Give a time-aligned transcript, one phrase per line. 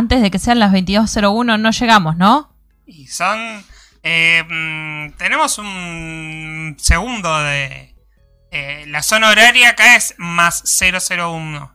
[0.00, 2.52] antes de que sean las 22.01 no llegamos, ¿no?
[2.86, 3.38] Y son...
[4.02, 7.94] eh, mm, tenemos un segundo de...
[8.50, 11.72] eh, la zona horaria acá es más 001.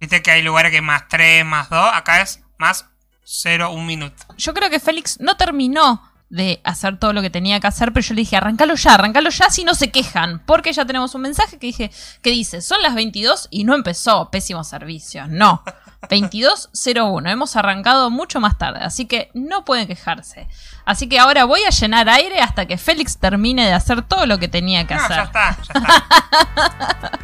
[0.00, 1.90] Viste que hay lugares que más 3, más 2.
[1.92, 2.86] Acá es más
[3.24, 4.22] 0, 1 minuto.
[4.38, 8.04] Yo creo que Félix no terminó de hacer todo lo que tenía que hacer, pero
[8.04, 11.22] yo le dije, arrancalo ya, arrancalo ya si no se quejan, porque ya tenemos un
[11.22, 11.90] mensaje que dije
[12.20, 15.26] que dice, son las 22 y no empezó, pésimo servicio.
[15.28, 15.62] No.
[16.02, 20.46] 22.01, hemos arrancado mucho más tarde, así que no pueden quejarse.
[20.84, 24.38] Así que ahora voy a llenar aire hasta que Félix termine de hacer todo lo
[24.38, 25.16] que tenía que No, hacer.
[25.16, 27.12] ya está, ya está.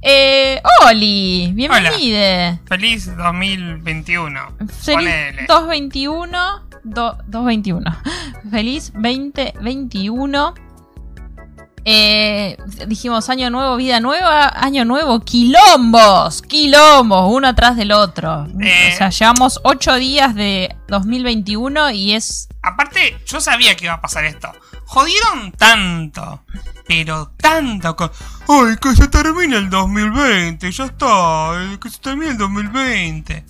[0.00, 2.60] Eh, Oli, bienvenida.
[2.66, 4.40] Feliz 2021.
[4.58, 5.46] Feliz Ponele.
[5.48, 6.38] 221.
[6.84, 7.96] do- 221.
[8.48, 10.54] Feliz 2021.
[11.90, 18.46] Eh, dijimos año nuevo, vida nueva, año nuevo, quilombos, quilombos, uno atrás del otro.
[18.60, 18.90] Eh.
[18.92, 22.48] O sea, llevamos 8 días de 2021 y es...
[22.60, 24.52] Aparte, yo sabía que iba a pasar esto.
[24.84, 26.44] Jodieron tanto,
[26.86, 28.10] pero tanto con...
[28.48, 30.70] ¡Ay, que se termine el 2020!
[30.70, 33.46] Ya está, eh, que se termine el 2020.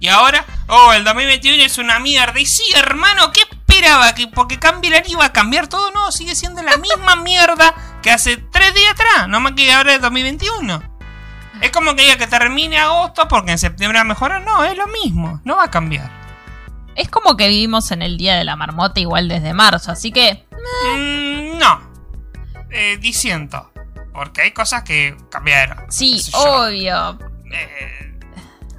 [0.00, 2.38] Y ahora, oh, el 2021 es una mierda.
[2.40, 3.42] Y sí, hermano, ¿qué
[3.78, 4.14] esperaba?
[4.14, 5.90] ¿Que porque cambie año iba a cambiar todo?
[5.92, 9.28] No, sigue siendo la misma mierda que hace tres días atrás.
[9.28, 10.82] No más que ahora es 2021.
[11.60, 14.42] Es como que diga que termine agosto porque en septiembre va a mejorar.
[14.42, 15.40] No, es lo mismo.
[15.44, 16.10] No va a cambiar.
[16.94, 20.44] Es como que vivimos en el Día de la Marmota igual desde marzo, así que...
[20.96, 21.80] Mm, no.
[22.70, 23.72] Eh, disiento.
[24.12, 25.78] Porque hay cosas que cambiaron.
[25.90, 27.18] Sí, obvio.
[27.52, 28.17] Eh,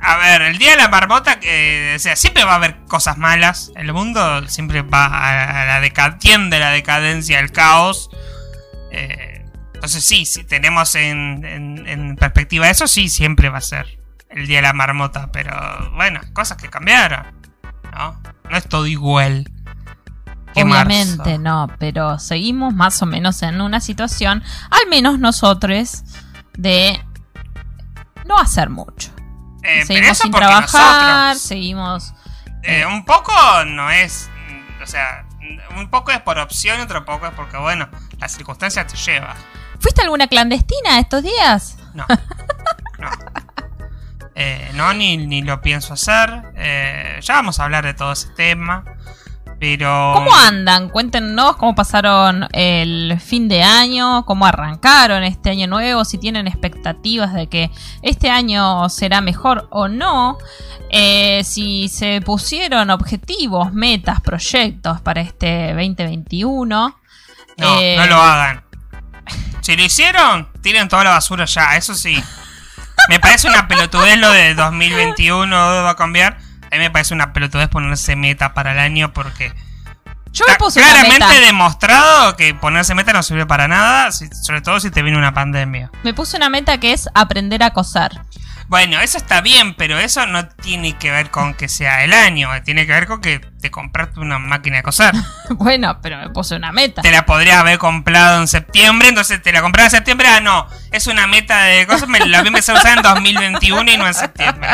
[0.02, 3.72] a ver, el día de la marmota, sea, siempre va a haber cosas malas.
[3.76, 8.10] El mundo siempre va a, la deca tiende la decadencia, al caos.
[8.92, 14.58] Eh, entonces sí, si tenemos en, perspectiva eso, sí, siempre va a ser el día
[14.58, 15.32] de la marmota.
[15.34, 15.54] Pero
[15.96, 17.26] bueno, cosas que cambiaron.
[17.94, 18.22] ¿No?
[18.50, 19.52] No es todo igual.
[20.56, 26.04] Obviamente no, pero seguimos más o menos en una situación, al menos nosotros,
[26.58, 27.00] de
[28.26, 29.12] no hacer mucho.
[29.64, 32.14] Eh, seguimos sin trabajar, nosotros- seguimos...
[32.64, 33.32] Eh, un poco
[33.66, 34.30] no es.
[34.84, 35.26] O sea,
[35.78, 37.88] un poco es por opción y otro poco es porque, bueno,
[38.20, 39.36] las circunstancias te llevan.
[39.80, 41.78] ¿Fuiste alguna clandestina estos días?
[41.94, 42.06] No.
[42.98, 43.10] No.
[44.36, 46.30] Eh, no, ni, ni lo pienso hacer.
[46.56, 48.84] Eh, ya vamos a hablar de todo ese tema.
[49.60, 50.14] Pero.
[50.16, 50.90] ¿Cómo andan?
[50.90, 57.34] Cuéntenos cómo pasaron el fin de año, cómo arrancaron este año nuevo, si tienen expectativas
[57.34, 57.70] de que
[58.02, 60.38] este año será mejor o no,
[60.90, 66.96] eh, si se pusieron objetivos, metas, proyectos para este 2021.
[67.58, 68.64] No, Eh, no lo hagan.
[69.62, 72.24] Si lo hicieron, tiren toda la basura ya, eso sí.
[73.10, 76.38] Me parece una pelotudez lo de 2021 va a cambiar.
[76.72, 79.54] A mí me parece una pelotudez ponerse meta para el año porque
[80.32, 81.42] Yo me puse una claramente meta.
[81.42, 85.92] demostrado que ponerse meta no sirve para nada, sobre todo si te viene una pandemia.
[86.04, 88.22] Me puse una meta que es aprender a coser.
[88.70, 92.50] Bueno, eso está bien, pero eso no tiene que ver con que sea el año,
[92.64, 95.12] tiene que ver con que te compraste una máquina de coser.
[95.50, 97.02] bueno, pero me puse una meta.
[97.02, 100.28] te la podrías haber comprado en septiembre, entonces te la compraba en septiembre.
[100.30, 103.04] Ah, no, es una meta de cosas, me la voy a empezar a usar en
[103.04, 104.70] 2021 y no en septiembre.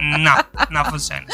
[0.00, 0.36] No,
[0.70, 1.26] no funciona.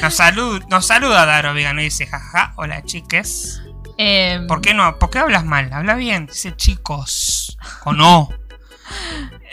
[0.00, 3.60] Nos, salud, nos saluda Daro Vegano y dice, jaja, hola chiques.
[3.98, 4.96] Eh, ¿Por qué no?
[4.98, 5.72] ¿Por qué hablas mal?
[5.72, 7.58] Habla bien, dice chicos.
[7.84, 8.28] O no.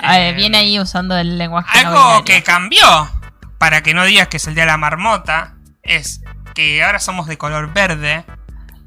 [0.03, 1.79] Eh, viene ahí usando el lenguaje.
[1.79, 3.09] Algo que cambió,
[3.57, 6.21] para que no digas que es el día de la marmota, es
[6.53, 8.25] que ahora somos de color verde,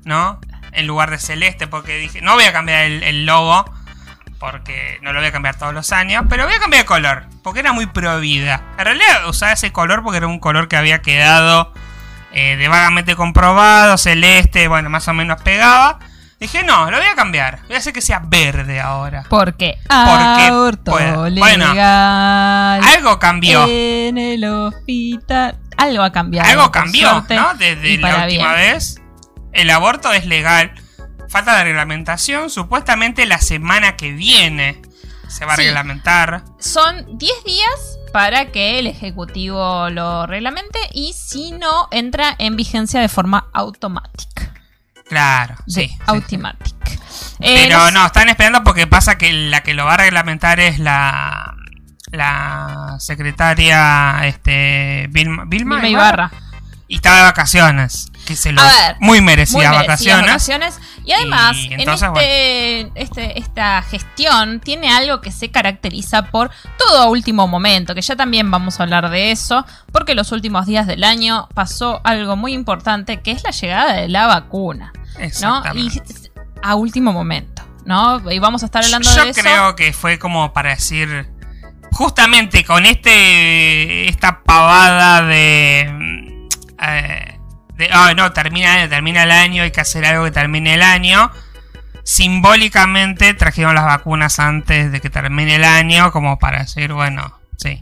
[0.05, 0.41] ¿no?
[0.73, 3.65] En lugar de celeste, porque dije, no voy a cambiar el, el logo,
[4.39, 7.27] porque no lo voy a cambiar todos los años, pero voy a cambiar de color,
[7.43, 8.63] porque era muy pro vida.
[8.79, 11.73] En realidad usaba ese color porque era un color que había quedado
[12.33, 15.99] eh, de vagamente comprobado, celeste, bueno, más o menos pegaba.
[16.41, 19.25] Dije, no, lo voy a cambiar, voy a hacer que sea verde ahora.
[19.29, 21.31] Porque Porque aborto puedo.
[21.31, 23.67] Bueno, Algo cambió.
[23.69, 25.59] en el hospital.
[25.77, 26.49] Algo ha cambiado.
[26.49, 27.55] Algo por cambió, suerte, ¿no?
[27.55, 28.53] Desde la última bien.
[28.53, 29.01] vez.
[29.53, 30.73] El aborto es legal.
[31.29, 32.49] Falta de reglamentación.
[32.51, 34.81] Supuestamente la semana que viene
[35.29, 35.63] se va a Sí.
[35.65, 36.45] reglamentar.
[36.59, 43.01] Son 10 días para que el Ejecutivo lo reglamente y si no, entra en vigencia
[43.01, 44.50] de forma automática.
[45.11, 45.91] Claro, sí.
[46.07, 46.77] automatic.
[47.41, 50.79] Eh, Pero no, están esperando porque pasa que la que lo va a reglamentar es
[50.79, 51.57] la
[52.13, 56.31] la secretaria este Vilma, Vilma Vilma Ibarra.
[56.91, 58.11] Y estaba de vacaciones.
[58.27, 58.61] Que se lo.
[58.61, 60.27] A ver, muy Muy merecidas merecidas vacaciones.
[60.27, 60.81] vacaciones.
[61.05, 67.03] Y además, Y en este, este- esta gestión tiene algo que se caracteriza por todo
[67.03, 70.87] a último momento, que ya también vamos a hablar de eso, porque los últimos días
[70.87, 74.93] del año pasó algo muy importante, que es la llegada de la vacuna,
[75.41, 75.63] ¿no?
[75.75, 75.91] Y
[76.63, 78.21] a último momento, ¿no?
[78.31, 79.41] Y vamos a estar hablando Yo de eso.
[79.41, 81.29] creo que fue como para decir.
[81.93, 84.09] Justamente con este.
[84.09, 86.30] Esta pavada de.
[86.81, 87.39] Eh,
[87.75, 87.89] de.
[87.93, 91.31] "Ay, no, termina, termina el año, hay que hacer algo que termine el año.
[92.05, 97.79] Simbólicamente trajeron las vacunas antes de que termine el año, como para decir, bueno, sí.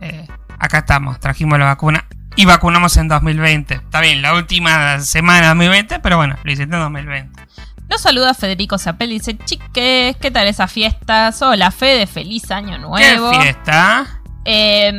[0.00, 0.26] eh,
[0.58, 2.06] acá estamos, trajimos la vacuna
[2.36, 3.74] y vacunamos en 2020.
[3.74, 7.42] Está bien, la última semana de 2020, pero bueno, lo hiciste en 2020.
[7.88, 11.40] Nos saluda Federico Zapel y dice, chiques, ¿qué tal esas fiestas?
[11.42, 13.30] Hola, Fede, feliz año nuevo.
[13.30, 14.20] ¿Qué fiesta?
[14.44, 14.92] Eh,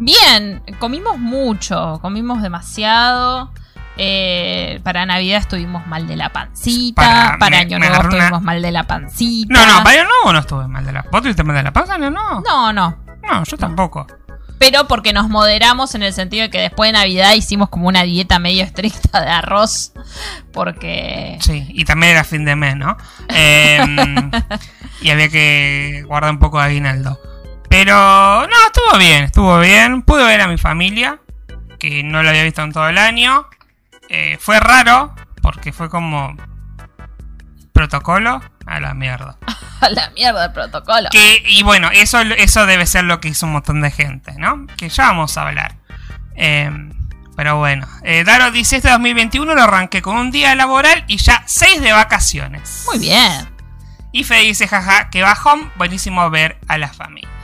[0.00, 3.52] bien, comimos mucho, comimos demasiado.
[4.02, 7.02] Eh, para Navidad estuvimos mal de la pancita.
[7.02, 9.52] Para- Para, me- Año me Nuevo una- estuvimos mal de la pancita.
[9.54, 11.04] No, no, para el nuevo no estuve mal de la.
[11.12, 11.98] ¿Vos tuviste mal de la panza?
[11.98, 12.40] No, no.
[12.40, 12.96] No, no.
[13.22, 14.06] No, yo tampoco.
[14.58, 18.02] Pero porque nos moderamos en el sentido de que después de Navidad hicimos como una
[18.02, 19.92] dieta medio estricta de arroz.
[20.52, 21.36] Porque.
[21.40, 22.96] Sí, y también era fin de mes, ¿no?
[23.28, 23.80] Eh,
[25.02, 27.18] y había que guardar un poco de aguinaldo.
[27.70, 30.02] Pero, no, estuvo bien, estuvo bien.
[30.02, 31.20] Pude ver a mi familia,
[31.78, 33.46] que no lo había visto en todo el año.
[34.08, 36.34] Eh, fue raro, porque fue como.
[37.72, 39.38] Protocolo a la mierda.
[39.80, 41.08] A la mierda el protocolo.
[41.10, 44.66] Que, y bueno, eso, eso debe ser lo que hizo un montón de gente, ¿no?
[44.76, 45.76] Que ya vamos a hablar.
[46.36, 46.70] Eh,
[47.34, 51.44] pero bueno, eh, Daro dice: Este 2021 lo arranqué con un día laboral y ya
[51.46, 52.84] seis de vacaciones.
[52.88, 53.48] Muy bien.
[54.12, 57.39] Y Fede dice: Jaja, que bajón, buenísimo ver a la familia.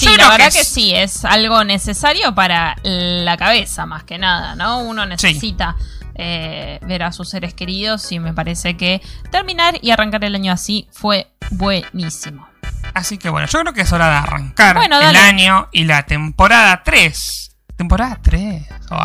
[0.00, 4.54] Sí, Yo la verdad que sí, es algo necesario para la cabeza más que nada,
[4.56, 4.78] ¿no?
[4.80, 5.76] Uno necesita
[6.14, 10.52] eh, ver a sus seres queridos y me parece que terminar y arrancar el año
[10.52, 12.48] así fue buenísimo.
[12.94, 16.04] Así que bueno, yo creo que es hora de arrancar Bueno, el año y la
[16.04, 17.56] temporada 3.
[17.76, 18.66] Temporada 3.
[18.90, 18.98] Wow.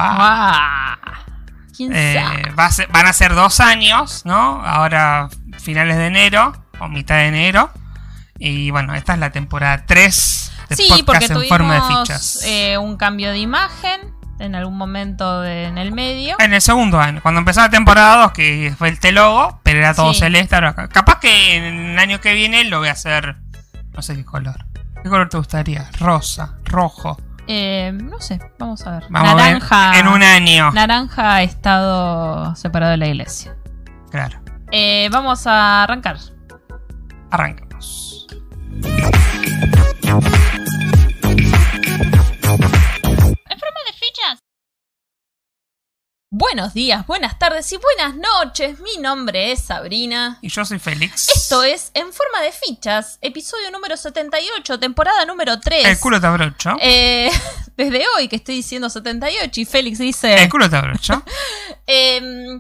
[1.76, 2.52] ¿Quién Eh, sabe?
[2.58, 4.62] va a ser- van a ser dos años, ¿no?
[4.66, 5.28] Ahora
[5.60, 7.70] finales de enero o mitad de enero.
[8.40, 12.44] Y bueno, esta es la temporada 3 Sí, podcast porque en forma de tuvimos fichas.
[12.46, 16.36] eh, un cambio de imagen en algún momento de- en el medio.
[16.40, 19.94] En el segundo año, cuando empezó la temporada 2, que fue el telogo, pero era
[19.94, 20.20] todo Sí.
[20.20, 20.56] celeste.
[20.56, 23.38] ahora ca- capaz que en el año que viene lo voy a hacer,
[23.94, 24.66] no sé qué color.
[25.04, 25.90] ¿Qué color te gustaría?
[26.00, 27.18] Rosa, rojo.
[27.48, 29.04] Eh, no sé, vamos a ver.
[29.10, 29.90] Vamos Naranja.
[29.90, 30.72] a ver en un año.
[30.72, 33.56] Naranja ha estado separado de la iglesia.
[34.10, 34.40] Claro,
[34.72, 36.18] Eh, vamos a arrancar.
[37.30, 38.26] arranquemos.
[46.38, 48.82] Buenos días, buenas tardes y buenas noches.
[48.82, 50.38] Mi nombre es Sabrina.
[50.42, 51.30] Y yo soy Félix.
[51.30, 55.86] Esto es En Forma de Fichas, episodio número 78, temporada número 3.
[55.86, 56.76] El culo te abrocho.
[56.82, 57.32] Eh,
[57.78, 60.44] desde hoy que estoy diciendo 78 y Félix dice...
[60.44, 61.24] El culo te abrocho.
[61.88, 62.60] Eh, año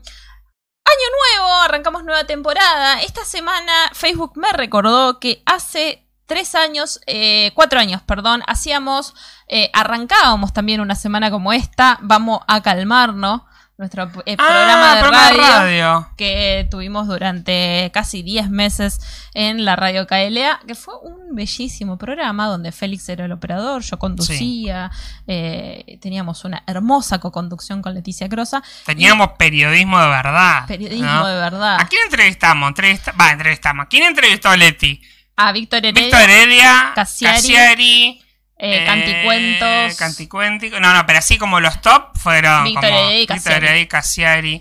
[0.86, 3.01] nuevo, arrancamos nueva temporada.
[3.01, 9.16] Esta semana Facebook me recordó que hace tres años, eh, cuatro años, perdón, hacíamos,
[9.50, 11.98] eh, arrancábamos también una semana como esta.
[12.01, 13.42] Vamos a calmarnos.
[13.77, 16.10] Nuestro eh, programa, Ah, de, programa radio, de radio.
[16.16, 19.01] que tuvimos durante casi 10 meses
[19.33, 24.00] en la radio KLA, que fue un bellísimo programa donde Félix era el operador, yo
[24.00, 24.91] conducía,
[25.27, 28.63] eh, teníamos una hermosa coconducción con Leticia Crosa.
[28.86, 30.65] Teníamos periodismo de verdad.
[30.67, 31.27] Periodismo ¿no?
[31.27, 31.77] de verdad.
[31.82, 32.70] ¿A quién entrevistamos?
[32.70, 33.12] Entrevista...
[33.20, 33.88] Va, entrevistamos.
[33.89, 35.01] ¿Quién entrevistó a Leti?
[35.36, 38.22] A Víctor Heredia, Víctor Heredia, Cassiari, Cassiari,
[38.57, 39.97] eh, eh, Canticuentos.
[39.97, 40.79] Canticuéntico.
[40.79, 43.88] No, no, pero así como los top fueron Víctor como Heredia y Víctor Cassiari.
[43.88, 44.53] Cassiari.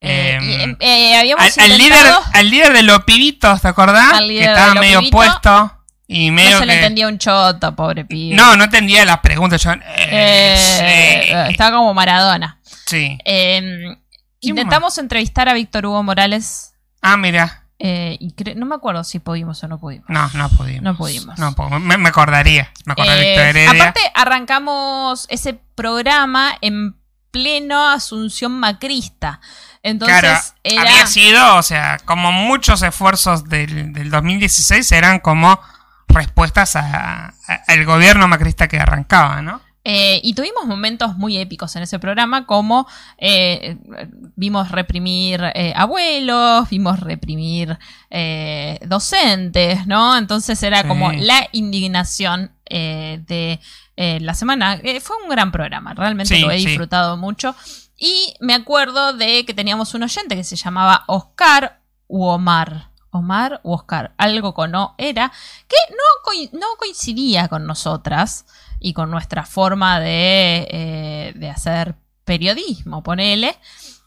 [0.00, 4.12] eh, Eh, em, eh, habíamos al, al líder, al líder de los pibitos, ¿te acordás?
[4.14, 5.18] Al Que líder estaba medio pibitos.
[5.18, 5.70] puesto
[6.06, 8.36] y medio no se le entendía un choto, pobre pibe.
[8.36, 9.62] No, no entendía las preguntas.
[9.62, 11.46] Yo, eh, Eh.
[11.50, 12.58] Estaba como Maradona.
[12.86, 13.16] Sí.
[13.24, 13.96] Eh,
[14.40, 16.74] intentamos entrevistar a Víctor Hugo Morales.
[17.00, 17.63] Ah, mira.
[17.86, 20.06] Eh, y no me acuerdo si pudimos o no pudimos.
[20.08, 20.82] No, no pudimos.
[20.82, 21.38] No pudimos.
[21.38, 22.72] No me, me acordaría.
[22.86, 26.96] Me acordaría de Eh, aparte, arrancamos ese programa en
[27.30, 29.40] pleno Asunción Macrista.
[29.82, 30.80] Entonces, claro, era.
[30.82, 35.60] había sido, o sea, como muchos esfuerzos del, del 2016 eran como
[36.08, 37.32] respuestas a- a-
[37.68, 39.60] al gobierno macrista que arrancaba, ¿no?
[39.86, 42.86] Eh, y tuvimos momentos muy épicos en ese programa, como
[43.18, 43.76] eh,
[44.34, 47.78] vimos reprimir eh, abuelos, vimos reprimir
[48.86, 50.16] docentes, ¿no?
[50.16, 50.88] Entonces era Sí.
[50.88, 53.60] como la indignación de
[53.96, 54.80] la semana.
[55.02, 56.66] Fue un gran programa, realmente Sí, lo he sí.
[56.66, 57.54] disfrutado mucho.
[57.96, 62.90] Y me acuerdo de que teníamos un oyente que se llamaba Oscar u Omar.
[63.10, 65.30] Omar u Oscar, algo con O era,
[65.68, 68.44] que no, no coincidía con nosotras
[68.86, 73.56] y con nuestra forma de, eh, de hacer periodismo, ponele.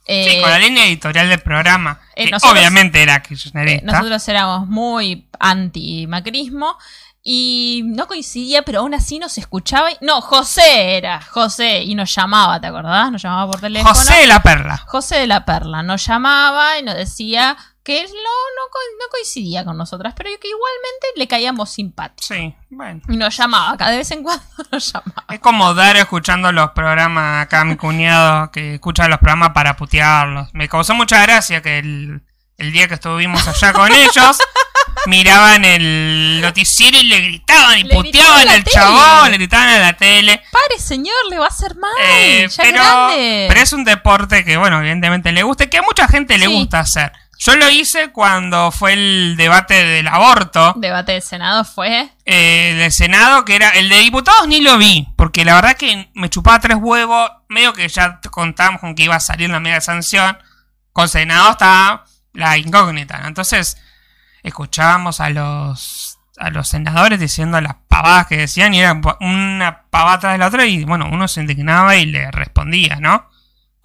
[0.06, 2.00] Sí, Eh, con la línea editorial del programa.
[2.16, 3.92] eh, que nosotros- obviamente era eh, kirchnerista.
[3.92, 6.78] nosotros éramos muy anti-macrismo
[7.24, 9.92] y no coincidía, pero aún así nos escuchaba.
[9.92, 13.12] y- no, José era, José, y nos llamaba, ¿te acordás?
[13.12, 13.94] Nos llamaba por teléfono.
[13.94, 14.78] José de la Perla.
[14.88, 17.58] José de la Perla nos llamaba y nos decía
[17.88, 22.26] que él no, no, co- no coincidía con nosotras, pero que igualmente le caíamos simpáticos.
[22.28, 23.00] Sí, bueno.
[23.08, 25.24] Y nos llamaba, cada vez en cuando nos llamaba.
[25.30, 30.50] Es como Dario escuchando los programas acá, mi cuñado, que escucha los programas para putearlos.
[30.54, 32.22] Me causó mucha gracia que el,
[32.58, 34.38] el día que estuvimos allá con ellos,
[35.06, 38.72] miraban el noticiero y le gritaban y Le puteaban al tele.
[38.74, 40.42] chabón, le gritaban a la tele.
[40.52, 41.92] Pare, señor, le va a hacer mal.
[42.04, 43.46] Eh, ya pero, grande.
[43.48, 46.48] pero es un deporte que, bueno, evidentemente le gusta y que a mucha gente le
[46.48, 47.12] gusta hacer.
[47.40, 52.10] Yo lo hice cuando fue el debate del aborto Debate del Senado fue.
[52.26, 56.10] eh, del Senado, que era el de diputados, ni lo vi, porque la verdad que
[56.16, 59.82] me chupaba tres huevos, medio que ya contábamos con que iba a salir la media
[59.82, 60.38] sanción.
[60.94, 63.28] Con Senado estaba la incógnita, ¿no?
[63.28, 63.78] Entonces,
[64.44, 70.20] escuchábamos a los a los senadores diciendo las pavadas que decían y era una pavada
[70.20, 73.28] tras de la otra y bueno, uno se indignaba y le respondía, ¿no?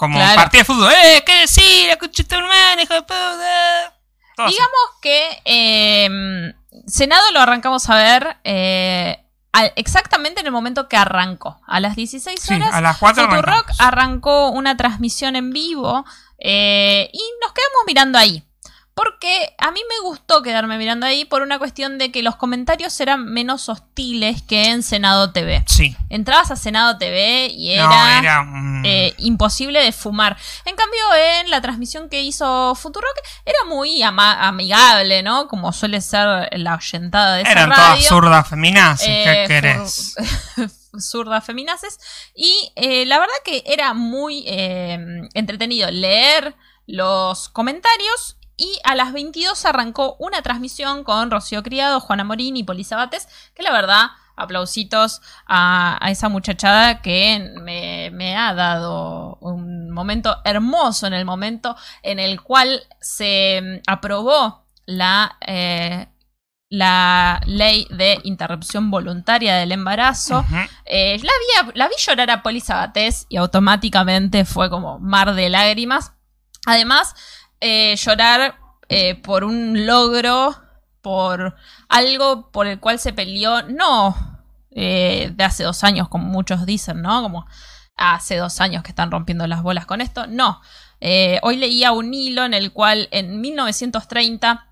[0.03, 0.35] Como Claro.
[0.35, 1.23] partido de fútbol, ¡eh!
[1.25, 1.91] ¿Qué decir?
[1.91, 3.95] ¡Escucha tu hermano, hijo de puta!
[4.37, 4.55] Todo así.
[4.57, 6.55] Digamos que eh,
[6.89, 11.61] Senado lo arrancamos a ver eh, al- exactamente en el momento que arrancó.
[11.69, 16.05] A las 16 Sí, horas, a las 4 Futurock arrancó una transmisión en vivo
[16.39, 18.43] eh, y nos quedamos mirando ahí.
[18.95, 23.01] Porque a mí me gustó quedarme mirando ahí por una cuestión de que los comentarios
[23.01, 25.65] eran menos hostiles que en Senado TV.
[25.67, 25.97] Sí.
[26.11, 30.37] Entrabas a Senado TV y era, no, era un- eh, imposible de fumar.
[30.67, 31.01] En cambio,
[31.41, 35.49] en la transmisión que hizo Futurock era muy ama- amigable, ¿no?
[35.49, 37.85] Como suele ser la oyentada de esa Eran radio.
[37.95, 40.15] todas zurdas feminazis, Eh, ¿qué querés?
[40.57, 40.71] fur-
[41.01, 41.99] zurdas feminaces.
[42.35, 44.99] Y eh, la verdad que era muy eh,
[45.33, 46.55] entretenido leer
[46.87, 48.37] los comentarios.
[48.57, 53.29] Y a las 22 arrancó una transmisión con Rocío Criado, Juana Morín y Poli Sabates,
[53.55, 60.37] que la verdad, aplausitos a, a esa muchachada que me, me ha dado un momento
[60.45, 66.09] hermoso en el momento en el cual se mm, aprobó la eh,
[66.73, 70.43] la ley de interrupción voluntaria del embarazo.
[70.87, 75.51] Eh, la, vi, la vi llorar a Poli Sabatés y automáticamente fue como mar de
[75.51, 76.13] lágrimas.
[76.65, 77.15] Además,
[77.65, 78.57] eh, llorar
[78.89, 80.53] eh, por un logro,
[81.01, 81.55] por
[81.89, 84.43] algo por el cual se peleó, no
[84.73, 87.23] eh, de hace dos años, como muchos dicen, ¿no?
[87.23, 87.47] Como
[87.97, 90.27] hace dos años que están rompiendo las bolas con esto.
[90.27, 90.61] No.
[91.43, 94.67] Hoy leía un hilo en el cual en 1930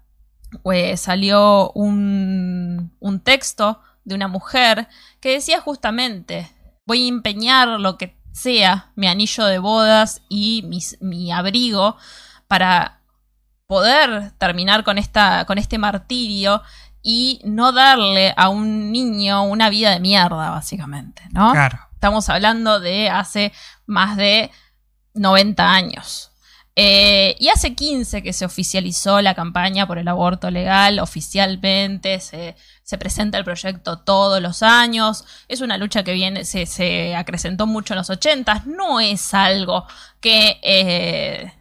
[0.65, 2.91] pues, salió un,
[3.23, 4.89] texto de una mujer
[5.21, 6.51] que decía justamente,
[6.87, 10.69] voy a empeñar lo que sea, mi anillo de bodas y
[11.01, 11.97] mi abrigo
[12.51, 12.99] para
[13.69, 16.63] poder terminar con, esta, con este martirio
[17.01, 21.53] y no darle a un niño una vida de mierda, básicamente, ¿no?
[21.53, 21.79] Claro.
[21.93, 23.53] Estamos hablando de hace
[23.87, 24.51] más de
[25.15, 26.33] 90 años.
[26.75, 32.57] Eh, y hace 15 que se oficializó la campaña por el aborto legal oficialmente, se,
[32.83, 37.67] se presenta el proyecto todos los años, es una lucha que viene, se, se acrecentó
[37.67, 39.87] mucho en los 80, no es algo
[40.21, 41.53] que, eh,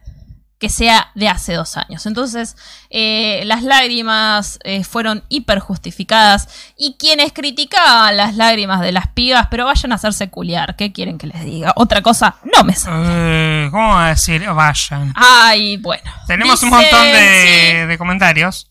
[0.60, 2.04] que sea de hace dos años.
[2.04, 2.54] Entonces,
[2.90, 9.48] eh, las lágrimas eh, fueron hiper justificadas y quienes criticaban las lágrimas de las pibas,
[9.50, 11.72] pero vayan a hacerse culiar, ¿qué quieren que les diga?
[11.76, 13.06] Otra cosa, no me sale.
[13.08, 14.46] Eh, ¿Cómo va a decir?
[14.46, 15.12] Vayan.
[15.16, 16.10] Ay, bueno.
[16.26, 17.86] Tenemos un montón de, sí.
[17.88, 18.68] de comentarios.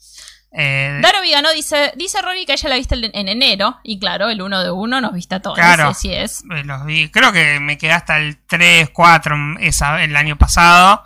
[0.51, 4.29] Eh, Daro Vigano dice, dice Rory que ella la viste en en enero, y claro,
[4.29, 5.89] el uno de uno nos viste a todos, Claro.
[5.89, 6.43] así es.
[6.55, 7.09] eh, los vi.
[7.09, 11.03] Creo que me quedé hasta el 3, 4 esa, el año pasado.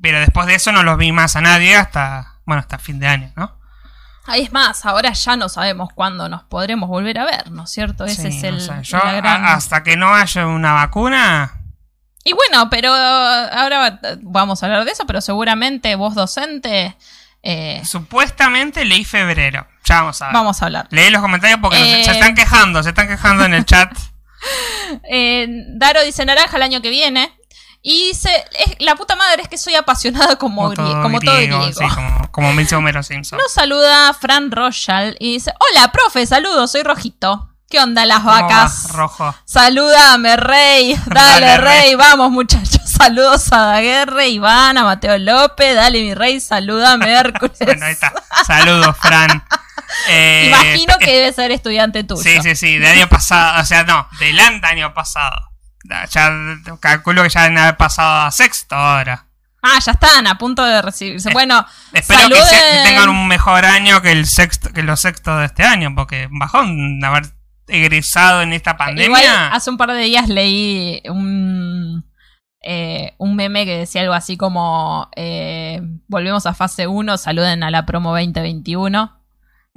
[0.00, 3.08] Pero después de eso no los vi más a nadie hasta, bueno, hasta fin de
[3.08, 3.56] año, ¿no?
[4.26, 7.70] Ahí es más, ahora ya no sabemos cuándo nos podremos volver a ver, ¿no es
[7.70, 8.04] cierto?
[8.04, 8.82] Ese Sí, es el...
[8.82, 11.52] Yo, gran- a- hasta que no haya una vacuna,
[12.24, 16.96] Y bueno, pero ahora va- vamos a hablar de eso, pero seguramente vos docente,
[17.44, 19.64] eh, supuestamente leí febrero.
[19.84, 20.34] Ya vamos a ver.
[20.34, 20.88] vamos a hablar.
[20.90, 22.04] Leí los comentarios porque nos- Eh.
[22.04, 23.92] se están quejando, se están quejando en el chat.
[25.10, 27.35] Eh, Daro dice naranja el año que viene.
[27.88, 31.72] Y dice, es- la puta madre es que soy apasionada como, grie- como todo griego.
[31.72, 33.38] sí, como, como dice Homero Simpson.
[33.38, 37.52] Nos saluda Fran Royal y dice, hola, profe, saludos, soy Rojito.
[37.70, 38.88] ¿Qué onda las ¿Cómo va, vacas?
[38.92, 39.32] Rojo.
[39.44, 40.94] Salúdame, Rey.
[41.06, 41.80] Dale, Dale, Rey.
[41.82, 41.94] Rey.
[41.94, 42.80] Vamos, muchachos.
[42.86, 45.76] Saludos a Daguerre, Iván, a Mateo López.
[45.76, 46.40] Dale, mi Rey.
[46.40, 47.56] Salúdame, Hércules.
[47.60, 48.12] Bueno, ahí está.
[48.46, 49.44] Saludos, Fran.
[50.08, 52.20] Eh, Imagino que debe ser estudiante tuyo.
[52.22, 55.36] Sí, sí, sí, del año pasado, o sea, no, del año pasado.
[56.10, 56.32] Ya
[56.80, 59.24] calculo que ya deben haber pasado a sexto ahora.
[59.62, 61.32] Ah, ya están a punto de recibirse.
[61.32, 62.44] Bueno, Espero que, saluden.
[62.46, 65.92] se- que tengan un mejor año que el sexto, que los sextos de este año,
[65.96, 67.26] porque bajón haber
[67.66, 69.06] egresado en esta pandemia.
[69.06, 72.08] Igual hace un par de días leí un,
[72.62, 77.70] eh, un meme que decía algo así como eh, volvemos a fase 1, saluden a
[77.72, 79.15] la promo 2021.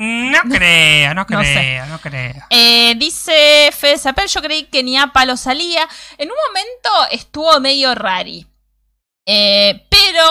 [0.01, 1.53] No creo, no No sé.
[1.53, 2.45] creo, no creo.
[2.49, 5.85] Eh, dice Fede Zapel, yo creí que ni a palo salía.
[6.17, 8.47] En un momento estuvo medio rari.
[9.25, 10.23] Eh, pero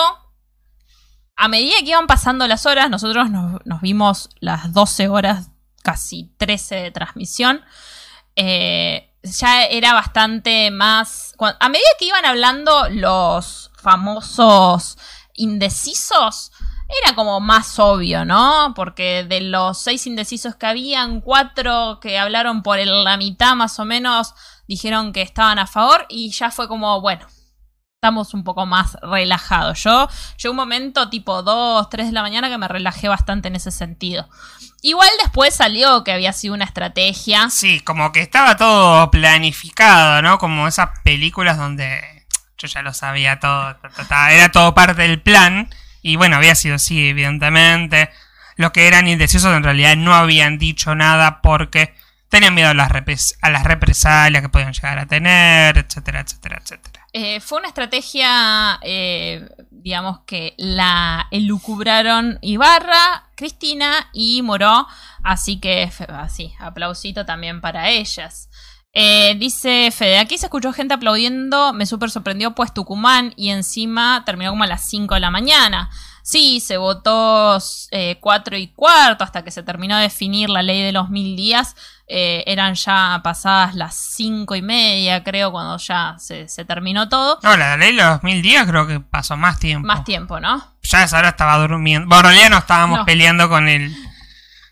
[1.35, 5.51] a medida que iban pasando las horas, nosotros nos, nos vimos las 12 horas,
[5.83, 7.63] casi 13 de transmisión.
[8.35, 11.35] Eh, ya era bastante más...
[11.37, 14.97] A medida que iban hablando los famosos
[15.35, 16.51] indecisos,
[17.03, 18.73] era como más obvio, ¿no?
[18.75, 23.85] Porque de los seis indecisos que habían, cuatro que hablaron por la mitad más o
[23.85, 24.33] menos
[24.67, 27.25] dijeron que estaban a favor y ya fue como, bueno,
[27.95, 29.83] estamos un poco más relajados.
[29.83, 33.55] Yo, yo un momento tipo 2, 3 de la mañana que me relajé bastante en
[33.55, 34.29] ese sentido.
[34.81, 37.49] Igual después salió que había sido una estrategia.
[37.49, 40.37] Sí, como que estaba todo planificado, ¿no?
[40.39, 42.25] Como esas películas donde
[42.57, 43.75] yo ya lo sabía todo,
[44.31, 45.69] era todo parte del plan.
[46.09, 48.09] Y bueno, había sido así, evidentemente.
[48.55, 51.93] Los que eran indecisos en realidad no habían dicho nada porque
[52.29, 56.59] tenían miedo a las, repres- a las represalias que podían llegar a tener, etcétera, etcétera,
[56.61, 57.05] etcétera.
[57.13, 64.87] Eh, fue una estrategia, eh, digamos que la elucubraron Ibarra, Cristina y Moró,
[65.23, 68.49] así que así, aplausito también para ellas.
[68.93, 74.23] Eh, dice Fede, aquí se escuchó gente aplaudiendo, me súper sorprendió pues Tucumán y encima
[74.25, 75.89] terminó como a las 5 de la mañana.
[76.23, 77.57] Sí, se votó
[78.19, 81.75] 4 y cuarto hasta que se terminó de definir la ley de los mil días.
[82.07, 87.39] Eh, eran ya pasadas las cinco y media, creo, cuando ya se, se terminó todo.
[87.43, 89.87] No, la ley de los mil días creo que pasó más tiempo.
[89.87, 90.75] Más tiempo, ¿no?
[90.81, 92.07] Ya esa hora estaba durmiendo.
[92.07, 93.05] Bueno, en realidad no estábamos No.
[93.05, 93.95] peleando con el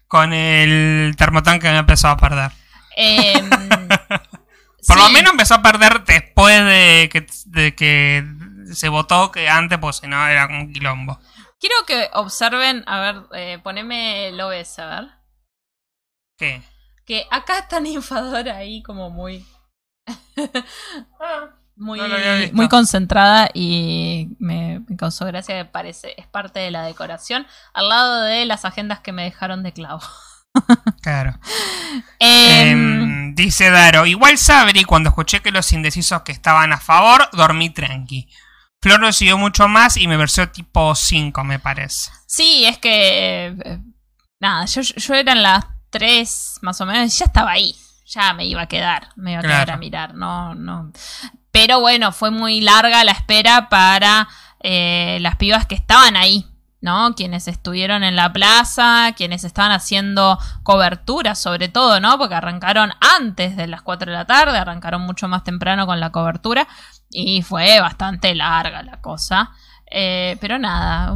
[0.08, 2.51] con el termotanque que me empezó a perder.
[2.95, 3.49] Em,
[4.88, 8.24] Por lo menos empezó a perder después de que, de que
[8.74, 11.20] se votó, que antes, pues si no, era un quilombo.
[11.60, 15.10] Quiero que observen, a ver, eh, poneme el OBS, a ver.
[16.38, 16.62] ¿Qué?
[17.06, 19.46] Que acá está ninfadora ahí como muy...
[21.76, 22.56] muy, No había visto.
[22.56, 27.89] muy concentrada y me, me causó gracia que parece, es parte de la decoración, al
[27.89, 30.02] lado de las agendas que me dejaron de clavo.
[31.02, 31.39] Claro.
[32.20, 37.30] Em, Em, dice Daro, igual Sabri, cuando escuché que los indecisos que estaban a favor,
[37.34, 38.28] dormí tranqui.
[38.82, 42.12] Flor lo siguió mucho más y me versió tipo 5, me parece.
[42.28, 43.48] Sí, es que.
[43.48, 43.80] eh,
[44.39, 47.76] nada, yo, yo eran las 3 más o menos y ya estaba ahí.
[48.06, 49.10] Ya me iba a quedar.
[49.15, 50.13] Me iba a quedar a mirar.
[50.13, 50.91] No, no.
[51.52, 54.28] Pero bueno, fue muy larga la espera para
[54.62, 56.46] eh, las pibas que estaban ahí.
[56.88, 57.15] ¿No?
[57.15, 62.17] Quienes estuvieron en la plaza, quienes estaban haciendo cobertura, sobre todo, ¿no?
[62.17, 66.13] Porque arrancaron antes de las 4 de la tarde, arrancaron mucho más temprano con la
[66.13, 66.65] cobertura
[67.10, 69.52] y fue bastante larga la cosa.
[69.91, 71.13] Eh, pero nada,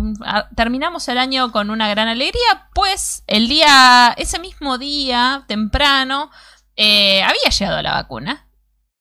[0.57, 6.31] terminamos el año con una gran alegría, pues el día, ese mismo día, temprano,
[6.75, 8.47] eh, había llegado la vacuna.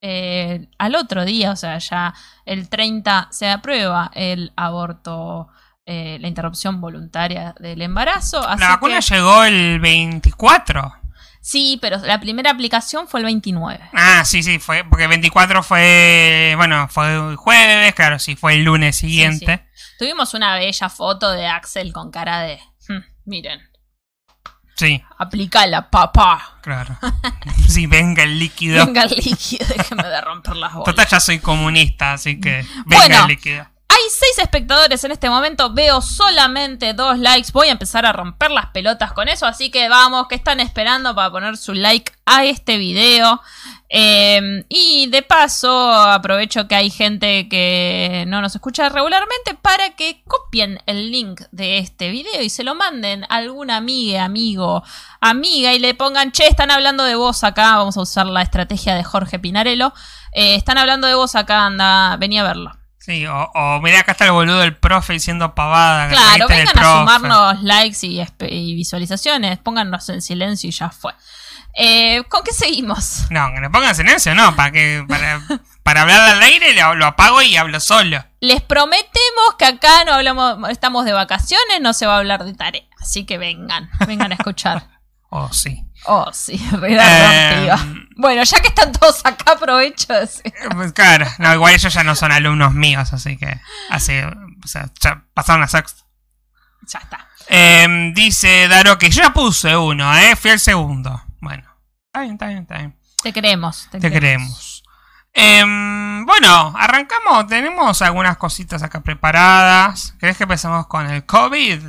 [0.02, 5.48] Eh, al otro día, o sea, ya el 30 se aprueba el aborto,
[5.92, 8.46] eh, la interrupción voluntaria del embarazo.
[8.48, 10.94] así La vacuna que- llegó el 24.
[11.42, 13.80] Sí, pero la primera aplicación fue el 29.
[13.94, 18.62] Ah, sí, sí, fue, porque 24 fue, bueno, fue el jueves, claro, sí, fue el
[18.64, 19.66] lunes siguiente.
[19.98, 23.58] Tuvimos una bella foto de Axel con cara de, "Hmm, miren,
[24.76, 26.58] Sí, aplicala, papá.
[26.62, 26.96] claro.
[27.68, 28.84] sí, venga el líquido.
[28.86, 30.84] Venga el líquido, déjeme de romper las bolas.
[30.86, 33.20] Total, ya soy comunista, así que venga Bueno.
[33.22, 33.66] el líquido.
[34.00, 37.50] Hay seis espectadores en este momento, veo solamente dos likes.
[37.52, 41.14] Voy a empezar a romper las pelotas con eso, así que vamos, que están esperando
[41.14, 43.42] para poner su like a este video.
[43.90, 50.22] Eh, y de paso, aprovecho que hay gente que no nos escucha regularmente para que
[50.26, 54.82] copien el link de este video y se lo manden a alguna amiga, amigo,
[55.20, 57.76] amiga y le pongan, che, están hablando de vos acá.
[57.76, 59.92] Vamos a usar la estrategia de Jorge Pinarello.
[60.32, 62.79] Eh, están hablando de vos acá, anda, vení a verlo.
[63.10, 66.08] Sí, o, o mirá, acá está el boludo del profe diciendo pavada.
[66.08, 71.12] Claro, vengan a sumarnos likes y, visualizaciones, póngannos en silencio y ya fue.
[71.74, 73.24] Eh, ¿Con qué seguimos?
[73.30, 75.42] No, que le pongan silencio, no, para que para,
[75.82, 78.24] para hablar al aire lo, lo apago y hablo solo.
[78.38, 82.54] Les prometemos que acá no hablamos, estamos de vacaciones, no se va a hablar de
[82.54, 82.84] tarea.
[83.00, 84.88] Así que vengan, vengan a escuchar.
[85.32, 85.84] Oh, sí.
[86.06, 87.70] Oh, sí, Eh.
[88.16, 91.92] Bueno, ya que están todos acá, aprovecho de decir- Eh, Pues claro, no, igual ellos
[91.92, 93.60] ya no son alumnos míos, así que
[93.90, 96.04] hace, o sea, ya pasaron a sexto.
[96.86, 97.26] Ya está.
[97.48, 101.22] Eh, dice Daro que yo ya puse uno, eh, fui el segundo.
[101.40, 101.64] Bueno,
[102.06, 102.96] está bien, está bien, está bien.
[103.22, 103.88] Te queremos.
[103.90, 104.82] Te, Te queremos.
[105.32, 110.14] Em, bueno, arrancamos, tenemos algunas cositas acá preparadas.
[110.18, 111.80] ¿Querés que empecemos con el COVID?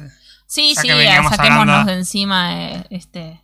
[0.47, 3.40] Sí, Ya sí, saquémonos hablando- de encima eh, este.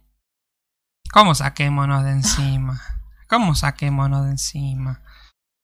[1.11, 2.81] ¿Cómo saquémonos de encima?
[3.29, 5.01] ¿Cómo saquémonos de encima?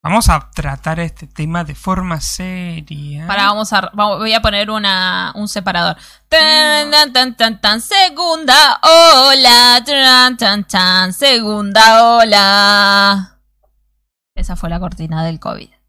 [0.02, 3.26] Vamos a tratar este tema de forma seria.
[3.26, 5.96] Para, vamos a, vamos- voy a poner una, un separador.
[6.28, 9.82] Tan, tan, tan, tan, tan, segunda ola.
[9.84, 13.38] Tan, tan, tan, segunda ola.
[14.34, 15.70] Esa fue la cortina del COVID.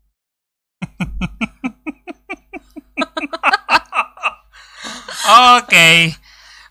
[5.58, 5.74] Ok.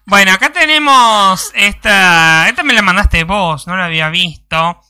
[0.07, 2.49] Bueno, acá tenemos esta.
[2.49, 4.81] Esta me la mandaste vos, no la había visto.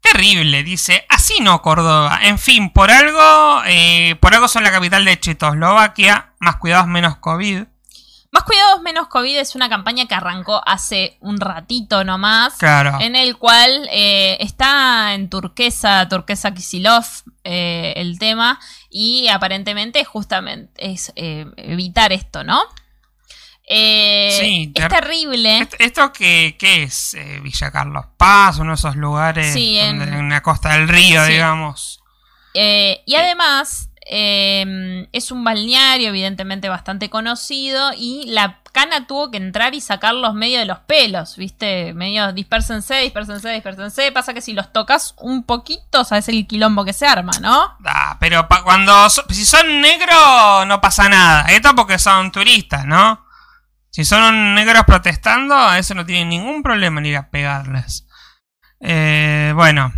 [0.00, 1.06] Terrible, dice.
[1.08, 2.20] Así no, Córdoba.
[2.22, 3.62] En fin, por algo.
[3.66, 6.34] eh, por algo son la capital de Checoslovaquia.
[6.38, 7.64] Más cuidados, menos COVID.
[8.30, 12.54] Más cuidados, menos COVID es una campaña que arrancó hace un ratito nomás.
[12.54, 12.98] Claro.
[13.00, 17.04] En el cual eh, está en turquesa, turquesa Kisilov,
[17.44, 18.58] eh, el tema,
[18.90, 22.60] y aparentemente justamente es eh, evitar esto, ¿no?
[23.66, 25.58] Eh, Sí, es ter- terrible.
[25.58, 27.14] ¿Esto, esto qué, qué es?
[27.14, 30.88] Eh, Villa Carlos Paz, uno de esos lugares Sí, en- donde- en la costa del
[30.88, 31.32] río, Sí.
[31.32, 32.00] digamos.
[32.54, 39.38] Eh, y además eh, es un balneario evidentemente bastante conocido y la cana tuvo que
[39.38, 41.94] entrar y sacarlos medio de los pelos, ¿viste?
[41.94, 44.12] Medio dispersense, dispersense, dispersense.
[44.12, 47.78] Pasa que si los tocas un poquito, sabes el quilombo que se arma, ¿no?
[47.86, 51.46] Ah, pero cuando so- si son negros no pasa nada.
[51.48, 53.23] Esto porque son turistas, ¿no?
[53.94, 58.08] Si son negros protestando, eso no tiene ningún problema en ir a pegarles.
[58.80, 59.92] Eh, bueno,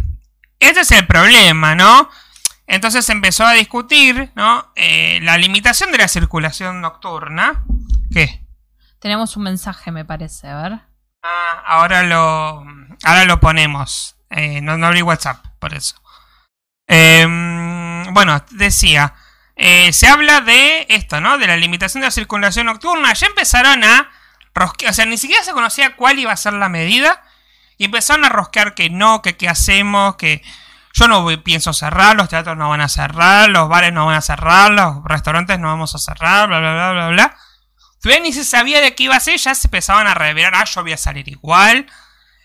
[0.60, 2.10] este es el problema, ¿no?
[2.66, 4.70] Entonces empezó a discutir, ¿no?
[4.76, 7.64] Eh, la limitación de la circulación nocturna.
[8.12, 8.46] ¿Qué?
[8.98, 10.80] Tenemos un mensaje, me parece, a ver.
[11.22, 12.66] Ah, ahora lo,
[13.02, 14.18] ahora lo ponemos.
[14.28, 15.96] Eh, no, no abrí WhatsApp, por eso.
[16.86, 19.14] Em, bueno, decía,
[19.56, 21.38] eh, se habla de esto, ¿no?
[21.38, 23.14] De la limitación de la circulación nocturna.
[23.14, 24.10] Ya empezaron a
[24.54, 27.22] rosquear, o sea, ni siquiera se conocía cuál iba a ser la medida.
[27.78, 30.42] Y empezaron a rosquear que no, que qué hacemos, que
[30.92, 34.22] yo no pienso cerrar, los teatros no van a cerrar, los bares no van a
[34.22, 37.36] cerrar, los restaurantes no vamos a cerrar, bla, bla, bla, bla, bla.
[38.00, 40.64] Todavía ni se sabía de qué iba a ser, ya se empezaban a revelar, ah,
[40.64, 41.86] yo voy a salir igual.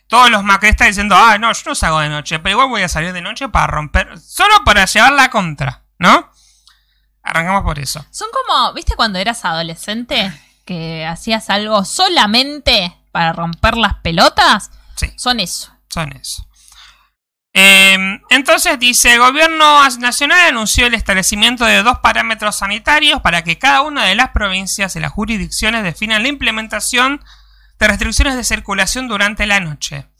[0.07, 2.89] Todos los macristas diciendo, ah, no, yo no salgo de noche, pero igual voy a
[2.89, 6.30] salir de noche para romper, solo para llevar la contra, ¿no?
[7.31, 8.05] Arrancamos por eso.
[8.11, 10.33] Son como, ¿viste cuando eras adolescente?
[10.65, 14.69] Que hacías algo solamente para romper las pelotas.
[14.97, 15.71] Sí, Son eso.
[15.87, 16.45] son eso.
[17.53, 17.97] Eh,
[18.31, 23.81] entonces dice, el gobierno nacional anunció el establecimiento de dos parámetros sanitarios para que cada
[23.81, 27.23] una de las provincias y las jurisdicciones definan la implementación
[27.79, 30.10] de restricciones de circulación durante la noche.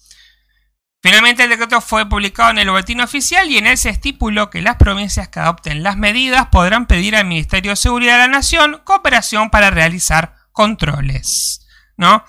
[1.04, 4.62] Finalmente el decreto fue publicado en el boletín oficial y en él se estipuló que
[4.62, 8.82] las provincias que adopten las medidas podrán pedir al Ministerio de Seguridad de la Nación
[8.84, 12.24] cooperación para realizar controles, ¿no?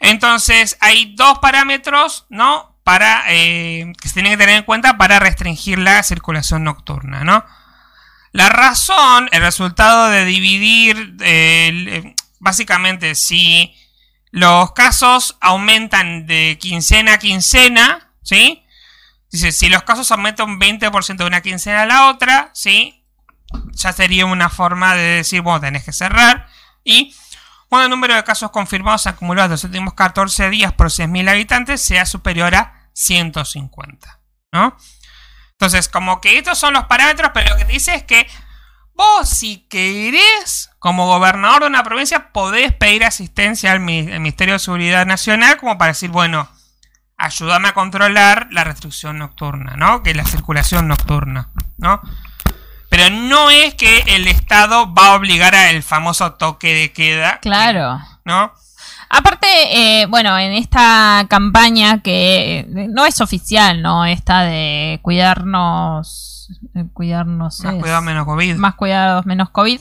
[0.00, 2.76] Entonces hay dos parámetros, ¿no?
[2.82, 7.44] Para eh, que se tienen que tener en cuenta para restringir la circulación nocturna, ¿no?
[8.32, 13.72] La razón, el resultado de dividir, eh, eh, básicamente, si
[14.30, 18.64] los casos aumentan de quincena a quincena, ¿sí?
[19.30, 23.04] Dice, si los casos aumentan un 20% de una quincena a la otra, ¿sí?
[23.72, 26.48] Ya sería una forma de decir, bueno, tenés que cerrar.
[26.84, 27.14] Y
[27.68, 32.06] cuando el número de casos confirmados acumulados los últimos 14 días por 100.000 habitantes sea
[32.06, 34.20] superior a 150,
[34.52, 34.76] ¿no?
[35.52, 38.28] Entonces, como que estos son los parámetros, pero lo que dice es que
[38.98, 44.54] vos, si querés, como gobernador de una provincia, podés pedir asistencia al Mi- al Ministerio
[44.54, 46.48] de Seguridad Nacional como para decir, bueno,
[47.16, 50.02] ayúdame a controlar la restricción nocturna, ¿no?
[50.02, 52.00] Que la circulación nocturna, ¿no?
[52.90, 58.00] Pero no es que el Estado va a obligar al famoso toque de queda, Claro.
[58.24, 58.52] ¿no?
[59.10, 59.46] Aparte,
[60.02, 64.04] eh, bueno, en esta campaña que no es oficial, ¿no?
[64.04, 66.37] Esta de cuidarnos,
[66.74, 68.56] eh, cuidarnos Más es- cuidado, menos COVID.
[68.56, 69.80] más cuidados, menos COVID.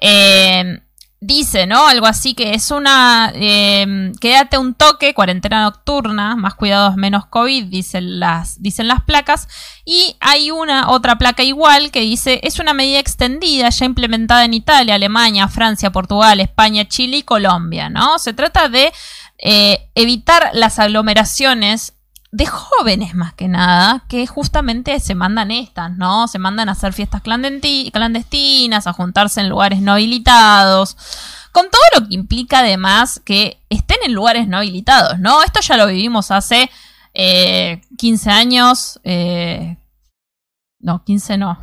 [0.00, 0.80] eh,
[1.20, 1.88] dice, ¿no?
[1.88, 3.32] Algo así que es una...
[3.34, 9.48] eh, quédate un toque, cuarentena nocturna, más cuidados, menos COVID, dicen las, dicen las placas.
[9.84, 14.54] Y hay una otra placa igual que dice, es una medida extendida ya implementada en
[14.54, 18.20] Italia, Alemania, Francia, Portugal, España, Chile y Colombia, ¿no?
[18.20, 18.92] Se trata de
[19.38, 21.94] eh, evitar las aglomeraciones
[22.30, 26.28] de jóvenes más que nada, que justamente se mandan estas, ¿no?
[26.28, 30.96] Se mandan a hacer fiestas clandestinas, a juntarse en lugares no habilitados,
[31.52, 35.42] con todo lo que implica además que estén en lugares no habilitados, ¿no?
[35.42, 36.70] Esto ya lo vivimos hace
[37.14, 39.78] eh, 15 años, eh,
[40.80, 41.58] no, 15 no.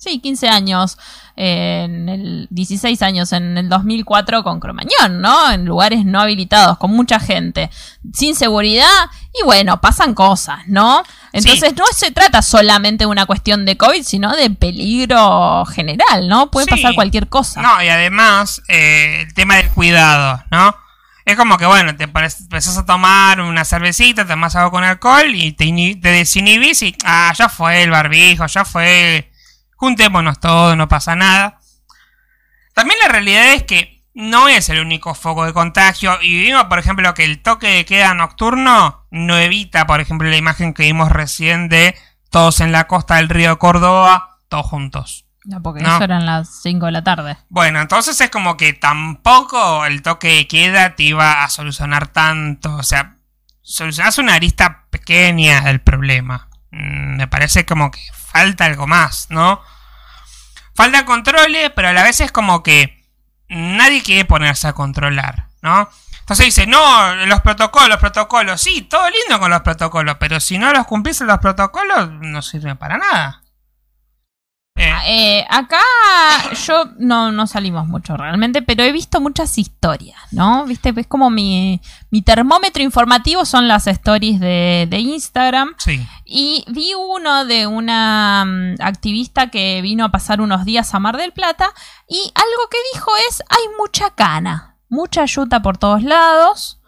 [0.00, 0.96] Sí, 15 años,
[1.34, 5.50] eh, en el 16 años en el 2004 con Cromañón, ¿no?
[5.50, 7.68] En lugares no habilitados, con mucha gente,
[8.14, 8.86] sin seguridad
[9.34, 11.02] y bueno, pasan cosas, ¿no?
[11.32, 16.48] Entonces no se trata solamente de una cuestión de COVID, sino de peligro general, ¿no?
[16.50, 16.70] Puede Sí.
[16.70, 17.60] pasar cualquier cosa.
[17.60, 20.76] No, y además, eh, el tema del cuidado, ¿no?
[21.24, 24.84] Es como que, bueno, te pones, empezás a tomar una cervecita, te tomas algo con
[24.84, 25.66] alcohol y te,
[26.00, 29.27] te desinhibís y, ah, ya fue el barbijo, ya fue,
[29.78, 31.60] juntémonos todos, no pasa nada.
[32.74, 36.78] También la realidad es que no es el único foco de contagio y vimos, por
[36.78, 41.10] ejemplo, que el toque de queda nocturno no evita, por ejemplo, la imagen que vimos
[41.10, 41.96] recién de
[42.30, 45.24] todos en la costa del río Córdoba, todos juntos.
[45.44, 45.94] No, porque No.
[45.94, 47.38] eso eran las 5 de la tarde.
[47.48, 52.74] Bueno, entonces es como que tampoco el toque de queda te iba a solucionar tanto.
[52.74, 53.14] O sea,
[53.62, 56.48] solucionas una arista pequeña del problema.
[56.70, 59.62] Mm, Me parece como que falta algo más, ¿no?
[60.74, 63.04] Falta controles, pero a la vez es como que
[63.48, 65.88] nadie quiere ponerse a controlar, ¿no?
[66.20, 70.58] Entonces dice, no, los protocolos, los protocolos, sí, todo lindo con los protocolos, pero si
[70.58, 73.42] no los cumplís los protocolos, no sirven para nada.
[74.78, 75.80] Eh, Eh, acá
[76.66, 80.64] yo no, no salimos mucho realmente, pero he visto muchas historias, ¿no?
[80.66, 85.74] Viste, es como mi, mi termómetro informativo son las stories de, de Instagram.
[85.78, 86.06] sí.
[86.30, 91.16] Y vi uno de una mm, activista que vino a pasar unos días a Mar
[91.16, 91.70] del Plata
[92.06, 96.80] y algo que dijo es, hay mucha cana, mucha yuta por todos lados.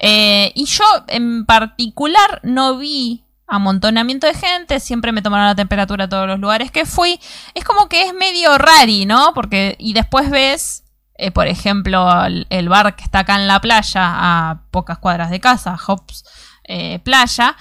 [0.00, 3.21] Eh, y yo en particular no vi
[3.54, 7.20] amontonamiento de gente, siempre me tomaron la temperatura a todos los lugares que fui.
[7.54, 9.32] Es como que es medio rari, ¿no?
[9.34, 10.84] Porque, y después ves,
[11.16, 15.30] eh, por ejemplo, el, el bar que está acá en la playa, a pocas cuadras
[15.30, 16.24] de casa, Hops
[16.64, 17.56] eh, Playa,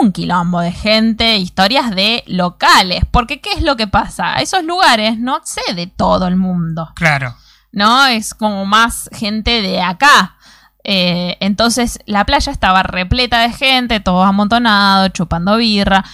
[0.00, 3.04] un quilombo de gente, historias de locales.
[3.10, 4.36] Porque, ¿qué es lo que pasa?
[4.36, 6.92] A esos lugares no accede todo el mundo.
[6.94, 7.36] Claro.
[7.74, 8.06] ¿no?
[8.06, 10.36] Es como más gente de acá.
[10.84, 16.04] Eh, entonces la playa estaba repleta de gente, todos amontonados, chupando birra.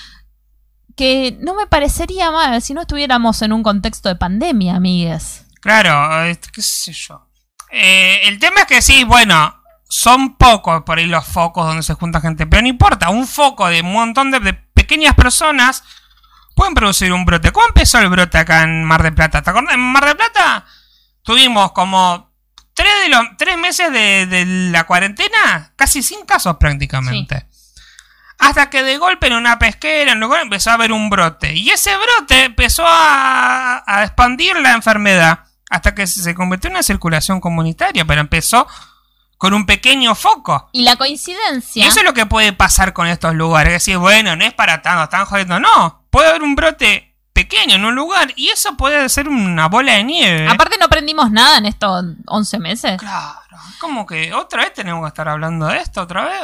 [0.97, 5.45] Que no me parecería mal si no estuviéramos en un contexto de pandemia, amigues.
[5.61, 7.27] Claro, este, qué sé yo.
[7.71, 9.55] Eh, el tema es que sí, bueno,
[9.89, 13.69] son pocos por ahí los focos donde se junta gente, pero no importa, un foco
[13.69, 15.85] de un montón de, pequeñas personas
[16.55, 17.53] pueden producir un brote.
[17.53, 19.43] ¿Cómo empezó el brote acá en Mar del Plata?
[19.43, 19.51] ¿Te?
[19.51, 20.65] En Mar del Plata
[21.23, 22.30] tuvimos como
[22.83, 27.47] tres, de los, tres meses de, de la cuarentena, casi sin casos prácticamente.
[28.39, 31.53] Hasta que de golpe en una pesquera, en lugar, empezó a haber un brote.
[31.55, 36.83] Y ese brote empezó a, a expandir la enfermedad hasta que se convirtió en una
[36.83, 38.67] circulación comunitaria, pero empezó
[39.37, 40.71] con un pequeño foco.
[40.73, 41.87] Y la Y coincidencia.
[41.87, 43.75] eso es lo que puede pasar con estos lugares.
[43.75, 45.61] Es decir, bueno, no es para tanto, están jodiendo.
[45.61, 47.10] No, puede haber un brote
[47.49, 50.49] pequeño en un lugar y eso puede ser una bola de nieve.
[50.49, 52.99] Aparte no aprendimos nada en estos 11 meses.
[52.99, 53.39] Claro,
[53.81, 56.41] como que otra vez tenemos que estar hablando de esto, otra vez.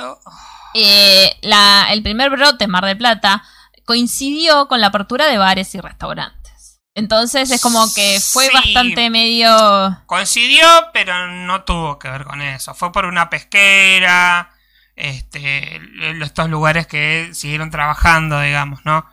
[0.75, 3.43] Eh, la- el primer brote en Mar del Plata
[3.85, 6.81] coincidió con la apertura de bares y restaurantes.
[6.95, 8.53] Entonces es como que fue Sí.
[8.55, 9.99] bastante medio...
[10.07, 12.75] Coincidió, pero no tuvo que ver con eso.
[12.75, 14.51] Fue por una pesquera,
[14.97, 15.79] este,
[16.23, 19.05] estos lugares que siguieron trabajando, digamos, ¿no?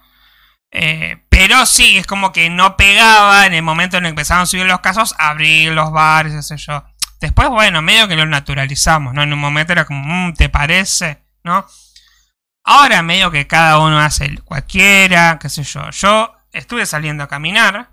[0.71, 4.43] Eh, pero sí, es como que no pegaba en el momento en el que empezaron
[4.43, 6.85] a subir los casos, abrir los bares, qué sé yo.
[7.19, 9.23] Después, bueno, medio que lo naturalizamos, ¿no?
[9.23, 11.21] En un momento era como, "Mm, ¿te parece?
[11.43, 11.65] ¿No?
[12.63, 15.89] Ahora medio que cada uno hace el- cualquiera, qué sé yo.
[15.89, 17.89] Yo estuve saliendo a caminar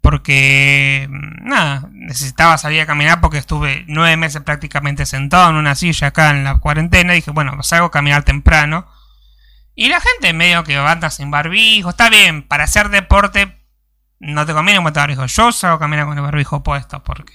[0.00, 5.74] porque, mm, nada, necesitaba salir a caminar porque estuve nueve meses prácticamente sentado en una
[5.74, 7.14] silla acá en la cuarentena.
[7.14, 8.86] Y dije, bueno, salgo a caminar temprano.
[9.76, 11.90] Y la gente medio que anda sin barbijo.
[11.90, 13.62] Está bien, para hacer deporte
[14.18, 15.26] no te conviene con barbijo.
[15.26, 17.34] Yo salgo a caminar con el barbijo puesto porque,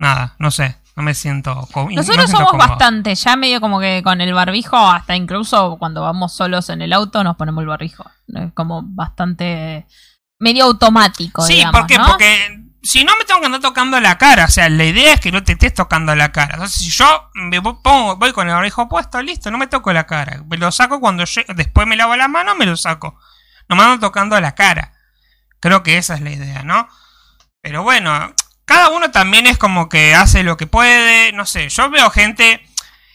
[0.00, 2.68] nada, no sé, no me siento no Nosotros siento somos cómodo.
[2.68, 6.92] bastante, ya medio como que con el barbijo, hasta incluso cuando vamos solos en el
[6.92, 8.04] auto nos ponemos el barbijo.
[8.34, 9.86] Es como bastante
[10.40, 11.98] medio automático, Sí, digamos, ¿por qué?
[11.98, 12.06] ¿no?
[12.08, 15.20] Porque si no me tengo que andar tocando la cara, o sea, la idea es
[15.20, 16.54] que no te estés tocando la cara.
[16.54, 20.06] Entonces, si yo me pongo, voy con el orejo puesto, listo, no me toco la
[20.06, 20.42] cara.
[20.48, 21.24] Me lo saco cuando
[21.56, 23.18] después me lavo la mano, me lo saco.
[23.68, 24.94] No me ando tocando la cara.
[25.60, 26.88] Creo que esa es la idea, ¿no?
[27.60, 28.32] Pero bueno,
[28.64, 32.64] cada uno también es como que hace lo que puede, no sé, yo veo gente...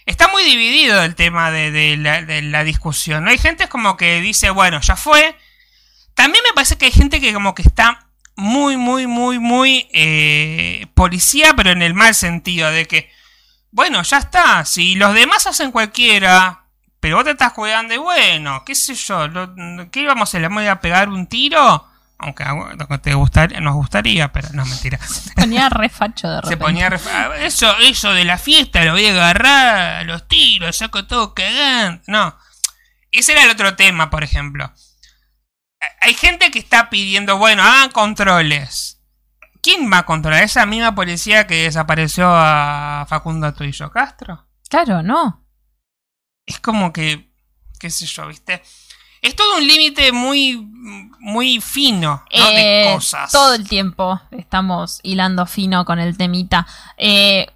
[0.06, 3.23] Está muy dividido el tema de, la, discusión.
[3.23, 3.30] ¿no?
[3.30, 5.38] Hay gente como que dice, bueno, ya fue.
[6.13, 10.88] También me parece que hay gente que como que está muy, muy, muy, muy eh,
[10.93, 13.12] policía, pero en el mal sentido, de que,
[13.72, 16.63] bueno, ya está, si los demás hacen cualquiera,
[17.00, 19.28] pero vos te estás cuidando y bueno, qué sé yo,
[19.91, 20.41] ¿qué íbamos a hacer?
[20.41, 21.88] ¿Le vamos a pegar un tiro?
[22.17, 22.46] Aunque
[23.02, 24.98] te gustaría, nos gustaría, pero no, mentira.
[25.00, 26.56] Se ponía refacho de repente.
[26.56, 27.34] Se ponía refacho.
[27.34, 32.02] Eso, eso de la fiesta lo voy a agarrar, los tiros, saco todo cagando.
[32.08, 32.38] No.
[33.12, 34.74] Ese era el otro tema, por ejemplo
[36.02, 39.00] hay gente que está pidiendo, bueno, hagan controles.
[39.62, 40.43] ¿Quién va a controlar?
[40.43, 44.46] ¿Esa misma policía que desapareció a Facundo Tuillo Castro?
[44.69, 45.46] Claro, no.
[46.46, 47.32] Es como que,
[47.80, 48.62] qué sé yo, ¿viste?
[49.22, 50.58] Es todo un límite muy,
[51.19, 52.50] muy fino ¿no?
[52.50, 53.32] de eh, cosas.
[53.32, 56.67] Todo el tiempo estamos hilando fino con el temita.
[56.98, 57.48] Eh,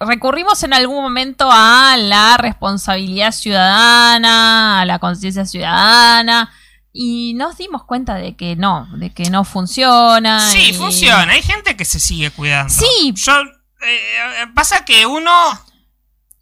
[0.00, 6.50] recurrimos en algún momento a la responsabilidad ciudadana, a la conciencia ciudadana
[6.92, 10.50] y nos dimos cuenta de que no, de que no funciona.
[10.50, 11.32] Sí, funciona.
[11.32, 12.72] Hay gente que se sigue cuidando.
[12.72, 13.12] Sí.
[13.14, 15.32] Yo, eh, pasa que uno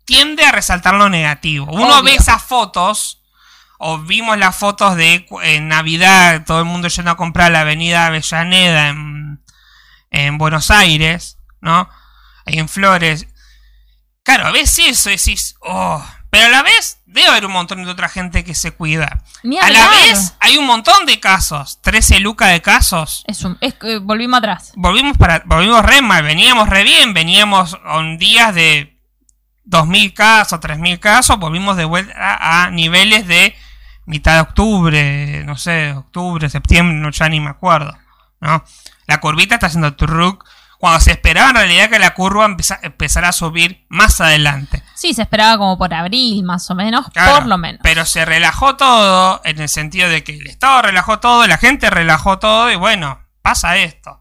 [0.04, 1.66] tiende a resaltar lo negativo.
[1.70, 3.22] Uno ve esas fotos,
[3.78, 8.06] o vimos las fotos de en Navidad, todo el mundo yendo a comprar la avenida
[8.06, 9.44] Avellaneda en,
[10.10, 11.88] en Buenos Aires, ¿no?
[12.46, 13.26] Ahí en Flores.
[14.22, 17.90] Claro, ves eso y decís, oh, pero a la vez debe haber un montón de
[17.90, 19.22] otra gente que se cuida.
[19.62, 21.80] a la vez hay un montón de casos.
[21.82, 23.24] 13 lucas de casos.
[23.26, 23.44] Es
[24.02, 24.72] volvimos atrás.
[24.76, 26.22] Volvimos, para, volvimos re mal.
[26.24, 27.14] Veníamos re bien.
[27.14, 28.98] Veníamos con días de
[29.66, 31.38] 2.000 casos, 3.000 casos.
[31.38, 33.54] Volvimos de vuelta a, niveles de
[34.04, 35.44] mitad de octubre.
[35.44, 37.96] No sé, octubre, septiembre, no, ya ni me acuerdo.
[38.40, 38.64] ¿no?
[39.06, 40.44] La curvita está haciendo truc
[40.78, 42.46] cuando se esperaba en realidad que la curva
[42.82, 44.82] empezara a subir más adelante.
[44.94, 47.80] Sí, se esperaba como por abril, más o menos, por lo menos.
[47.82, 51.90] Pero se relajó todo en el sentido de que el Estado relajó todo, la gente
[51.90, 54.20] relajó todo y bueno, pasa esto.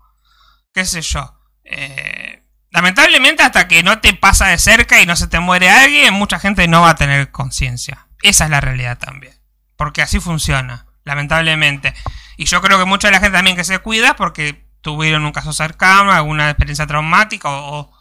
[0.73, 1.39] ¿Qué sé yo?
[1.63, 6.13] Eh, lamentablemente hasta que no te pasa de cerca y no se te muere alguien,
[6.13, 8.07] mucha gente no va a tener conciencia.
[8.21, 9.33] Esa es la realidad también.
[9.77, 11.93] Porque así funciona, lamentablemente.
[12.37, 15.31] Y yo creo que mucha de la gente también que se cuida porque tuvieron un
[15.31, 17.91] caso cercano, alguna experiencia traumática o,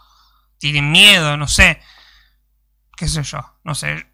[0.58, 1.80] tienen miedo, no sé.
[2.94, 3.58] ¿Qué sé yo?
[3.64, 4.06] No sé.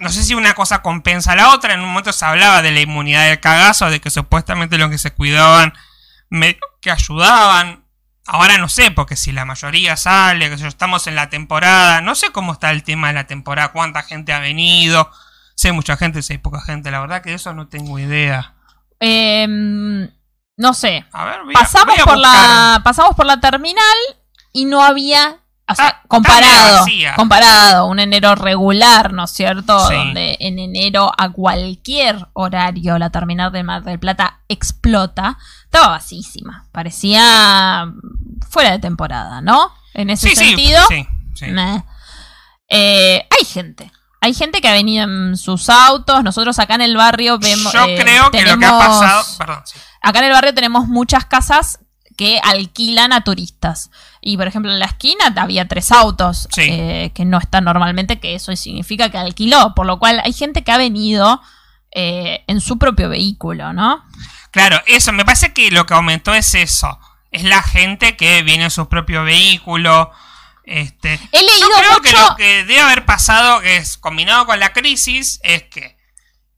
[0.00, 1.74] No sé si una cosa compensa a la otra.
[1.74, 4.96] En un momento se hablaba de la inmunidad del cagazo, de que supuestamente los que
[4.96, 5.74] se cuidaban
[6.80, 7.84] que ayudaban.
[8.26, 12.32] Ahora no sé, porque si la mayoría sale, que estamos en la temporada, no sé
[12.32, 15.10] cómo está el tema de la temporada, cuánta gente ha venido.
[15.54, 18.54] Sé mucha gente, sé poca gente, la verdad que de eso no tengo idea.
[19.00, 20.08] Eh,
[20.56, 21.04] no sé.
[21.52, 23.96] pasamos por la pasamos por la terminal
[24.52, 25.38] y no había
[25.68, 29.76] o sea, ah, comparado, comparado, un enero regular, ¿no es cierto?
[29.90, 36.66] Donde en enero a cualquier horario la terminal de Mar del Plata explota, estaba vacísima.
[36.70, 37.92] Parecía
[38.48, 39.72] fuera de temporada, ¿no?
[39.92, 40.80] En ese sentido.
[42.68, 43.90] Eh, hay gente.
[44.20, 46.24] Hay gente que ha venido en sus autos.
[46.24, 47.72] Nosotros acá en el barrio vemos.
[47.72, 49.24] Yo eh, creo que lo que ha pasado.
[49.38, 49.78] Perdón, sí.
[50.02, 51.80] Acá en el barrio tenemos muchas casas
[52.16, 53.90] que alquilan a turistas.
[54.20, 58.34] Y por ejemplo, en la esquina había tres autos eh, que no están normalmente, que
[58.34, 59.74] eso significa que alquiló.
[59.74, 61.40] Por lo cual hay gente que ha venido
[61.92, 64.04] eh, en su propio vehículo, ¿no?
[64.50, 66.98] Claro, eso, me parece que lo que aumentó es eso.
[67.30, 70.10] Es la gente que viene en su propio vehículo.
[70.66, 74.72] Este, He leído yo creo que lo que debe haber pasado, es combinado con la
[74.72, 75.96] crisis, es que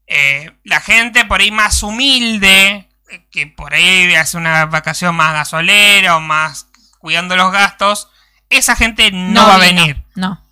[0.07, 2.89] eh, la gente por ahí más humilde,
[3.31, 6.69] que por ahí hace una vacación más gasolera o más
[6.99, 8.09] cuidando los gastos,
[8.49, 10.03] esa gente no, va a venir.
[10.15, 10.43] No.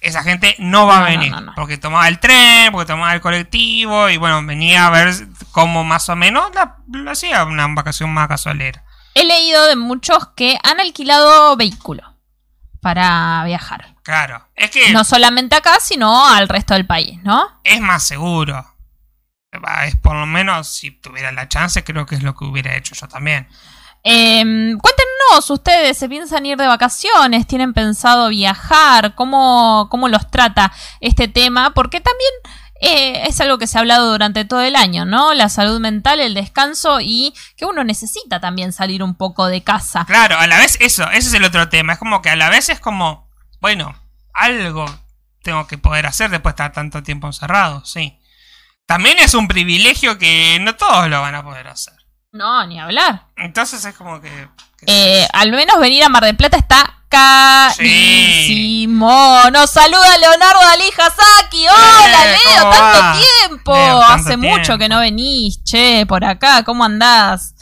[0.00, 1.32] Esa gente no va a venir.
[1.54, 5.14] porque tomaba el tren, porque tomaba el colectivo y bueno, venía a ver
[5.52, 6.78] cómo más o menos la,
[7.10, 8.82] hacía una vacación más gasolera.
[9.14, 12.13] He leído de muchos que han alquilado vehículo
[12.84, 13.96] para viajar.
[14.04, 14.92] Claro, es que...
[14.92, 17.60] No solamente acá, sino al resto del país, ¿no?
[17.64, 18.64] Es más seguro
[19.86, 22.94] es por lo menos, si tuviera la chance, creo que es lo que hubiera hecho
[22.94, 23.48] yo también.
[24.02, 30.72] Em, cuéntenos, ustedes se piensan ir de vacaciones, tienen pensado viajar, cómo, cómo los trata
[31.00, 32.30] este tema, porque también
[32.84, 35.34] eh, es algo que se ha hablado durante todo el año, ¿no?
[35.34, 40.04] La salud mental, el descanso y que uno necesita también salir un poco de casa.
[40.06, 41.94] Claro, a la vez eso, ese es el otro tema.
[41.94, 43.28] Es como que a la vez es como,
[43.60, 43.94] bueno,
[44.32, 44.84] algo
[45.42, 48.18] tengo que poder hacer después de estar tanto tiempo encerrado, sí.
[48.86, 51.94] También es un privilegio que no todos lo van a poder hacer.
[52.32, 53.26] No, ni hablar.
[53.36, 54.28] Entonces es como que...
[54.78, 54.86] que-
[55.22, 57.03] Eh, al menos venir a Mar del Plata está
[57.78, 59.10] carísimo.
[59.52, 61.66] Nos saluda Leonardo Dalí Hasaki.
[61.68, 63.16] Hola, Eh, Leo, ¿cómo tanto va?
[63.18, 63.72] tiempo.
[63.74, 66.62] Leo, tanto Hace mucho que no venís, che, por acá.
[66.64, 67.54] ¿Cómo andás?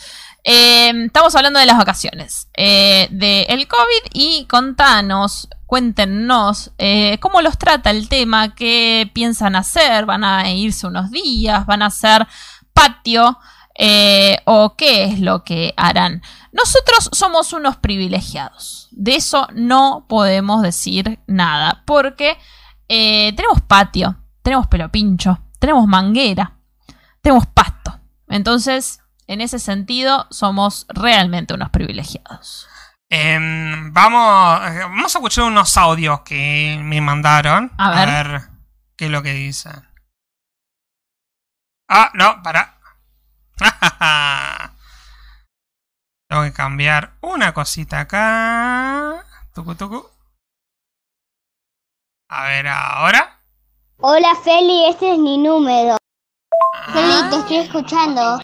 [0.45, 7.41] Eh, estamos hablando de las vacaciones, eh, de el COVID y contanos, cuéntenos eh, cómo
[7.43, 12.27] los trata el tema, qué piensan hacer, van a irse unos días, van a hacer
[12.73, 13.39] patio
[13.75, 16.23] eh, o qué es lo que harán.
[16.53, 22.37] Nosotros somos unos privilegiados, de eso no podemos decir nada, porque
[22.89, 26.59] eh, tenemos patio, tenemos pelo pincho, tenemos manguera,
[27.23, 27.99] tenemos pasto.
[28.29, 32.67] Entonces, en ese sentido, somos realmente unos privilegiados.
[33.09, 37.71] Em, vamos, vamos a escuchar unos audios que me mandaron.
[37.77, 38.43] A ver.
[38.97, 39.87] qué es lo que dicen.
[41.89, 42.79] Ah, no, para.
[46.29, 49.25] Tengo que cambiar una cosita acá.
[49.55, 50.07] Tucu, tucu.
[52.31, 53.39] A ver, ahora.
[53.99, 55.97] Hola Feli, este es mi número.
[56.93, 57.29] Feli, Ah.
[57.31, 58.41] te estoy escuchando.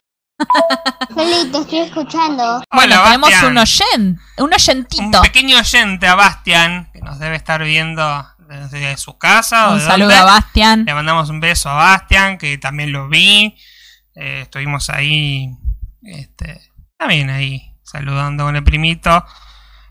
[1.14, 2.62] Feli, te estoy escuchando.
[2.72, 3.50] Bueno, Hola, tenemos Bastian.
[3.52, 5.22] un oyente, un Un oyentito.
[5.22, 9.68] pequeño oyente a Bastian, que nos debe estar viendo desde su casa.
[9.70, 10.20] o Un de saludo dónde.
[10.20, 10.84] a Bastian.
[10.84, 13.56] Le mandamos un beso a Bastian, que también lo vi.
[14.20, 15.56] Eh, estuvimos ahí,
[16.02, 16.60] este,
[16.96, 19.24] también ahí, saludando con el primito.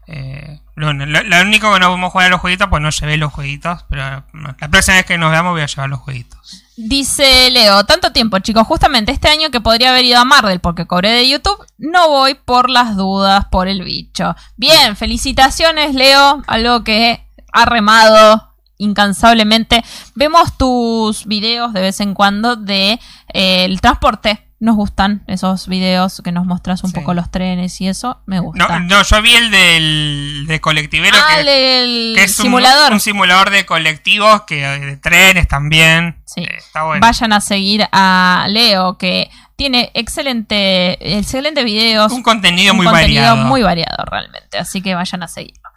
[0.05, 3.86] Eh, lo, único que no pudimos jugar a los jueguitos, pues no llevé los jueguitos.
[3.89, 6.63] Pero la próxima vez que nos veamos voy a llevar los jueguitos.
[6.75, 10.86] Dice Leo, tanto tiempo chicos, justamente este año que podría haber ido a Mardel porque
[10.86, 14.36] cobré de YouTube, no voy por las dudas, por el bicho.
[14.57, 18.47] Bien, felicitaciones Leo, algo que ha remado
[18.78, 19.84] incansablemente.
[20.15, 22.99] Vemos tus videos de vez en cuando de
[23.34, 24.43] eh, el transporte.
[24.59, 26.95] Nos gustan esos videos que nos mostras un Sí.
[26.95, 28.80] poco los trenes y eso, me No, gusta.
[28.80, 32.91] no, yo vi el del de colectivero, ah, que, el, el que es un- simulador.
[32.91, 36.17] Un, simulador de colectivos, que de trenes también.
[36.25, 36.41] Sí.
[36.41, 37.01] Eh, está bueno.
[37.05, 42.11] Vayan a seguir a Leo que tiene excelente, excelente videos.
[42.11, 43.47] un contenido un muy contenido variado.
[43.47, 44.57] muy variado realmente.
[44.57, 45.69] Así que vayan a seguirlo.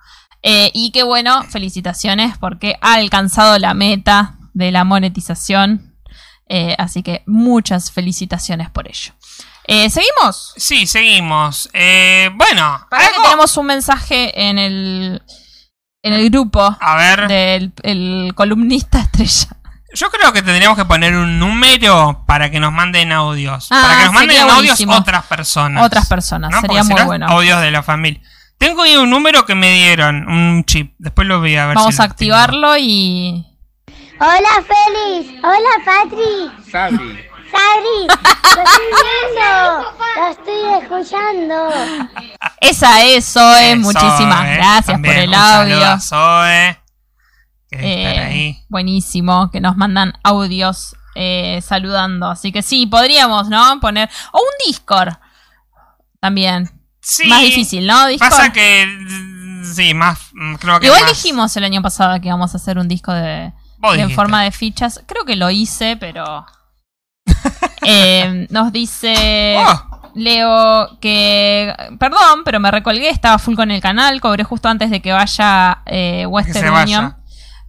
[0.43, 5.95] Eh, y qué bueno, felicitaciones porque ha alcanzado la meta de la monetización.
[6.49, 9.13] Eh, así que muchas felicitaciones por ello.
[9.67, 10.53] Eh, ¿Seguimos?
[10.57, 11.69] Sí, seguimos.
[11.73, 15.23] Eh, bueno, Para que tenemos un mensaje en el,
[16.03, 17.29] en el grupo a ver.
[17.29, 19.57] del el columnista estrella.
[19.93, 23.69] Yo creo que tendríamos que poner un número para que nos manden audios.
[23.71, 25.85] Ah, para que nos manden audios otras personas.
[25.85, 26.61] Otras personas, ¿no?
[26.61, 27.27] sería Porque muy no, bueno.
[27.29, 28.21] Audios de la familia.
[28.61, 30.95] Tengo ahí un número que me dieron, un chip.
[30.99, 31.77] Después lo voy a ver.
[31.77, 33.47] Vamos si a lo activarlo y
[34.21, 35.43] Hola Félix.
[35.43, 36.71] Hola Patri.
[36.71, 37.19] Sabri.
[37.51, 38.07] Sabri.
[38.07, 39.95] Lo estoy viendo.
[40.17, 41.71] Lo estoy escuchando.
[42.61, 43.71] esa es Zoe.
[43.71, 45.83] Eh, Muchísimas Zoe, gracias también por el audio.
[45.87, 46.79] a Zoe,
[47.71, 48.59] que Eh, estar ahí.
[48.69, 52.29] buenísimo, que nos mandan audios eh, saludando.
[52.29, 53.81] Así que sí, podríamos, ¿no?
[53.81, 54.11] Poner.
[54.33, 55.15] O un Discord.
[56.21, 56.71] También.
[57.01, 58.07] Sí, Más difícil, ¿no?
[58.07, 58.31] Discord.
[58.31, 58.87] Pasa que.
[59.75, 60.19] Sí, más.
[60.33, 60.87] mm, Creo que.
[60.87, 63.53] Igual más- dijimos el año pasado que íbamos a hacer un disco de,
[63.95, 65.01] en forma de fichas.
[65.07, 66.47] Creo que lo hice, pero.
[67.83, 69.57] Eh, nos dice.
[69.59, 74.91] Oh, Leo que, perdón, pero me recolgué, estaba full con el canal, cobré justo antes
[74.91, 77.17] de que vaya eh, Western vaya.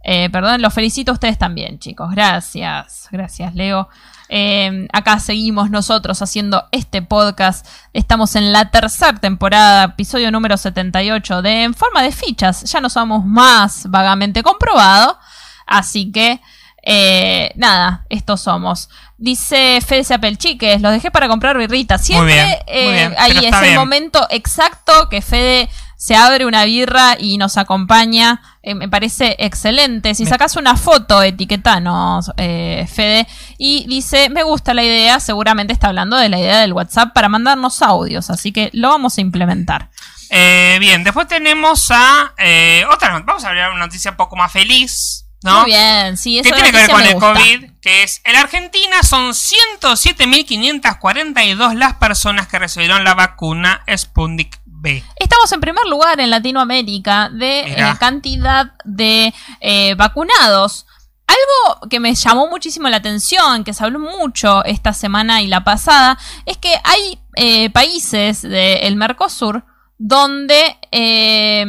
[0.04, 2.10] Eh, perdón, los felicito a ustedes también, chicos.
[2.10, 3.88] Gracias, gracias, Leo.
[4.28, 7.66] Eh, acá seguimos nosotros haciendo este podcast.
[7.92, 12.64] Estamos en la tercera temporada, episodio número 78 de En forma de fichas.
[12.64, 15.18] Ya no somos más vagamente comprobado.
[15.66, 16.40] Así que,
[16.82, 18.88] eh, nada, estos somos.
[19.18, 21.98] Dice Fede Sapelchiques, los dejé para comprar birrita.
[21.98, 25.68] Siempre bien, muy bien, ahí es el momento exacto que Fede
[26.02, 28.42] se abre una birra y nos acompaña.
[28.64, 30.16] Eh, me parece excelente.
[30.16, 33.28] Si sacas una foto, etiquetanos, eh, Fede.
[33.56, 35.20] Y dice, me gusta la idea.
[35.20, 38.30] Seguramente está hablando de la idea del WhatsApp para mandarnos audios.
[38.30, 39.90] Así que lo vamos a implementar.
[40.30, 42.34] eh, bien, después tenemos a.
[42.36, 43.20] eh, otra.
[43.20, 45.26] Vamos a hablar de una noticia un poco más feliz.
[45.44, 45.60] ¿no?
[45.60, 47.34] Muy bien, sí, eso que tiene que ver con el gusta.
[47.34, 54.61] COVID, que es en la Argentina son 107.542 las personas que recibieron la vacuna Sputnik
[54.82, 55.02] B.
[55.16, 60.86] Estamos en primer lugar en Latinoamérica de eh, cantidad de eh, vacunados.
[61.26, 65.62] algo que me llamó muchísimo la atención, que se habló mucho esta semana y la
[65.62, 69.64] pasada, es que hay eh, países del Mercosur
[69.96, 71.64] donde eh,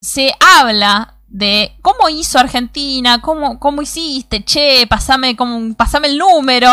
[0.00, 6.70] se habla de cómo hizo Argentina, cómo, cómo hiciste, che, pasame, como, pasame el número,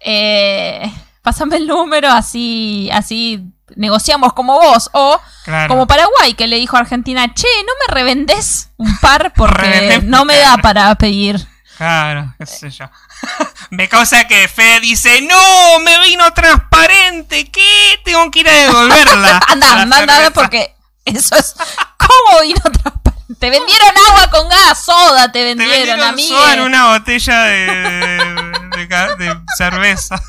[0.00, 3.42] eh, pasame el número, así, así
[3.74, 5.68] negociamos como vos, o Claro.
[5.68, 10.24] como Paraguay, que le dijo a Argentina, che, no me revendés un par porque no
[10.24, 11.46] me da para pedir.
[11.76, 12.86] Claro, qué sé yo.
[13.70, 18.00] Me causa que Fede dice, no, me vino transparente, ¿qué?
[18.04, 19.40] Tengo que ir a devolverla.
[19.48, 21.54] Anda, anda, anda, porque eso es...
[21.98, 23.34] ¿Cómo vino transparente?
[23.40, 26.36] Te vendieron agua con gas, soda, te Te vendieron, vendieron amigo.
[26.38, 30.22] soda en una botella de, de- de ca- de cerveza.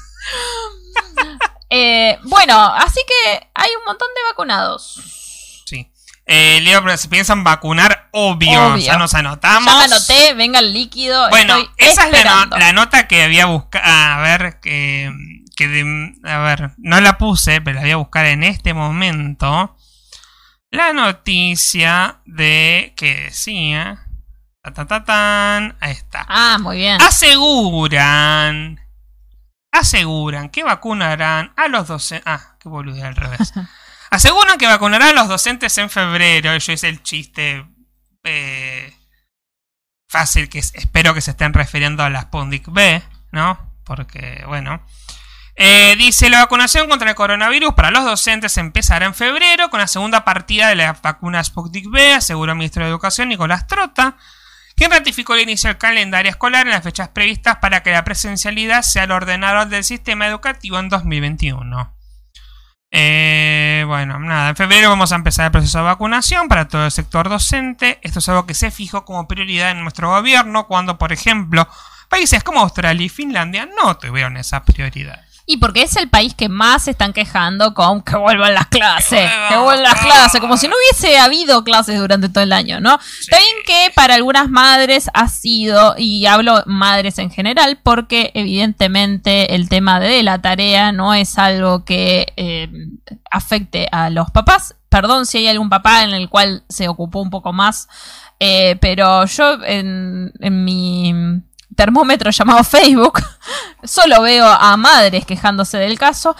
[1.69, 5.63] Eh, bueno, así que hay un montón de vacunados.
[5.65, 5.91] Sí.
[6.25, 8.73] Eh, Leo, pero si piensan vacunar, obvio.
[8.73, 8.85] Obvio.
[8.85, 9.65] Ya nos anotamos.
[9.71, 11.29] Ya me anoté, venga el líquido.
[11.29, 12.57] Bueno, estoy esa es la, no- esperando.
[12.57, 13.83] la nota que había buscado.
[13.85, 15.11] A ver, que,
[15.55, 19.75] que de- a ver, no la puse, pero la voy a buscar en este momento.
[20.69, 24.03] La noticia de que decía.
[24.61, 26.25] Ta, ta, ta, tan, ahí está.
[26.27, 27.01] Ah, muy bien.
[27.01, 28.79] Aseguran.
[29.79, 32.23] Aseguran que vacunarán a los docentes.
[32.27, 32.55] Ah,
[33.03, 33.53] al revés.
[34.09, 36.55] Aseguran que vacunarán a los docentes en febrero.
[36.57, 37.65] Yo hice el chiste
[38.23, 38.93] eh,
[40.09, 43.01] fácil que es- espero que se estén refiriendo a la Sputnik B,
[43.31, 43.73] ¿no?
[43.83, 44.81] Porque, bueno.
[45.59, 49.87] Eh, dice, la vacunación contra el coronavirus para los docentes empezará en febrero con la
[49.87, 54.17] segunda partida de la vacuna Sputnik B, aseguró el ministro de Educación Nicolás Trota,
[54.77, 58.83] quien ratificó el inicio del calendario escolar en las fechas previstas para que la presencialidad
[58.83, 61.97] sea el ordenador del sistema educativo en 2021.
[62.91, 66.91] Eh, bueno, nada, en febrero vamos a empezar el proceso de vacunación para todo el
[66.91, 67.99] sector docente.
[68.03, 71.67] Esto es algo que se fijó como prioridad en nuestro gobierno cuando, por ejemplo,
[72.07, 75.26] países como Australia y Finlandia no tuvieron esa prioridad.
[75.49, 79.31] Y porque es el país que más se están quejando con que vuelvan las clases.
[79.47, 80.41] Que vuelvan las clases.
[80.41, 82.99] Como si no hubiese habido clases durante todo el año, ¿no?
[83.21, 89.55] Está bien que para algunas madres ha sido, y hablo madres en general, porque evidentemente
[89.55, 92.69] el tema de la tarea no es algo que eh,
[93.31, 94.75] afecte a los papás.
[94.89, 97.87] Perdón si hay algún papá en el cual se ocupó un poco más.
[98.39, 101.13] eh, pero yo en, en mi
[101.77, 103.21] termómetro llamado Facebook
[103.85, 106.35] solo veo a madres quejándose del caso.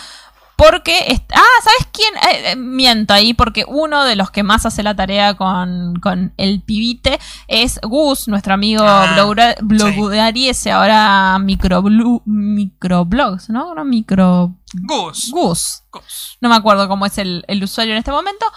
[0.57, 2.15] Porque, ah, ¿sabes quién?
[2.15, 6.33] Eh, eh, miento ahí, porque uno de los que más hace la tarea con, con
[6.37, 9.13] el pibite es Gus, nuestro amigo Ah,
[9.61, 13.75] blogudariese, ahora microblu- microblogs, ¿no?
[13.75, 14.55] No, micro...
[14.73, 15.29] Gus.
[15.31, 15.83] Gus.
[15.91, 16.37] Gus.
[16.41, 18.47] No me acuerdo cómo es el, el usuario en este momento.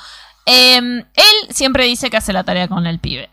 [0.46, 1.04] Eh, él
[1.50, 3.28] siempre dice que hace la tarea con el pibe.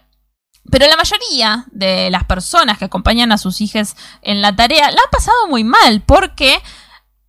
[0.71, 5.01] Pero la mayoría de las personas que acompañan a sus hijas en la tarea la
[5.01, 6.61] han pasado muy mal porque...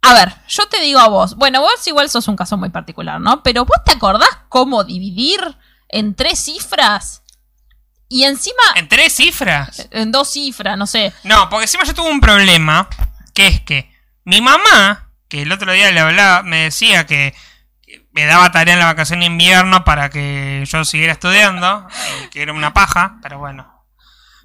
[0.01, 3.21] A ver, yo te digo a vos, bueno, vos igual sos un caso muy particular,
[3.21, 3.43] ¿no?
[3.43, 5.41] Pero vos te acordás cómo dividir
[5.89, 7.23] en tres cifras
[8.09, 9.89] y encima En tres cifras.
[9.91, 11.13] en dos cifras, no sé.
[11.25, 12.89] No, porque encima yo tuve un problema,
[13.35, 13.93] que es que
[14.25, 17.35] mi mamá, que el otro día le hablaba, me decía que
[18.19, 21.87] me daba tarea en la vacación de invierno para que yo siguiera estudiando,
[22.31, 23.85] que era una paja, pero bueno.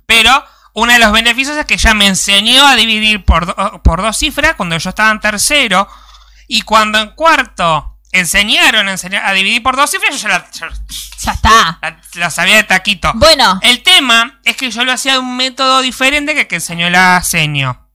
[0.05, 0.43] Pero
[0.73, 4.17] uno de los beneficios es que ella me enseñó a dividir por, do- por dos
[4.17, 5.87] cifras cuando yo estaba en tercero,
[6.47, 10.51] y cuando en cuarto enseñaron a, enseñar- a dividir por dos cifras, yo ya la,
[10.51, 10.69] ya
[11.19, 11.79] Ya está.
[11.81, 13.11] la- la sabía de taquito.
[13.15, 16.55] Bueno, El tema es que yo lo hacía de un método diferente que el que
[16.55, 17.87] enseñó la seño.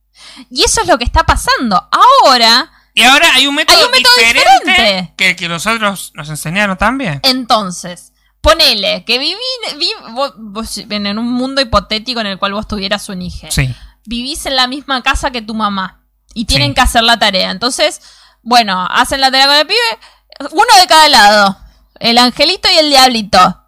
[0.50, 1.88] y eso es lo que está pasando.
[2.24, 5.14] Ahora, Y ahora hay un método, Hay un método diferente, diferente.
[5.16, 7.20] que que nosotros nos enseñaron también.
[7.22, 9.36] Entonces, ponele que viví,
[9.78, 13.46] vi- vos- vos en en un mundo hipotético en el cual vos tuvieras un hijo.
[13.50, 13.74] Sí.
[14.04, 16.02] Vivís en la misma casa que tu mamá
[16.34, 16.74] y tienen Sí.
[16.74, 17.50] que hacer la tarea.
[17.50, 18.00] Entonces,
[18.42, 21.58] bueno, hacen la tarea con el pibe, uno de cada lado,
[22.00, 23.64] el angelito y el diablito.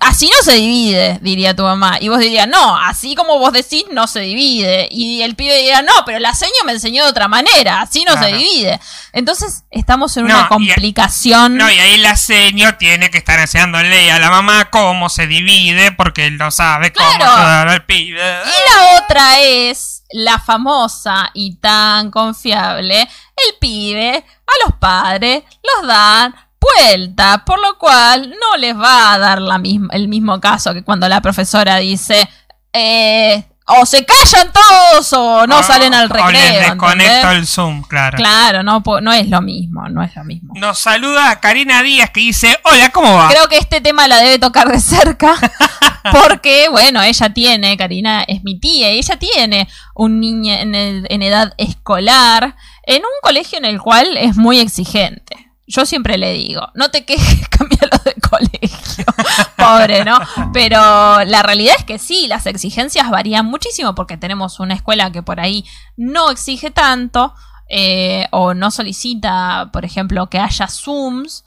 [0.00, 1.96] Así no se divide, diría tu mamá.
[1.98, 4.86] Y vos dirías, no, así como vos decís, no se divide.
[4.90, 8.12] Y el pibe diría, no, pero la seño me enseñó de otra manera, así no
[8.18, 8.78] se divide.
[9.14, 11.56] Entonces, estamos en No, una y- complicación.
[11.56, 15.92] No, y ahí la seño tiene que estar enseñándole a la mamá cómo se divide,
[15.92, 17.32] porque él no sabe cómo Claro.
[17.32, 18.20] ayudar al pibe.
[18.44, 24.16] Y la otra es la famosa y tan confiable, el pibe
[24.46, 29.58] a los padres los dan vuelta, por lo cual no les va a dar la
[29.58, 32.28] misma, el mismo caso que cuando la profesora dice,
[32.72, 36.60] eh, o se callan todos o no O- salen al O les recreo.
[36.70, 38.16] desconecto el Zoom, claro.
[38.16, 40.52] Claro, no, no es lo mismo, no es lo mismo.
[40.56, 43.28] Nos saluda Karina Díaz que dice, hola, ¿cómo va?
[43.28, 45.34] Creo que este tema la debe tocar de cerca.
[46.12, 51.52] Porque, bueno, ella tiene, Karina es mi tía, y ella tiene un niño en edad
[51.58, 55.51] escolar en un colegio en el cual es muy exigente.
[55.66, 59.04] Yo siempre le digo, no te quejes, cámbialo de colegio.
[59.56, 60.18] Pobre, ¿no?
[60.52, 65.22] Pero la realidad es que sí, las exigencias varían muchísimo porque tenemos una escuela que
[65.22, 65.64] por ahí
[65.96, 67.34] no exige tanto
[67.68, 71.44] eh, o no solicita, por ejemplo, que haya Zooms.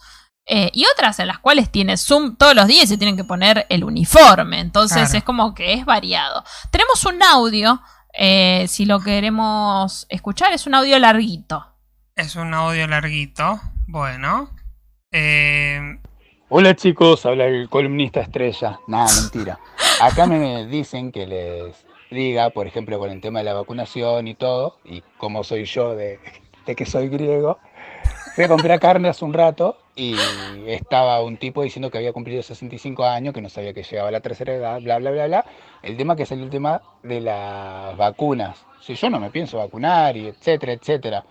[0.48, 3.24] eh, y otras en las cuales tiene Zoom todos los días y se tienen que
[3.24, 4.60] poner el uniforme.
[4.60, 5.18] Entonces Claro.
[5.18, 6.44] es como que es variado.
[6.72, 7.82] Tenemos un audio,
[8.14, 11.66] eh, si lo queremos escuchar, es un audio larguito.
[12.16, 13.60] Es un audio larguito.
[13.88, 14.50] Bueno.
[15.12, 16.00] Eh,
[16.50, 18.80] Hola chicos, habla el columnista estrella.
[18.88, 19.60] Nada, mentira.
[20.02, 24.36] Acá me dicen que les diga, por ejemplo, con el tema de la vacunación y
[24.36, 26.20] todo, y como soy yo de,
[26.66, 27.60] que soy griego,
[28.36, 30.16] fui a comprar carne hace un rato y
[30.68, 34.12] estaba un tipo diciendo que había cumplido 65 años, que no sabía que llegaba a
[34.12, 35.46] la tercera edad, bla, bla, bla, bla.
[35.84, 38.66] El tema que salió el tema de las vacunas.
[38.82, 41.24] Si yo no me pienso vacunar y etcétera, etcétera.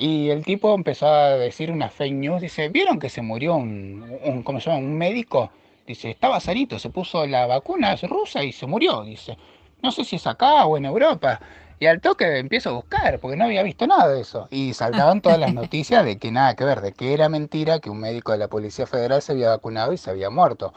[0.00, 4.42] Y el tipo empezó a decir una fake news, dice, ¿vieron que se murió un,
[4.44, 4.78] ¿cómo se llama?
[4.78, 5.50] Un médico?
[5.86, 9.36] Dice, estaba sanito, se puso la vacuna rusa y se murió, dice.
[9.82, 11.38] No sé si es acá o en Europa.
[11.78, 14.48] Y al toque empiezo a buscar, porque no había visto nada de eso.
[14.50, 17.90] Y saltaban todas las noticias de que nada que ver, de que era mentira, que
[17.90, 20.72] un médico de la Policía Federal se había vacunado y se había muerto.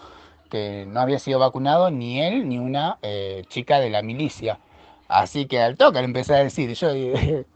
[0.49, 4.59] Que no había sido vacunado ni él ni una eh, chica de la milicia.
[5.07, 6.89] Así que al toque le empecé a decir, yo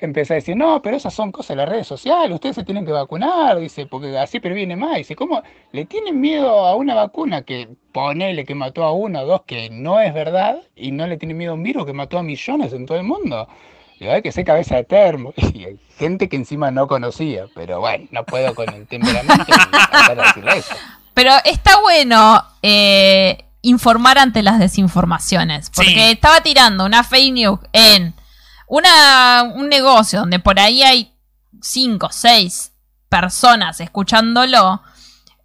[0.00, 2.84] empecé a decir, no, pero esas son cosas de las redes sociales, ustedes se tienen
[2.84, 4.96] que vacunar, dice, porque así previene más.
[4.96, 5.42] Dice, ¿cómo
[5.72, 9.70] le tienen miedo a una vacuna que ponele que mató a uno o dos que
[9.70, 12.72] no es verdad y no le tienen miedo a un virus que mató a millones
[12.72, 13.48] en todo el mundo?
[14.00, 15.32] Digo, hay que ser cabeza de termo.
[15.54, 20.14] Y hay gente que encima no conocía, pero bueno, no puedo con el temperamento y
[20.16, 20.74] decirle eso.
[21.14, 25.70] Pero está bueno eh, informar ante las desinformaciones.
[25.70, 26.00] Porque Sí.
[26.00, 28.12] estaba tirando una fake news en
[28.76, 31.12] una, un negocio donde por ahí hay
[31.62, 32.72] cinco, seis
[33.08, 34.82] personas escuchándolo.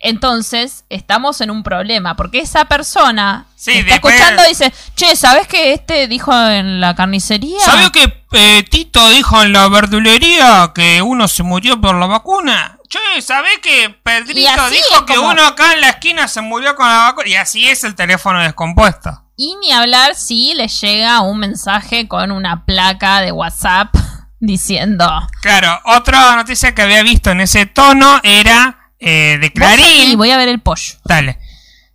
[0.01, 2.15] Entonces estamos en un problema.
[2.15, 6.79] Porque esa persona Sí, que está después- escuchando dice: Che, ¿sabes que este dijo en
[6.79, 7.59] la carnicería?
[7.59, 12.77] ¿Sabía que eh, Tito dijo en la verdulería que uno se murió por la vacuna?
[12.87, 16.75] Che, ¿sabés que Y Pedrito dijo que como- uno acá en la esquina se murió
[16.75, 17.27] con la vacuna?
[17.27, 19.25] Y así es el teléfono descompuesto.
[19.41, 23.95] Y ni hablar si le llega un mensaje con una placa de WhatsApp
[24.41, 25.09] diciendo.
[25.41, 30.17] Claro, otra noticia que había visto en ese tono era eh, de Y Clarín.
[30.17, 30.95] voy a ver el pollo.
[31.05, 31.39] Dale,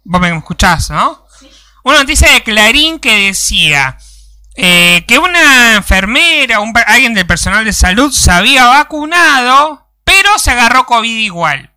[0.04, 1.26] vos me escuchás, ¿no?
[1.82, 3.98] Una noticia de Clarín que decía
[4.54, 10.50] eh, que una enfermera, un, alguien del personal de salud se había vacunado, pero se
[10.50, 11.74] agarró COVID igual.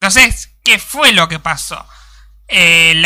[0.00, 1.84] Entonces, ¿qué fue lo que pasó?
[2.46, 3.02] Eh,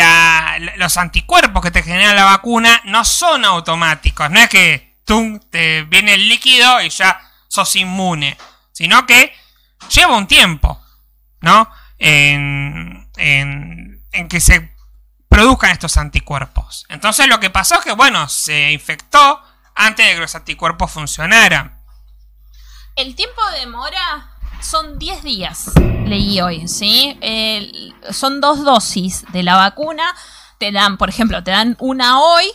[0.75, 4.29] los anticuerpos que te genera la vacuna no son automáticos.
[4.29, 8.37] No es que tú te viene el líquido y ya sos inmune.
[8.71, 9.33] Sino que
[9.89, 10.81] lleva un tiempo,
[11.41, 11.69] ¿no?
[11.97, 13.07] En,
[14.29, 14.75] que se
[15.27, 16.85] produzcan estos anticuerpos.
[16.89, 19.41] Entonces lo que pasó es que, bueno, se infectó
[19.75, 21.81] antes de que los anticuerpos funcionaran.
[22.95, 25.71] El tiempo de demora son 10 días,
[26.05, 27.17] leí hoy, ¿sí?
[27.21, 30.15] El- son dos dosis de la vacuna.
[30.57, 32.45] Te dan, por ejemplo, te dan una hoy.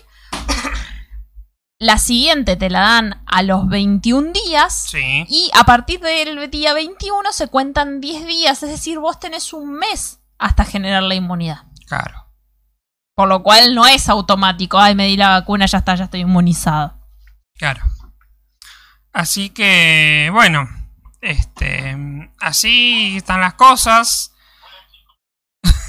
[1.78, 4.86] La siguiente te la dan a los 21 días.
[4.90, 5.24] Sí.
[5.28, 8.62] Y a partir del día 21 se cuentan 10 días.
[8.62, 11.64] Es decir, vos tenés un mes hasta generar la inmunidad.
[11.86, 12.26] Claro.
[13.14, 14.78] Por lo cual no es automático.
[14.78, 16.94] Ay, me di la vacuna, ya está, ya estoy inmunizado.
[17.56, 17.82] Claro.
[19.12, 20.68] Así que, bueno,
[21.24, 21.96] este,
[22.40, 24.32] así están las cosas.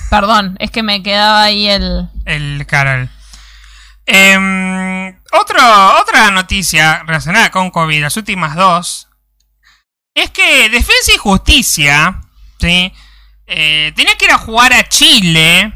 [0.10, 2.10] Perdón, es que me quedaba ahí el...
[2.26, 3.10] El Carol.
[4.06, 9.10] Em, otro, otra noticia relacionada con COVID, las últimas dos,
[10.14, 12.22] es que Defensa y Justicia,
[12.60, 12.94] ¿sí?
[13.48, 15.74] Eh, tenía que ir a jugar a Chile,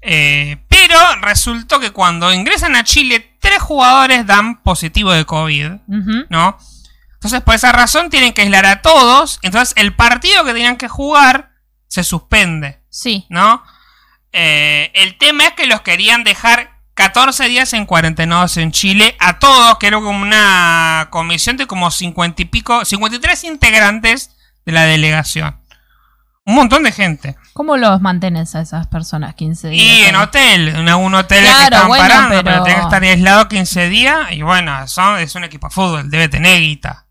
[0.00, 5.70] eh, pero resultó que cuando ingresan a Chile, tres jugadores dan positivo de COVID.
[6.28, 6.58] ¿no?
[7.18, 9.40] Entonces, por esa razón tienen que aislar a todos.
[9.42, 11.50] Entonces, el partido que tenían que jugar
[11.88, 13.26] se suspende, Sí.
[13.28, 13.62] ¿no?
[14.32, 19.38] Eh, el tema es que los querían dejar 14 días en cuarentenados en Chile a
[19.38, 24.30] todos, que era como una comisión de como 50 y pico, 53 integrantes
[24.66, 25.60] de la delegación.
[26.44, 27.36] Un montón de gente.
[27.52, 29.82] ¿Cómo los mantenés a esas personas 15 días?
[29.84, 32.42] Y en hotel, en algún hotel que bueno, parando, pero...
[32.44, 34.32] pero- tiene que estar aislado 15 días.
[34.32, 37.04] Y bueno, son, es un equipo de fútbol, debe tener guita.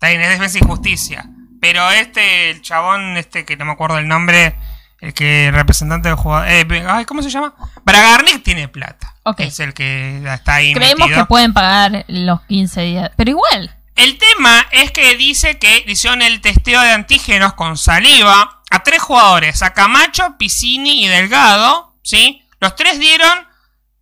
[0.00, 1.26] Está es defensa y justicia.
[1.60, 4.56] Pero este, el chabón, este que no me acuerdo el nombre,
[4.98, 6.48] el que representante del jugador.
[6.48, 7.54] eh, ay, ¿Cómo se llama?
[7.84, 9.14] Bragarnik tiene plata.
[9.36, 10.72] Es el que está ahí.
[10.72, 11.20] Creemos metido.
[11.20, 13.10] que pueden pagar los 15 días.
[13.14, 13.76] Pero igual.
[13.94, 19.02] El tema es que dice que hicieron el testeo de antígenos con saliva a tres
[19.02, 22.42] jugadores, a Camacho, Piscini y Delgado, ¿sí?
[22.58, 23.46] Los tres dieron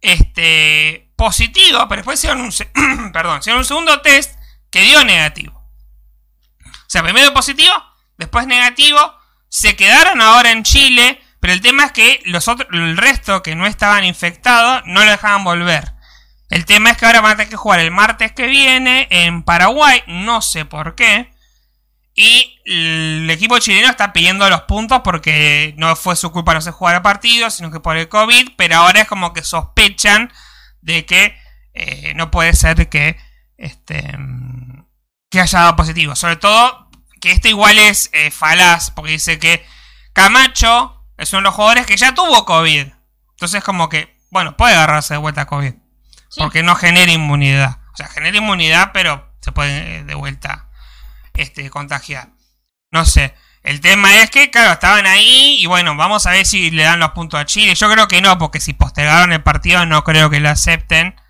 [0.00, 4.38] este positivo, pero después hicieron un, perdón, hicieron un segundo test
[4.70, 5.57] que dio negativo.
[6.88, 7.74] O sea, primero positivo,
[8.16, 8.98] después negativo,
[9.50, 13.54] se quedaron ahora en Chile, pero el tema es que los otros, el resto que
[13.54, 15.92] no estaban infectados no lo dejaban volver.
[16.48, 19.42] El tema es que ahora van a tener que jugar el martes que viene en
[19.42, 21.30] Paraguay, no sé por qué.
[22.14, 26.72] Y el equipo chileno está pidiendo los puntos porque no fue su culpa no se
[26.72, 28.52] jugar a partido, sino que por el COVID.
[28.56, 30.32] Pero ahora es como que sospechan
[30.80, 31.38] de que
[31.74, 33.18] eh, no puede ser que,
[33.58, 34.16] este,
[35.30, 36.16] que haya dado positivo.
[36.16, 36.88] Sobre todo
[37.20, 39.66] que esto igual es eh, falaz, porque dice que
[40.12, 42.86] Camacho es uno de los jugadores que ya tuvo COVID.
[43.30, 45.72] Entonces como que, bueno, puede agarrarse de vuelta a COVID.
[46.28, 46.40] Sí.
[46.40, 47.78] Porque no genera inmunidad.
[47.92, 50.68] O sea, genera inmunidad, pero se puede eh, de vuelta
[51.34, 52.28] este, contagiar.
[52.90, 53.34] No sé.
[53.62, 57.00] El tema es que, claro, estaban ahí y bueno, vamos a ver si le dan
[57.00, 57.74] los puntos a Chile.
[57.74, 61.20] Yo creo que no, porque si postergaron el partido no creo que lo acepten.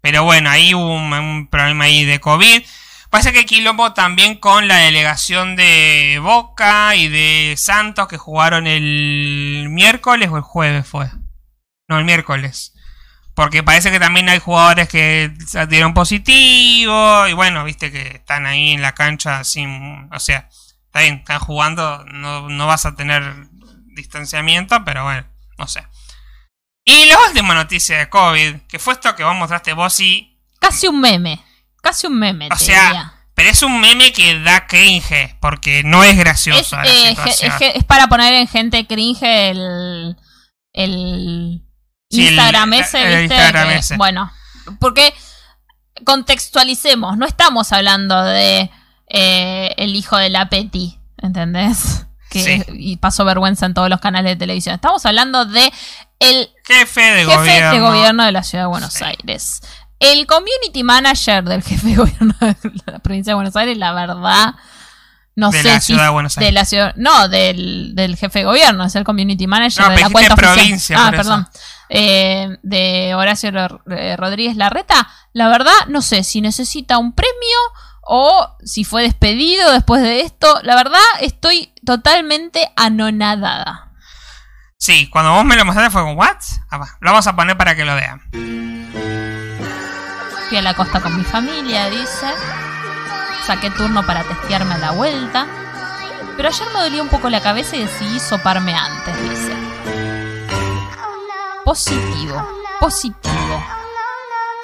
[0.00, 2.62] Pero bueno, ahí hubo un, un problema ahí de COVID.
[3.10, 9.68] Pasa que quilombo también con la delegación de Boca y de Santos que jugaron el
[9.70, 11.10] miércoles o el jueves fue.
[11.88, 12.74] No, el miércoles.
[13.34, 15.32] Porque parece que también hay jugadores que
[15.68, 17.26] dieron positivo.
[17.28, 20.10] Y bueno, viste que están ahí en la cancha sin.
[20.12, 20.48] O sea,
[20.84, 22.04] está bien, están jugando.
[22.12, 23.46] No, no vas a tener
[23.94, 25.24] distanciamiento, pero bueno,
[25.56, 25.86] no sé.
[26.84, 30.38] Y la última noticia de COVID, que fue esto que vos mostraste vos y.
[30.58, 31.47] Casi un meme.
[31.82, 32.46] Casi un meme.
[32.46, 33.12] O te sea, diría.
[33.34, 37.42] pero es un meme que da cringe, porque no es gracioso eh, es
[37.74, 40.16] es para poner en gente cringe el,
[40.72, 41.62] el
[42.10, 43.34] Sí, el- Instagram ese, el ¿viste?
[43.36, 43.96] Instagram Que- ese.
[43.96, 44.32] Bueno,
[44.80, 45.14] porque
[46.04, 48.70] contextualicemos, no estamos hablando de
[49.08, 52.06] eh, el hijo de la Petty, ¿entendés?
[52.30, 52.62] Que Sí.
[52.74, 54.74] y pasó vergüenza en todos los canales de televisión.
[54.74, 55.72] Estamos hablando de
[56.18, 57.72] el Jefe de jefe gobierno.
[57.72, 59.04] de gobierno de la ciudad de Buenos Sí.
[59.04, 59.62] Aires.
[60.00, 64.54] El community manager del jefe de gobierno de la provincia de Buenos Aires, la verdad,
[65.34, 66.54] no De sé la si ciudad de Buenos de Aires.
[66.54, 70.10] la ciudad, no, del, del jefe de gobierno, es el community manager No, de la
[70.10, 70.54] cuenta dijiste oficial.
[70.56, 71.48] provincia, Ah, perdón.
[71.90, 73.50] Eh, de Horacio
[73.90, 77.58] eh, Rodríguez Larreta, la verdad, no sé si necesita un premio
[78.02, 80.60] o si fue despedido después de esto.
[80.62, 83.92] La verdad, estoy totalmente anonadada.
[84.76, 86.36] Sí, cuando vos me lo mostraste fue como, ¿what?
[86.70, 88.20] Ah, lo vamos a poner para que lo vean.
[90.48, 92.26] Fui a la costa con mi familia, dice.
[93.46, 95.46] Saqué turno para testearme a la vuelta.
[96.36, 99.52] Pero ayer me dolía un poco la cabeza y decidí soparme antes, dice.
[101.64, 102.48] Positivo,
[102.80, 103.64] positivo.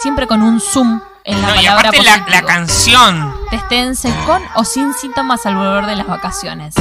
[0.01, 2.31] Siempre con un zoom en la No, y palabra aparte la, positivo.
[2.31, 3.35] la canción.
[3.51, 6.75] Testéense con o sin síntomas al volver de las vacaciones.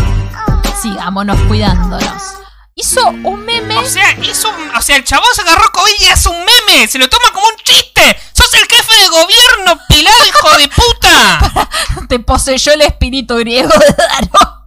[0.81, 2.35] Sigámonos cuidándonos.
[2.75, 3.77] Hizo un meme.
[3.77, 6.87] O sea, hizo un- o sea, el chabón se agarró COVID y hace un meme.
[6.87, 8.19] Se lo toma como un chiste.
[8.33, 11.69] ¡Sos el jefe de gobierno, pelado hijo de puta!
[12.09, 14.63] Te poseyó el espíritu griego de Daro.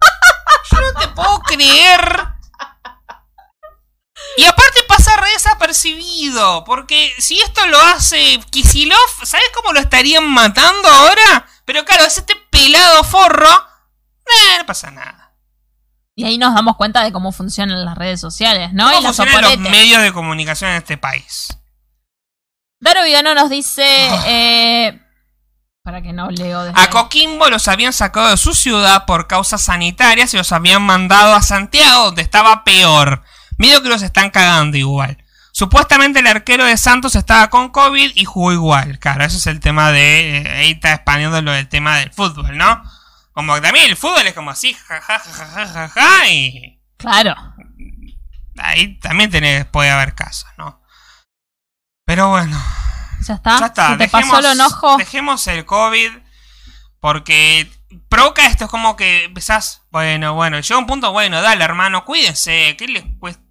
[0.71, 2.27] Yo no te puedo creer.
[4.37, 6.65] Y aparte pasa re desapercibido.
[6.65, 11.49] Porque si esto lo hace Kisilov, ¿sabes cómo lo estarían matando ahora?
[11.65, 13.49] Pero claro, es este pelado forro.
[14.27, 15.26] Eh, no pasa nada.
[16.19, 18.85] Y ahí nos damos cuenta de cómo funcionan las redes sociales, ¿no?
[18.89, 19.71] ¿Cómo y los funcionan los soporetes.
[19.71, 21.49] medios de comunicación en este país?
[22.81, 23.85] Daro Vigano nos dice.
[24.11, 24.25] Ah.
[24.27, 25.03] eh,
[25.83, 26.81] para que no leo desde.
[26.81, 31.35] A Coquimbo los habían sacado de su ciudad por causas sanitarias y los habían mandado
[31.35, 33.23] a Santiago, donde estaba peor.
[33.59, 35.19] Medio que los están cagando igual.
[35.53, 38.99] Supuestamente el arquero de Santos estaba con COVID y jugó igual.
[38.99, 40.39] Claro, ese es el tema de.
[40.39, 42.83] eh, ahí está expandiendo lo del tema del fútbol, ¿no?
[43.37, 47.34] Como también el fútbol es como así, jajaja, ja, ja, ja, ja, y Claro.
[48.57, 50.82] ahí también tenés, puede haber casos, ¿no?
[52.07, 52.59] Pero bueno.
[53.28, 53.59] Ya está.
[53.61, 54.97] Ya está, ¿Se te dejemos, pasó el enojo?
[54.97, 56.12] dejemos el COVID
[56.99, 57.70] porque
[58.09, 62.74] provoca esto, es como que empezás, bueno, bueno, llega un punto, bueno, dale hermano, cuídense,
[62.78, 63.43] ¿qué les cuesta?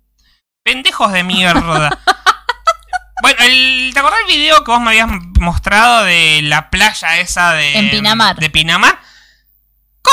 [0.64, 1.96] Pendejos de mierda.
[3.22, 5.10] bueno, el- ¿te acordás el video que vos me habías
[5.40, 7.78] mostrado de la playa esa de...
[7.78, 8.36] En Pinamar.
[8.38, 9.00] De Pinamar?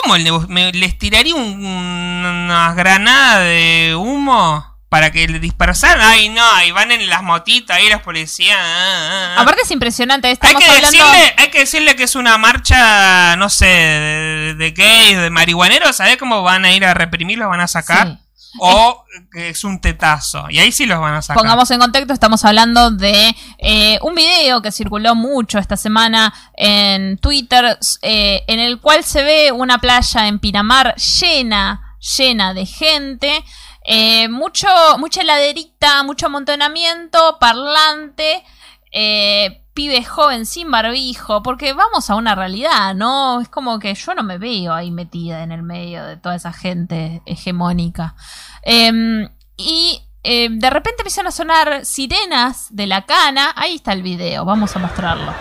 [0.00, 6.00] ¿Cómo le, me- les tiraría un- una granada de humo para que le dispersaran?
[6.02, 8.58] Ay, no, ahí van en las motitas, ahí los policías.
[8.60, 9.40] ah, ah, ah.
[9.42, 10.26] Aparte es impresionante.
[10.28, 10.90] Hay Estamos que, hablando.
[10.90, 15.96] decirle, hay que decirle que es una marcha, no sé, de, de gays, de marihuaneros.
[15.96, 17.48] ¿Sabés cómo van a ir a reprimirlos?
[17.48, 18.08] Van a sacar.
[18.08, 18.18] Sí.
[18.58, 20.44] O que es un tetazo.
[20.50, 21.40] Y ahí sí los van a sacar.
[21.40, 27.18] Pongamos en contexto, estamos hablando de eh, un video que circuló mucho esta semana en
[27.18, 33.44] Twitter, eh, en el cual se ve una playa en Pinamar llena, llena de gente,
[33.84, 38.44] eh, mucho, mucha heladerita, mucho amontonamiento, parlante,
[38.92, 43.40] eh, pibe joven sin barbijo, porque vamos a una realidad, ¿no?
[43.40, 46.52] Es como que yo no me veo ahí metida en el medio de toda esa
[46.52, 48.14] gente hegemónica.
[48.62, 53.52] Em, y eh, de repente empiezan a sonar sirenas de la cana.
[53.56, 55.32] Ahí está el video, vamos a mostrarlo.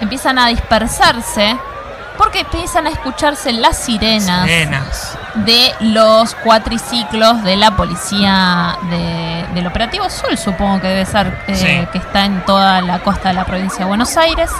[0.00, 1.58] Empiezan a dispersarse
[2.18, 5.18] porque empiezan a escucharse las sirenas Sirenas.
[5.44, 11.54] De los cuatriciclos de la policía de- del operativo Sol, supongo que debe ser, eh,
[11.54, 11.88] Sí.
[11.92, 14.50] que está en toda la costa de la provincia de Buenos Aires.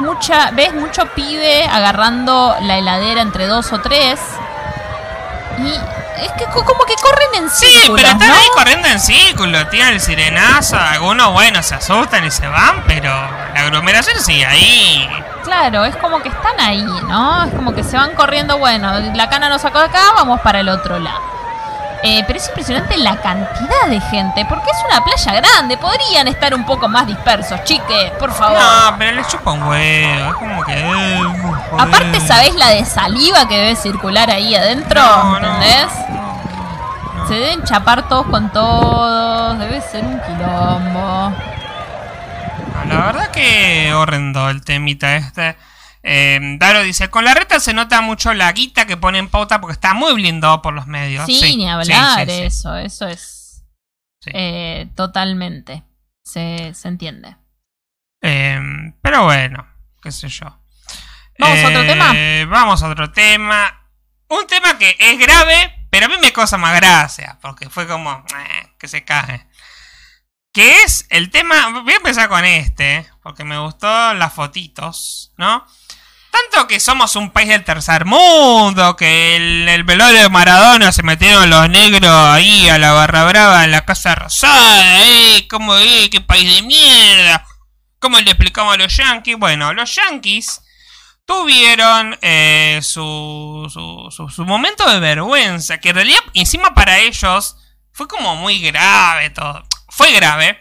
[0.00, 4.18] Mucha, ves mucho pibe agarrando la heladera entre dos o tres.
[5.58, 5.68] Y
[6.24, 8.34] es que co- como que corren en Sí, círculos, pero están ¿no?
[8.34, 13.10] ahí corriendo en círculo, tiran el sirenazo, algunos, bueno, se asustan y se van, pero
[13.54, 15.08] la aglomeración sigue ahí.
[15.44, 17.44] Claro, es como que están ahí, ¿no?
[17.44, 20.60] Es como que se van corriendo, bueno, la cana nos sacó de acá, vamos para
[20.60, 21.20] el otro lado.
[22.04, 26.52] Eh, pero es impresionante la cantidad de gente, porque es una playa grande, podrían estar
[26.52, 28.58] un poco más dispersos, chiques, por favor.
[28.58, 30.72] No, pero les chupa un huevo, es como que...
[30.74, 31.22] eh.
[31.78, 35.00] Aparte, ¿sabés la de saliva que debe circular ahí adentro?
[35.00, 35.86] No, no, ¿Entendés?
[36.08, 36.16] no,
[37.18, 37.28] no.
[37.28, 41.32] Se deben chapar todos con todos, debe ser un quilombo.
[42.88, 45.56] La verdad que horrendo el temita este.
[46.02, 49.60] Eh, Daro dice, con la reta se nota mucho la guita que pone en pauta
[49.60, 51.26] porque está muy blindado por los medios.
[51.26, 52.42] Sí, ni hablar, sí, sí, sí.
[52.42, 53.64] eso, eso es
[54.26, 55.84] eh, totalmente.
[56.24, 57.36] Se, se entiende.
[58.20, 58.60] Eh,
[59.00, 59.66] pero bueno,
[60.02, 60.46] qué sé yo.
[61.38, 62.12] ¿Vamos a otro Eh, tema?
[62.48, 63.88] Vamos a otro tema.
[64.28, 68.24] Un tema que es grave, pero a mí me causa más gracia, porque fue como
[68.78, 69.46] que se cae.
[70.52, 71.80] Que es el tema.
[71.82, 75.66] Voy a empezar con este, porque me gustó las fotitos, ¿no?
[76.30, 81.02] Tanto que somos un país del tercer mundo, que el, el velorio de Maradona se
[81.02, 85.46] metieron los negros ahí a la barra brava en la Casa Rosada, ¿eh?
[85.48, 86.08] ¿Cómo, eh?
[86.10, 87.46] ¿Qué país de mierda?
[87.98, 89.38] ¿Cómo le explicamos a los yankees?
[89.38, 90.62] Bueno, los yankees
[91.26, 97.56] tuvieron eh, su, su, su- su momento de vergüenza, que en realidad encima para ellos
[97.92, 99.62] fue como muy grave todo.
[99.94, 100.58] Fue grave.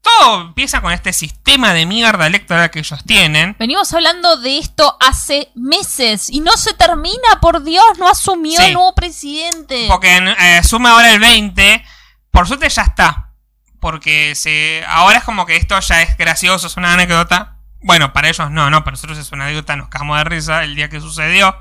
[0.00, 3.54] Todo empieza con este sistema de mierda electoral que ellos tienen.
[3.58, 8.66] Venimos hablando de esto hace meses y no se termina, por Dios, no asumió Sí.
[8.68, 9.86] el nuevo presidente.
[9.88, 11.84] Porque eh, asume ahora el 20.
[12.30, 13.32] Por suerte ya está.
[13.78, 17.56] Porque se, ahora es como que esto ya es gracioso, es una anécdota.
[17.82, 20.74] Bueno, para ellos no, no, para nosotros es una anécdota, nos cagamos de risa el
[20.76, 21.54] día que sucedió.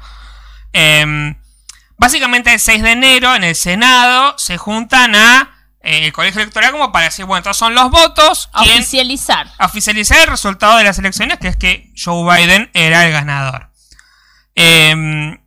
[0.71, 1.35] Em,
[1.97, 5.54] básicamente el 6 de enero en el Senado se juntan a
[5.85, 8.49] el colegio electoral como para decir, bueno, estos son los votos.
[8.53, 9.51] A ¿quién- oficializar.
[9.59, 13.69] oficializar el resultado de las elecciones, que es que Joe Biden era el ganador.
[14.55, 15.37] Em,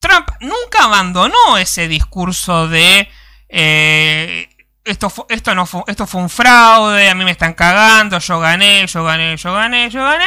[0.00, 3.08] Trump nunca abandonó ese discurso de
[3.48, 4.48] eh,
[4.84, 8.84] esto, esto, no fu- esto fue un fraude, a mí me están cagando, yo gané,
[8.88, 10.24] yo gané, yo gané, yo gané.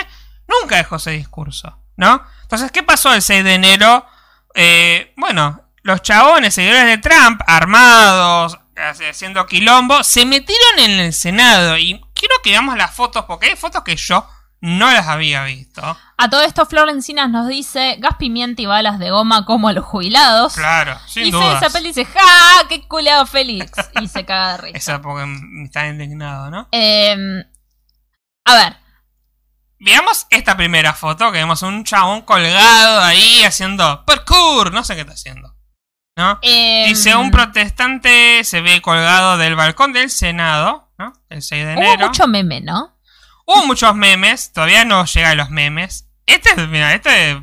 [0.48, 2.24] Nunca dejó ese discurso, ¿no?
[2.44, 4.06] Entonces, ¿qué pasó el 6 de enero?
[4.54, 11.78] Eh, bueno, los chabones, seguidores de Trump, armados, haciendo quilombo, se metieron en el Senado.
[11.78, 14.28] Y quiero que veamos las fotos, porque hay fotos que yo
[14.62, 15.84] no las había visto.
[16.18, 19.74] A todo esto, Flor Encinas nos dice gas, pimienta y balas de goma como a
[19.74, 20.56] los jubilados.
[20.56, 21.60] Claro, sin y dudas.
[21.60, 22.68] Zapel dice, ¡ja!
[22.68, 23.72] ¡Qué culeado Félix!
[24.02, 24.78] Y se caga de risa.
[24.80, 26.68] Esa porque me está indignado, ¿no?
[26.72, 27.44] Em,
[28.46, 28.78] a ver,
[29.78, 35.02] Veamos esta primera foto, que vemos un chabón colgado ahí haciendo parkour, no sé qué
[35.02, 35.55] está haciendo.
[36.18, 36.40] ¿No?
[36.42, 41.14] em, Dice, un protestante se ve colgado del balcón del Senado, ¿no?
[41.30, 42.08] El 6 de hubo enero.
[42.08, 42.96] mucho meme, ¿no?
[43.46, 46.08] Hubo muchos memes, todavía no llegan los memes.
[46.26, 47.42] Este, mira, este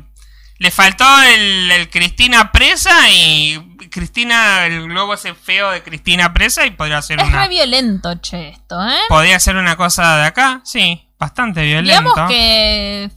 [0.57, 3.59] le faltó el, el Cristina presa y
[3.91, 8.15] Cristina, el globo ese feo de Cristina presa y podría ser Es una re violento,
[8.21, 8.97] che, esto, ¿eh?
[9.07, 12.01] podría ser una cosa de acá, sí, bastante violento.
[12.09, 13.09] Digamos que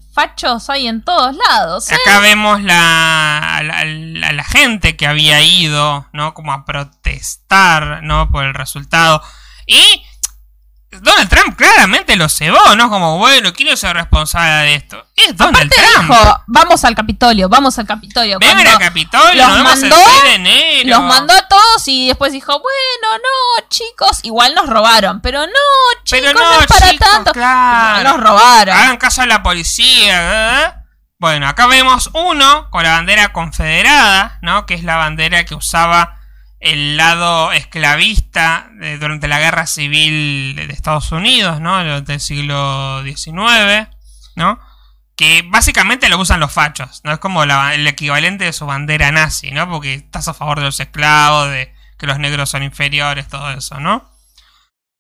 [0.69, 1.95] hay en todos lados, ¿eh?
[1.95, 6.35] Acá vemos la, la, la- la gente que había ido, ¿no?
[6.35, 8.31] Como a protestar, ¿no?
[8.31, 9.23] Por el resultado.
[9.67, 10.05] Y
[10.91, 12.89] Donald Trump claramente lo cebó, ¿no?
[12.89, 15.07] Como, bueno, ¿quién es el responsable de esto?
[15.14, 16.11] Es Donald Aparte Trump.
[16.11, 18.39] dijo, vamos al Capitolio, vamos al Capitolio.
[18.39, 20.89] Ven Cuando al Capitolio, los nos el mandó, 6 de enero.
[20.91, 25.53] Los mandó a todos y después dijo, bueno, no, chicos, igual nos robaron, pero no,
[26.05, 27.32] chicos, Pero no, es para chicos, tanto.
[27.32, 28.09] claro.
[28.11, 28.76] Nos robaron.
[28.76, 30.72] Hagan caso a la policía, ¿eh?
[31.18, 34.66] Bueno, acá vemos uno con la bandera confederada, ¿no?
[34.66, 36.16] Que es la bandera que usaba
[36.61, 41.83] el lado esclavista durante la guerra civil de Estados Unidos, ¿no?
[41.83, 43.89] Durante el siglo XIX,
[44.37, 44.59] ¿no?
[45.17, 47.13] Que básicamente lo usan los fachos, ¿no?
[47.13, 49.69] Es como el equivalente de su bandera nazi, ¿no?
[49.69, 53.81] Porque estás a favor de los esclavos, de que los negros son inferiores, todo eso,
[53.81, 54.11] ¿no?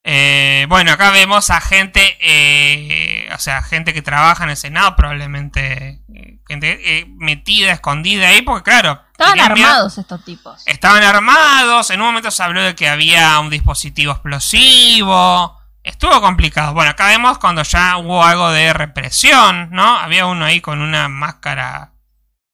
[0.08, 4.94] Eh, bueno, acá vemos a gente, eh, o sea, gente que trabaja en el Senado,
[4.94, 10.62] probablemente eh, gente metida, escondida ahí, porque claro, Estaban armados estos tipos.
[10.66, 15.58] Estaban armados, en un momento se habló de que había un dispositivo explosivo.
[15.82, 16.74] Estuvo complicado.
[16.74, 19.96] Bueno, acá vemos cuando ya hubo algo de represión, ¿no?
[19.96, 21.92] Había uno ahí con una máscara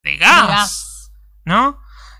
[0.03, 1.11] de gas, De gas.
[1.43, 1.79] ¿no?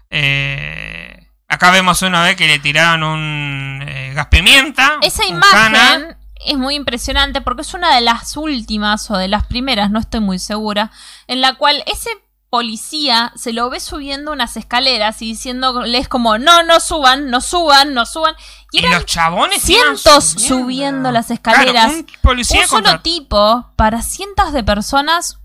[0.10, 4.98] Eh, acá vemos una vez que le tiraron un eh, gas pimienta.
[5.02, 6.18] Esa imagen cana.
[6.46, 10.20] es muy impresionante porque es una de las últimas o de las primeras, no estoy
[10.20, 10.92] muy segura,
[11.28, 12.10] en la cual ese
[12.54, 17.96] policía se lo ve subiendo unas escaleras y diciéndoles como no, no suban, no suban,
[17.96, 18.36] no suban.
[18.72, 21.86] Y Y eran los chabones cientos subiendo las escaleras.
[21.86, 25.40] Claro, un policía un solo contra- tipo para cientos de personas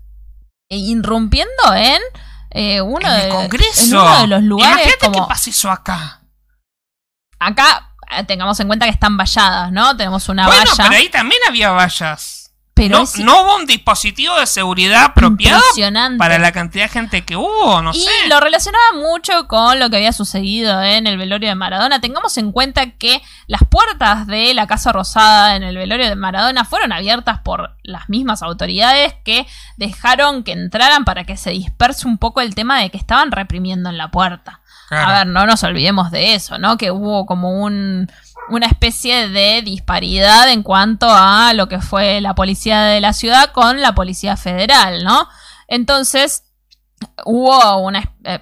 [0.69, 1.99] eh, irrumpiendo en
[2.51, 3.81] eh, uno, en de, el Congreso.
[3.85, 6.21] en uno de los lugares Imagínate como que pasa eso acá.
[7.39, 9.97] acá eh, tengamos en cuenta que están valladas, ¿no?
[9.97, 12.48] Tenemos una bueno, valla, pero ahí también había vallas.
[12.79, 15.61] Pero no, es no hubo un dispositivo de seguridad apropiado
[16.17, 18.09] para la cantidad de gente que hubo, no y sé.
[18.29, 21.99] lo relacionaba mucho con lo que había sucedido en el velorio de Maradona.
[21.99, 26.63] Tengamos en cuenta que las puertas de la Casa Rosada en el velorio de Maradona
[26.63, 32.17] fueron abiertas por las mismas autoridades que dejaron que entraran para que se disperse un
[32.17, 34.61] poco el tema de que estaban reprimiendo en la puerta.
[34.87, 35.07] Claro.
[35.07, 36.77] A ver, no nos olvidemos de eso, ¿no?
[36.77, 38.09] Que hubo como un,
[38.49, 43.51] una especie de disparidad en cuanto a lo que fue la policía de la ciudad
[43.51, 45.27] con la policía federal, ¿no?
[45.67, 46.43] Entonces,
[47.25, 48.13] hubo una...
[48.23, 48.41] eh,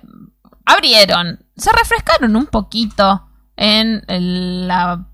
[0.66, 5.06] abrieron, se refrescaron un poquito en el, la,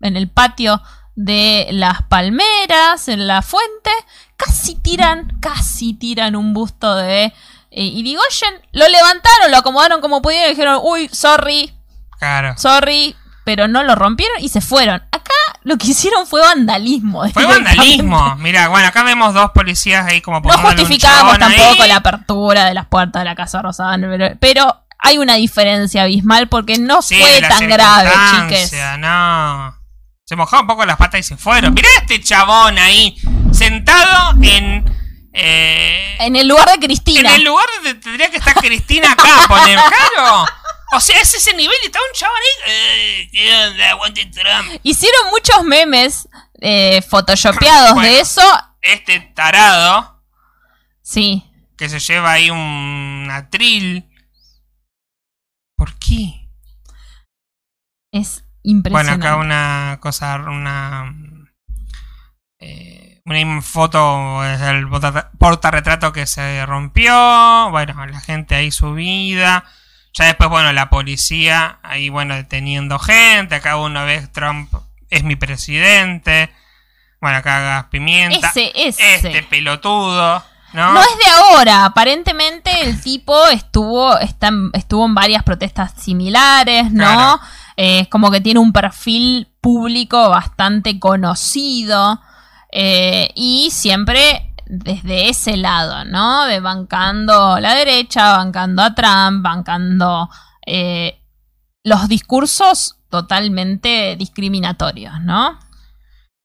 [0.00, 0.82] en el patio
[1.14, 3.90] de las palmeras, en la fuente,
[4.36, 10.46] casi tiran, casi tiran un busto de eh, Irigoyen, lo levantaron, lo acomodaron como pudieron
[10.46, 11.72] y dijeron, uy, sorry,
[12.18, 12.54] Claro.
[12.58, 13.14] sorry,
[13.50, 15.02] pero no lo rompieron y se fueron.
[15.10, 15.32] Acá
[15.64, 17.28] lo que hicieron fue vandalismo.
[17.30, 18.36] Fue vandalismo.
[18.36, 21.38] Mira, bueno, acá vemos dos policías ahí como No justificamos ahí.
[21.56, 26.02] tampoco la apertura de las puertas de la Casa Rosada, pero- pero hay una diferencia
[26.04, 28.10] abismal porque no Sí, fue tan grave,
[28.48, 28.72] chiques.
[29.00, 29.74] No.
[30.24, 31.74] Se mojaron un poco las patas y se fueron.
[31.74, 33.16] Mirá este chabón ahí,
[33.50, 34.84] sentado en.
[35.32, 37.34] eh, En el lugar de en Cristina.
[37.34, 39.76] el lugar donde tendría que estar Cristina acá, poner,
[40.14, 40.46] claro.
[40.92, 42.72] O sea, es ese nivel y está un chabón ahí.
[42.72, 43.90] Eh, ¿Qué onda?
[43.90, 44.80] Aguante Trump.
[44.82, 46.28] Hicieron muchos memes
[46.60, 48.08] eh, photoshopeados Bueno.
[48.08, 48.42] de eso.
[48.82, 50.22] Este tarado
[51.02, 51.44] Sí.
[51.76, 54.06] que se lleva ahí un atril.
[55.76, 56.48] ¿Por qué?
[58.12, 59.26] Es Bueno, impresionante.
[59.26, 61.14] acá una cosa, una.
[62.58, 67.68] eh, una foto del porta- portarretrato que se rompió.
[67.70, 69.64] Bueno, la gente ahí subida.
[70.12, 73.54] Ya después, bueno, la policía ahí, bueno, deteniendo gente.
[73.54, 74.72] Acá uno ve Trump
[75.08, 76.50] es mi presidente.
[77.20, 78.48] Bueno, acá gas pimienta.
[78.48, 79.14] Ese, ese.
[79.14, 80.42] Este pelotudo,
[80.72, 80.94] ¿no?
[80.94, 81.84] No es de ahora.
[81.84, 87.04] Aparentemente el tipo estuvo, está estuvo en varias protestas similares, ¿no?
[87.04, 87.40] Claro.
[87.76, 92.20] Eh, Es como que tiene un perfil público bastante conocido.
[92.72, 96.44] eh, y siempre desde ese lado, ¿no?
[96.46, 100.30] De bancando la derecha, bancando a Trump, bancando
[100.66, 101.20] eh,
[101.82, 105.58] los discursos totalmente discriminatorios, ¿no?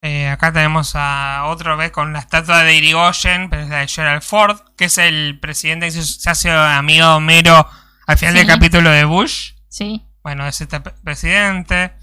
[0.01, 3.87] Eh, acá tenemos a otra vez con la estatua de Irigoyen, pero es la de
[3.87, 7.67] Gerald Ford, que es el presidente que se hace amigo Homero
[8.07, 8.39] al final Sí.
[8.39, 9.53] del capítulo de Bush.
[9.69, 10.03] Sí.
[10.23, 11.93] Bueno, es este presidente.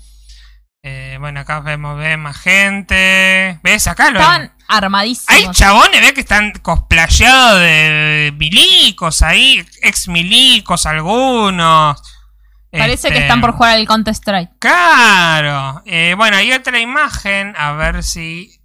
[0.84, 3.60] Eh, bueno, acá vemos ve más gente.
[3.62, 3.86] ¿Ves?
[3.86, 4.18] Acá lo.
[4.18, 5.28] Estaban armadísimos.
[5.28, 12.00] Hay chabones, ve que están cosplayados de milicos ahí, ex milicos algunos.
[12.70, 14.50] Parece que Este, están por jugar al Counter Strike.
[14.58, 15.82] Claro.
[15.84, 18.58] Eh, bueno, hay otra imagen, a ver si...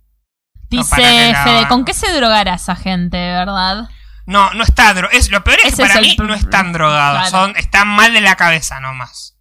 [0.70, 3.90] Dice Fede, ¿con qué se drogará esa gente, verdad?
[4.26, 7.30] No, no está dro es Lo peor es Ese que para mí no están drogados,
[7.30, 7.46] claro.
[7.48, 9.38] son, están mal de la cabeza nomás.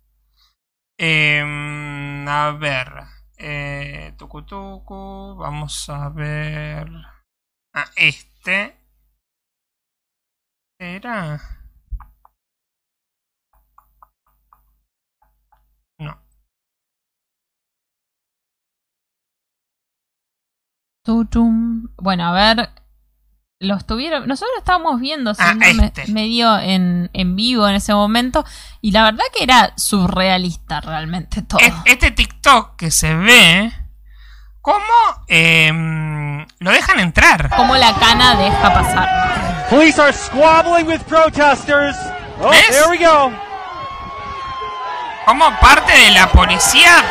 [0.98, 2.92] Em, a ver.
[3.38, 6.88] Eh, tucu, tucu, vamos a ver...
[7.74, 8.76] Ah, este...
[10.78, 11.40] ¿Era?
[15.98, 16.18] No.
[21.98, 22.85] Bueno, a ver.
[23.58, 24.26] Lo estuvieron.
[24.26, 26.06] Nosotros lo estábamos viendo Ah, no este.
[26.12, 28.44] medio en, en vivo en ese momento.
[28.80, 31.60] Y la verdad que era surrealista realmente todo.
[31.60, 33.72] Es- Este TikTok que se ve,
[34.60, 34.84] ¿cómo
[35.28, 37.50] em, lo dejan entrar?
[37.56, 39.66] Como la cana deja pasar.
[39.70, 41.96] Police are squabbling with protesters.
[42.40, 42.68] Oh, ¿Ves?
[42.68, 43.32] there we go.
[45.26, 47.02] ¿Cómo parte de la policía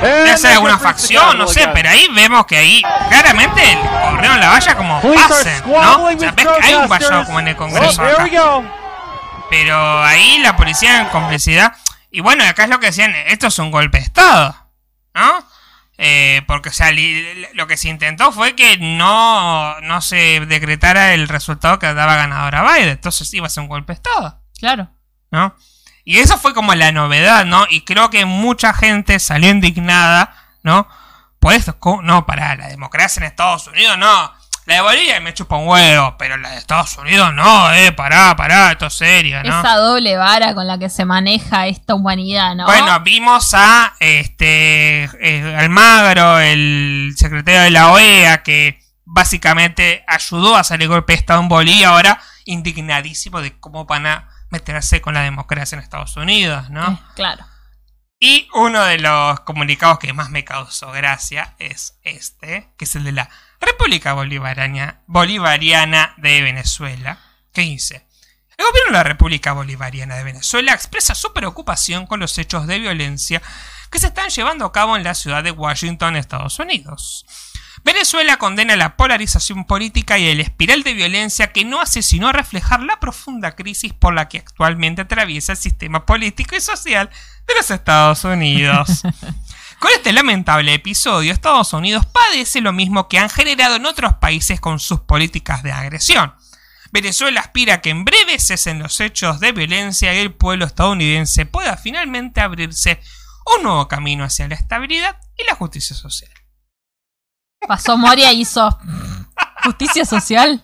[0.00, 1.38] just reached the facción?
[1.38, 3.62] No sé, pero ahí vemos que ahí claramente
[4.10, 6.04] corrieron la valla como Police are pasen, ¿no?
[6.04, 8.28] O sea, with ves que hay un vallado como en el Congreso acá.
[9.50, 11.72] Pero ahí la policía en complicidad.
[12.10, 14.56] Y bueno, acá es lo que decían, esto es un golpe de Estado,
[15.14, 15.44] ¿no?
[15.98, 16.90] Eh, porque, o sea,
[17.54, 22.62] lo que se intentó fue que no, no se decretara el resultado que daba ganadora
[22.62, 22.90] Biden.
[22.90, 24.88] Entonces iba a ser un golpe de Estado, Claro.
[25.30, 25.54] ¿no?
[26.08, 27.66] Y eso fue como la novedad, ¿no?
[27.68, 30.32] Y creo que mucha gente salió indignada,
[30.62, 30.86] ¿no?
[31.40, 31.52] Por
[32.04, 34.32] no, para la democracia en Estados Unidos, no.
[34.66, 38.36] La de Bolivia me chupa un huevo, pero la de Estados Unidos no, eh, pará,
[38.36, 39.58] pará, esto es serio, ¿no?
[39.58, 42.66] Esa doble vara con la que se maneja esta humanidad, ¿no?
[42.66, 50.62] Bueno, vimos a este eh, Almagro, el secretario de la OEA, que básicamente ayudó a
[50.62, 55.22] salir golpe de Estado en Bolivia, ahora indignadísimo de cómo van a meterse con la
[55.22, 56.92] democracia en Estados Unidos, ¿no?
[56.92, 57.44] Eh, claro.
[58.18, 63.04] Y uno de los comunicados que más me causó gracia es este, que es el
[63.04, 63.28] de la
[63.60, 67.18] República Bolivariana, Bolivariana de Venezuela,
[67.52, 68.06] que dice,
[68.56, 72.78] el gobierno de la República Bolivariana de Venezuela expresa su preocupación con los hechos de
[72.78, 73.42] violencia
[73.90, 77.26] que se están llevando a cabo en la ciudad de Washington, Estados Unidos.
[77.86, 82.82] Venezuela condena la polarización política y el espiral de violencia que no hace sino reflejar
[82.82, 87.10] la profunda crisis por la que actualmente atraviesa el sistema político y social
[87.46, 89.02] de los Estados Unidos.
[89.78, 94.60] Con este lamentable episodio, Estados Unidos padece lo mismo que han generado en otros países
[94.60, 96.34] con sus políticas de agresión.
[96.90, 101.46] Venezuela aspira a que en breve cesen los hechos de violencia y el pueblo estadounidense
[101.46, 103.00] pueda finalmente abrirse
[103.54, 106.45] un nuevo camino hacia la estabilidad y la justicia social.
[107.66, 108.78] Pasó Moria y hizo
[109.64, 110.62] justicia social.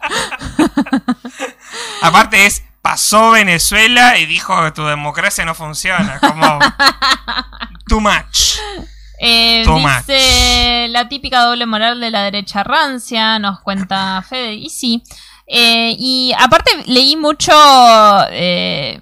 [2.02, 6.18] Aparte es, pasó Venezuela y dijo que tu democracia no funciona.
[6.20, 6.58] Como...
[7.88, 8.58] Too much.
[9.24, 14.54] Eh, Too dice la típica doble moral de la derecha rancia, nos cuenta Fede.
[14.54, 15.02] Y sí.
[15.46, 17.52] Eh, y aparte leí mucho
[18.30, 19.00] eh,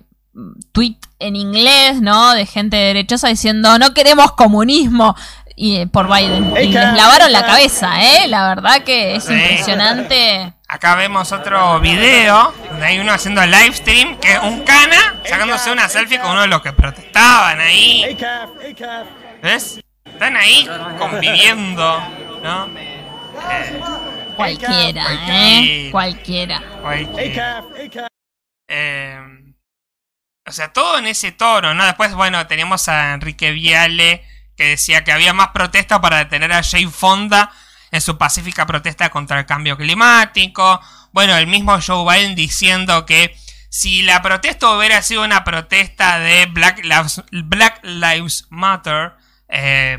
[0.72, 2.32] tweet en inglés, ¿no?
[2.32, 5.14] De gente derechosa diciendo no queremos comunismo.
[5.62, 6.56] Y eh, por Biden.
[6.56, 8.26] Y les lavaron la cabeza, ¿eh?
[8.28, 9.34] La verdad que es Sí.
[9.34, 10.54] impresionante.
[10.66, 15.70] Acá vemos otro video donde hay uno haciendo live stream que es un cana sacándose
[15.70, 18.16] una selfie con uno de los que protestaban ahí.
[19.42, 19.80] ¿Ves?
[20.06, 20.66] Están ahí
[20.98, 21.98] conviviendo,
[22.42, 22.66] ¿no?
[22.66, 23.80] Eh,
[24.36, 25.88] Cualquiera, ¿eh?
[25.92, 26.62] Cualquiera.
[26.80, 27.64] cualquiera.
[28.66, 29.18] Eh,
[30.46, 31.84] o sea, todo en ese tono, ¿no?
[31.84, 34.24] Después, bueno, teníamos a Enrique Viale
[34.60, 37.50] que decía que había más protesta para detener a Jay Fonda
[37.90, 40.82] en su pacífica protesta contra el cambio climático.
[41.12, 43.34] Bueno, el mismo Joe Biden diciendo que
[43.70, 49.14] si la protesta hubiera sido una protesta de Black Lives, Black Lives Matter,
[49.48, 49.96] eh,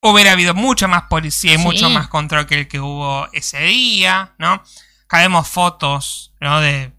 [0.00, 1.62] hubiera habido mucha más policía y Sí.
[1.62, 4.62] mucho más control que el que hubo ese día, ¿no?
[5.04, 6.58] Acá vemos fotos, ¿no?
[6.62, 6.90] De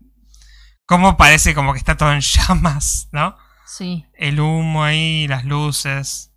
[0.85, 3.35] cómo parece como que está todo en llamas, ¿no?
[3.65, 4.05] Sí.
[4.13, 6.29] El humo ahí, las luces.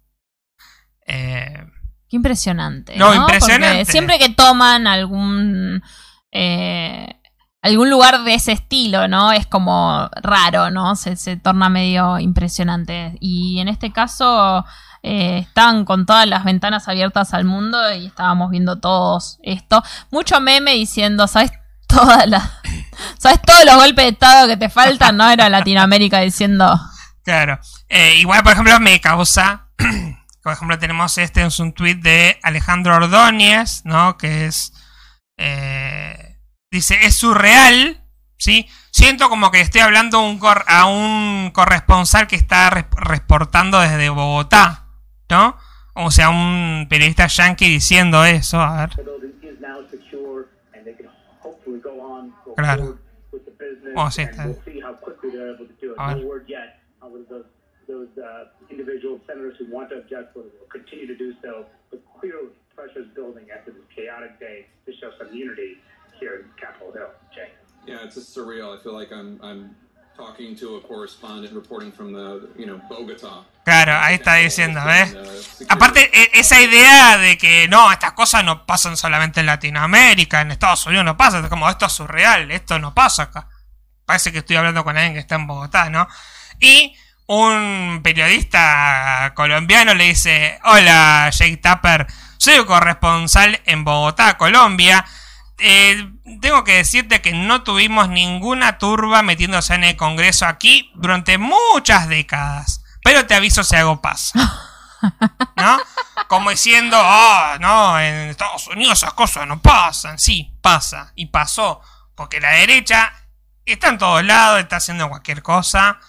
[1.08, 1.64] Eh,
[2.08, 2.96] Qué impresionante.
[2.96, 3.78] No, No, impresionante.
[3.78, 5.82] Porque siempre que toman algún
[6.30, 7.18] eh,
[7.62, 9.32] algún lugar de ese estilo, ¿no?
[9.32, 10.94] Es como raro, ¿no?
[10.96, 13.16] Se, se torna medio impresionante.
[13.20, 14.64] Y en este caso
[15.02, 19.82] eh, estaban con todas las ventanas abiertas al mundo y estábamos viendo todos esto.
[20.10, 21.52] Mucho meme diciendo, ¿sabes?
[21.86, 22.42] Todas las.
[23.18, 25.16] ¿Sabes todos los golpes de estado que te faltan?
[25.16, 26.78] No era Latinoamérica diciendo.
[27.22, 27.58] Claro.
[27.88, 29.66] Eh, igual, por ejemplo, me causa.
[30.42, 34.16] por ejemplo, tenemos este es un tweet de Alejandro Ordóñez, ¿no?
[34.16, 34.72] Que es.
[35.36, 36.36] eh,
[36.70, 38.02] dice: Es surreal,
[38.36, 38.68] ¿sí?
[38.90, 44.86] Siento como que estoy hablando un cor- a un corresponsal que está reportando desde Bogotá,
[45.30, 45.56] ¿no?
[45.94, 48.60] O sea, un periodista yankee diciendo eso.
[48.60, 48.90] A ver.
[52.54, 52.98] Claro.
[53.96, 54.44] Oh, sí, está.
[55.98, 56.24] A ver.
[58.68, 61.66] Uh, individual senators who want to object will, will continue to do so.
[61.90, 65.78] But clearly, pressure is building after this chaotic day to show some unity
[66.20, 67.10] here in Capitol Hill.
[67.34, 67.50] Jay.
[67.86, 68.78] Yeah, it's just surreal.
[68.78, 69.74] I feel like I'm I'm
[70.16, 73.44] talking to a correspondent reporting from the, you know, Bogota.
[73.64, 75.14] Claro, ahí está diciendo, ¿ves?
[75.14, 79.46] Uh, security- Aparte, e- esa idea de que no, estas cosas no pasan solamente en
[79.46, 83.48] Latinoamérica, en Estados Unidos no pasa, es como esto es surreal, esto no pasa acá.
[84.06, 86.08] Parece que estoy hablando con alguien que está en Bogotá, ¿no?
[86.58, 86.96] Y
[87.28, 92.06] un periodista colombiano le dice, hola Jake Tapper,
[92.38, 95.04] soy corresponsal en Bogotá, Colombia.
[95.58, 96.10] Eh,
[96.40, 102.08] tengo que decirte que no tuvimos ninguna turba metiéndose en el Congreso aquí durante muchas
[102.08, 102.82] décadas.
[103.04, 104.32] Pero te aviso si algo pasa.
[105.56, 105.78] ¿No?
[106.28, 110.18] Como diciendo, oh, no, en Estados Unidos esas cosas no pasan.
[110.18, 111.12] Sí, pasa.
[111.14, 111.82] Y pasó.
[112.14, 113.12] Porque la derecha
[113.66, 116.00] está en todos lados, está haciendo cualquier cosa.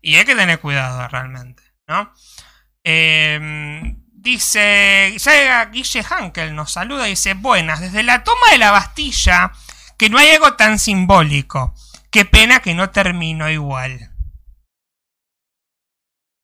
[0.00, 2.12] Y hay que tener cuidado realmente, ¿no?
[2.84, 8.70] Eh, dice, llega Guille Hankel, nos saluda y dice, buenas, desde la toma de la
[8.70, 9.52] Bastilla,
[9.98, 11.74] que no hay algo tan simbólico.
[12.10, 14.10] Qué pena que no terminó igual.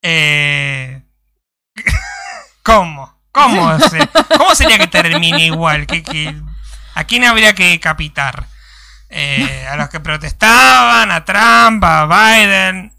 [0.02, 1.02] Eh...
[2.62, 3.14] ¿Cómo?
[3.32, 3.76] ¿Cómo,
[4.38, 5.86] ¿Cómo sería que termine igual?
[5.86, 6.40] ¿Qué- qué-
[6.94, 8.46] ¿A quién habría que capitar?
[9.08, 11.10] Eh, ¿A los que protestaban?
[11.10, 11.82] ¿A Trump?
[11.84, 12.93] ¿A Biden?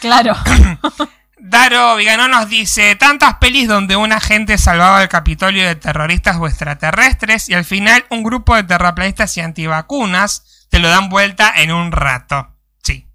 [0.00, 0.34] Claro.
[1.38, 6.46] Daro Vigano nos dice, tantas pelis donde un agente salvaba el Capitolio de terroristas o
[6.46, 11.72] extraterrestres y al final un grupo de terraplanistas y antivacunas te lo dan vuelta en
[11.72, 12.48] un rato.
[12.82, 13.06] Sí,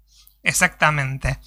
[0.42, 1.38] exactamente.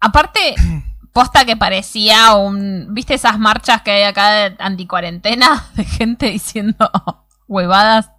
[0.00, 0.54] Aparte,
[1.12, 2.88] posta que parecía un.
[2.90, 5.66] ¿Viste esas marchas que hay acá de anticuarentena?
[5.74, 6.90] De gente diciendo
[7.48, 8.10] huevadas.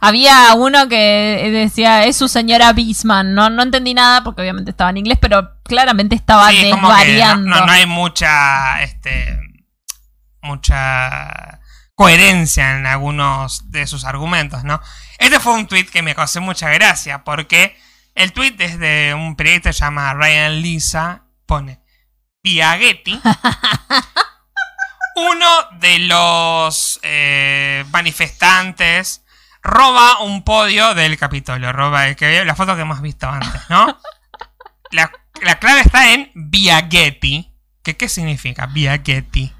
[0.00, 3.34] Había uno que decía, es su señora Bisman.
[3.34, 7.48] No, no entendí nada porque obviamente estaba en inglés, pero claramente estaba Sí, no, desvariando.
[7.60, 9.38] no- no hay mucha, este,
[10.42, 11.60] mucha
[11.94, 14.80] coherencia en algunos de sus argumentos, ¿no?
[15.18, 17.76] Este fue un tweet que me causó mucha gracia porque
[18.14, 21.80] el tweet es de un periodista que se llama Ryan Lisa, pone
[22.42, 23.18] Viagetti.
[25.16, 29.23] Uno de los eh, manifestantes
[29.64, 33.98] roba un podio del Capitolio, roba el que la foto que hemos visto antes, ¿no?
[34.92, 35.10] La,
[35.42, 37.50] la clave está en Viagetti.
[37.82, 39.52] ¿Qué, ¿Qué significa Viagetti?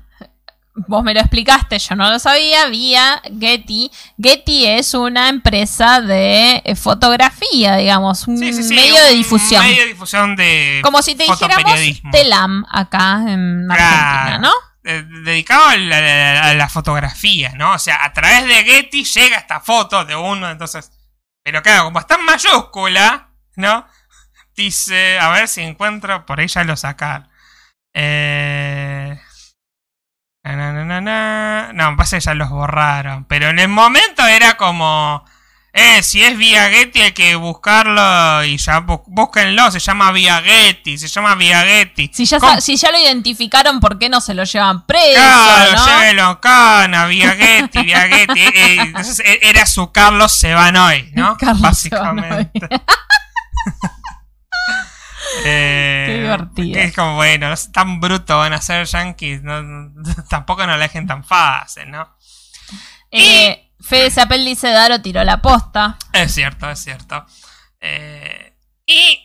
[0.77, 2.67] Vos me lo explicaste, yo no lo sabía.
[2.69, 3.91] Vía Getty.
[4.21, 9.17] Getty es una empresa de eh, fotografía, digamos, un Sí, sí, sí, medio de un
[9.19, 9.63] difusión.
[9.65, 11.75] medio de difusión de Como si te dijéramos.
[12.13, 14.39] Telam acá en Argentina, Claro.
[14.43, 14.53] ¿no?
[14.87, 17.73] Eh, dedicado a la, fotografía, ¿no?
[17.73, 20.91] O sea, a través de Getty llega esta foto de uno, entonces...
[21.43, 23.87] Pero claro, como está en mayúscula, ¿no?
[24.55, 27.31] Dice, a ver si encuentro, por ahí ya lo sacar.
[27.95, 29.19] Eh...
[30.45, 33.25] No, parece que ya los borraron.
[33.25, 35.25] Pero en el momento era como...
[35.77, 40.97] Eh, si es vía Getty hay que buscarlo y ya búsquenlo, se llama vía Getty,
[40.97, 42.11] se llama vía Getty.
[42.15, 45.15] Si ya, si ya lo identificaron, ¿por qué no se lo llevan preso?
[45.21, 45.85] Claro, ¿no?
[45.87, 48.41] llévelo acá, na, Viagetti, Viagetti.
[48.45, 51.37] Eh, eh, entonces eh, era su Carlos Sebanoy, ¿no?
[51.41, 52.69] Carlos Básicamente.
[55.45, 56.79] Eh, Qué divertido.
[56.81, 59.43] Es como, bueno, no es tan bruto van a ser yankees.
[59.43, 59.91] no-
[60.29, 62.09] tampoco no la dejen tan fácil, ¿no?
[63.11, 65.97] Eh, Fede Zapel dice Daro tiró la posta.
[66.13, 67.25] Es cierto, es cierto.
[67.81, 68.57] Eh,
[68.87, 69.21] y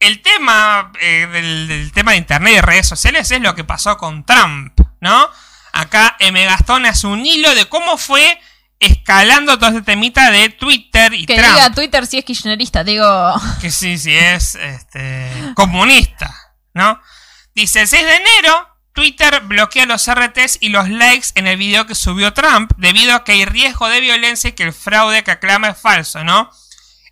[0.00, 3.96] el tema eh, del, del tema de internet y redes sociales es lo que pasó
[3.96, 5.28] con Trump, ¿no?
[5.72, 6.44] Acá M.
[6.44, 8.38] Gastón hace un hilo de cómo fue
[8.80, 11.54] escalando todo este temita de Twitter y Que Trump.
[11.54, 13.34] diga Twitter si es kirchnerista, digo.
[13.60, 16.32] Que sí, sí es este, comunista,
[16.74, 17.00] ¿no?
[17.54, 21.86] Dice, el 6 de enero, Twitter bloquea los RTs y los likes en el video
[21.86, 25.30] que subió Trump debido a que hay riesgo de violencia y que el fraude que
[25.30, 26.50] aclama es falso, ¿no?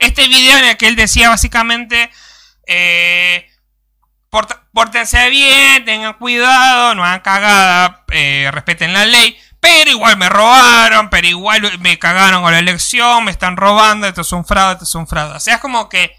[0.00, 2.10] Este video en el que él decía básicamente,
[2.66, 3.48] eh,
[4.30, 9.38] "Port- pórtense bien, tengan cuidado, no hagan cagada, eh, respeten la ley.
[9.60, 14.22] Pero igual me robaron, pero igual me cagaron con la elección, me están robando, esto
[14.22, 15.36] es un fraude, esto es un fraude.
[15.36, 16.16] O sea, es como que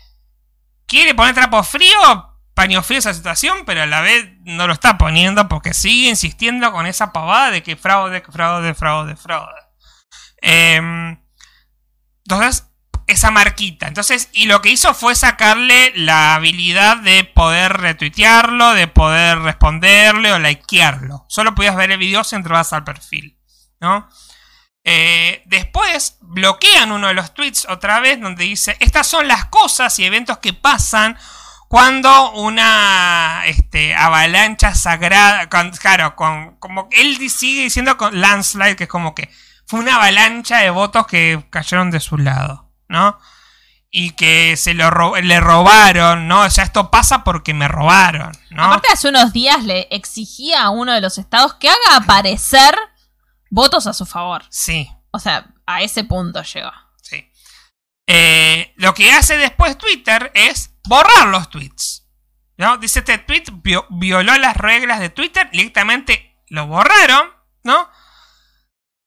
[0.88, 5.48] quiere poner trapo frío, paño esa situación, pero a la vez no lo está poniendo
[5.48, 9.62] porque sigue insistiendo con esa pavada de que fraude, fraude, fraude, fraude.
[10.42, 11.20] Em,
[12.26, 12.66] entonces,
[13.06, 13.88] esa marquita.
[13.88, 20.34] Entonces, y lo que hizo fue sacarle la habilidad de poder retuitearlo, de poder responderle
[20.34, 21.28] o likearlo.
[21.30, 23.38] Solo podías ver el video si entrabas al perfil,
[23.80, 24.10] ¿no?
[24.84, 30.00] Eh, después bloquean uno de los tweets otra vez donde dice, estas son las cosas
[30.00, 31.20] y eventos que pasan
[31.68, 38.84] cuando una este, avalancha sagrada, con- claro, con, como él sigue diciendo con landslide, que
[38.86, 39.30] es como que
[39.66, 43.18] fue una avalancha de votos que cayeron de su lado, ¿no?
[43.90, 46.42] y que se lo ro- le robaron, ¿no?
[46.42, 48.66] O sea, esto pasa porque me robaron, ¿no?
[48.66, 52.76] Aparte, hace unos días le exigía a uno de los estados que haga aparecer
[53.50, 54.44] votos a su favor.
[54.50, 56.72] Sí, O sea, a ese punto llegó.
[58.08, 62.06] Eh, lo que hace después Twitter es borrar los tweets.
[62.58, 62.78] ¿no?
[62.78, 67.30] Dice este tweet vio- violó las reglas de Twitter, directamente lo borraron,
[67.64, 67.88] ¿no?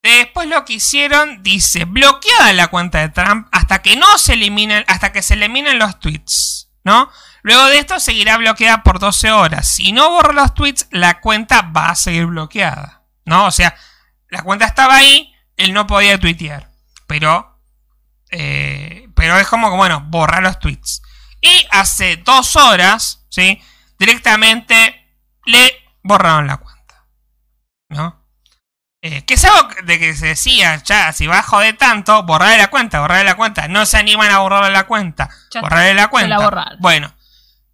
[0.03, 4.85] Después lo que hicieron, dice, bloqueada la cuenta de Trump hasta que no se eliminen,
[4.87, 7.11] hasta que se eliminen los tweets, ¿no?
[7.43, 9.67] Luego de esto seguirá bloqueada por 12 horas.
[9.69, 13.47] Si no borra los tweets, la cuenta va a seguir bloqueada, ¿no?
[13.47, 13.75] O sea,
[14.29, 16.71] la cuenta estaba ahí, él no podía tuitear,
[17.07, 17.50] pero,
[18.31, 21.02] eh, pero es como que, bueno, borrar los tweets.
[21.40, 23.61] Y hace dos horas, ¿sí?
[23.98, 25.07] Directamente
[25.47, 27.07] le borraron la cuenta,
[27.89, 28.20] ¿no?
[29.02, 32.59] Eh, que es algo de que se decía, ya, si va a joder tanto, borrarle
[32.59, 33.66] la cuenta, borrarle la cuenta.
[33.66, 35.31] No se animan a borrarle la cuenta.
[35.51, 36.51] Ya borrarle la cuenta.
[36.51, 36.77] la.
[36.81, 37.15] Bueno,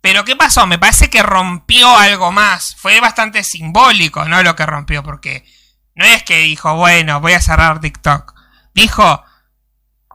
[0.00, 0.68] pero ¿qué pasó?
[0.68, 2.76] Me parece que rompió algo más.
[2.76, 4.40] Fue bastante simbólico, ¿no?
[4.44, 5.44] Lo que rompió, porque
[5.96, 8.32] no es que dijo, bueno, voy a cerrar TikTok.
[8.72, 9.24] Dijo,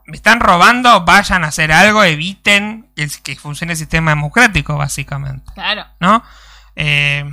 [0.06, 5.50] me están robando, vayan a hacer algo, eviten el- que funcione el sistema democrático, básicamente.
[5.54, 5.86] Claro.
[6.00, 6.22] ¿no?
[6.76, 7.24] Eh,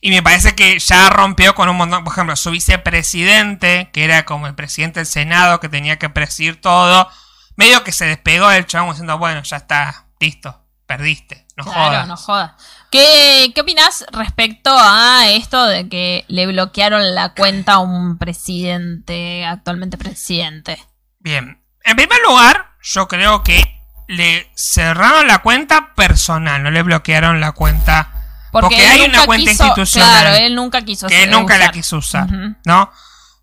[0.00, 4.24] y me parece que ya rompió con un montón, por ejemplo, su vicepresidente, que era
[4.24, 7.08] como el presidente del Senado, que tenía que presidir todo,
[7.56, 12.08] medio que se despegó del chabón diciendo, bueno, ya está, listo, perdiste, no claro, jodas.
[12.08, 12.52] no jodas.
[12.90, 19.44] ¿Qué, ¿Qué opinás respecto a esto de que le bloquearon la cuenta a un presidente,
[19.46, 20.78] actualmente presidente?
[21.20, 23.62] Bien, en primer lugar, yo creo que
[24.08, 28.10] le cerraron la cuenta personal, no le bloquearon la cuenta.
[28.52, 30.20] Porque, hay una cuenta quiso- institucional.
[30.22, 32.28] Claro, él nunca quiso que él usar- nunca la quiso usar.
[32.66, 32.92] ¿no?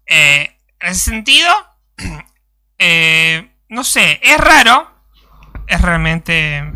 [0.05, 1.49] Eh, en ese sentido,
[2.77, 4.91] eh, no sé, es raro,
[5.67, 6.57] es realmente...
[6.57, 6.73] Eh,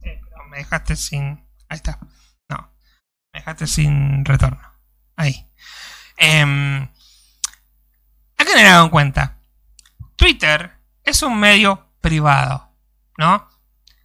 [0.00, 1.46] pero me dejaste sin...
[1.68, 1.98] Ahí está.
[2.48, 2.72] No,
[3.32, 4.60] me dejaste sin retorno.
[5.16, 5.48] Ahí.
[6.16, 6.82] Em,
[8.36, 9.38] hay que tener en cuenta.
[10.22, 10.70] Twitter
[11.02, 12.70] es un medio privado,
[13.18, 13.48] ¿no?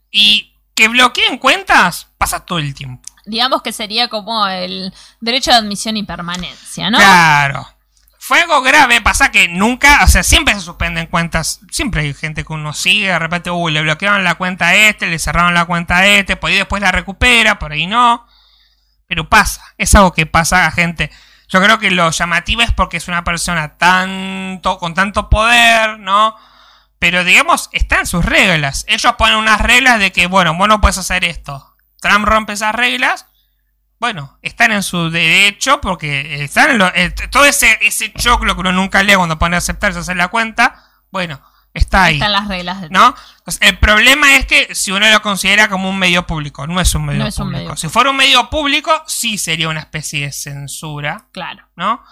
[0.10, 3.08] Y que bloqueen cuentas pasa todo el tiempo.
[3.28, 4.92] Digamos que sería como el
[5.22, 6.98] derecho de admisión y permanencia, ¿no?
[6.98, 7.68] Claro.
[8.18, 12.44] Fue algo grave, pasa que nunca, o sea, siempre se suspenden cuentas, siempre hay gente
[12.44, 15.66] que uno sigue, de repente, uy, le bloquearon la cuenta a este, le cerraron la
[15.66, 18.26] cuenta a este, por ahí después la recupera, por ahí no.
[19.06, 21.12] Pero pasa, es algo que pasa a gente.
[21.48, 26.36] Yo creo que lo llamativo es porque es una persona tanto, con tanto poder, ¿no?
[27.00, 28.84] Pero digamos, está en sus reglas.
[28.88, 31.76] Ellos ponen unas reglas de que, bueno, vos no puedes hacer esto.
[32.02, 33.28] Trump rompe esas reglas.
[34.00, 38.60] Bueno, están en su derecho porque están en lo- eh, todo ese, ese choclo que
[38.62, 40.84] uno nunca lee cuando pone a aceptar y hacer la cuenta.
[41.12, 41.42] Bueno,
[41.80, 42.16] está ahí.
[42.16, 43.16] Están las reglas de ¿No?
[43.62, 47.06] El problema es que si uno lo considera como un medio público, no es un
[47.06, 47.64] medio No es un público.
[47.64, 51.68] medio Si fuera un medio público, sí sería una especie de censura, Claro.
[51.76, 52.04] ¿no?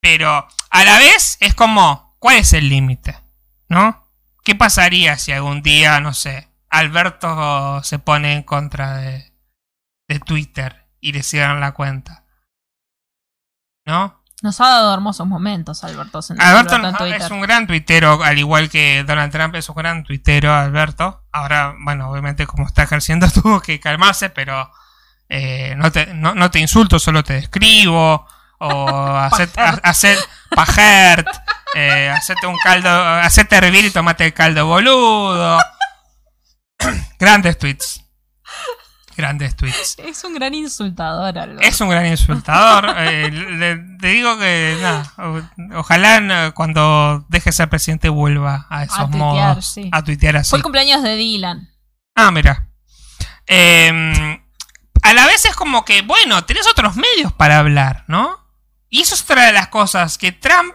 [0.00, 3.20] Pero a la vez es como, ¿cuál es el límite?
[3.68, 4.08] ¿No?
[4.44, 9.32] ¿Qué pasaría si algún día, no sé, Alberto se pone en contra de,
[10.08, 12.24] de Twitter y le cierran la cuenta?
[13.86, 14.21] ¿No?
[14.42, 16.18] Nos ha dado hermosos momentos, Alberto.
[16.38, 21.22] Alberto es un gran tuitero, al igual que Donald Trump es un gran tuitero, Alberto.
[21.30, 24.68] Ahora, bueno, obviamente como está ejerciendo tuvo que calmarse, pero
[25.28, 28.26] eh, no, te, no, no te insulto, solo te describo.
[28.58, 30.18] O hacer, hacer
[30.50, 31.28] pajert,
[31.76, 35.58] eh, hacerte un caldo, hacerte hervir y tomate el caldo boludo.
[37.18, 38.04] Grandes tweets.
[39.16, 39.96] Grandes tweets.
[40.04, 41.34] Es un gran insultador.
[41.60, 42.94] Es un gran insultador.
[42.98, 44.76] eh, le, le digo que
[45.74, 49.66] ojalá no, cuando deje de ser presidente vuelva a esos tuitear, modos.
[49.66, 49.88] sí.
[49.92, 50.50] A tuitear así.
[50.50, 51.70] Fue el cumpleaños de Dylan.
[52.14, 52.68] Ah, mira.
[53.46, 54.40] Eh,
[55.02, 58.38] a la vez es como que, bueno, tenés otros medios para hablar, ¿no?
[58.88, 60.74] Y eso es otra de las cosas que Trump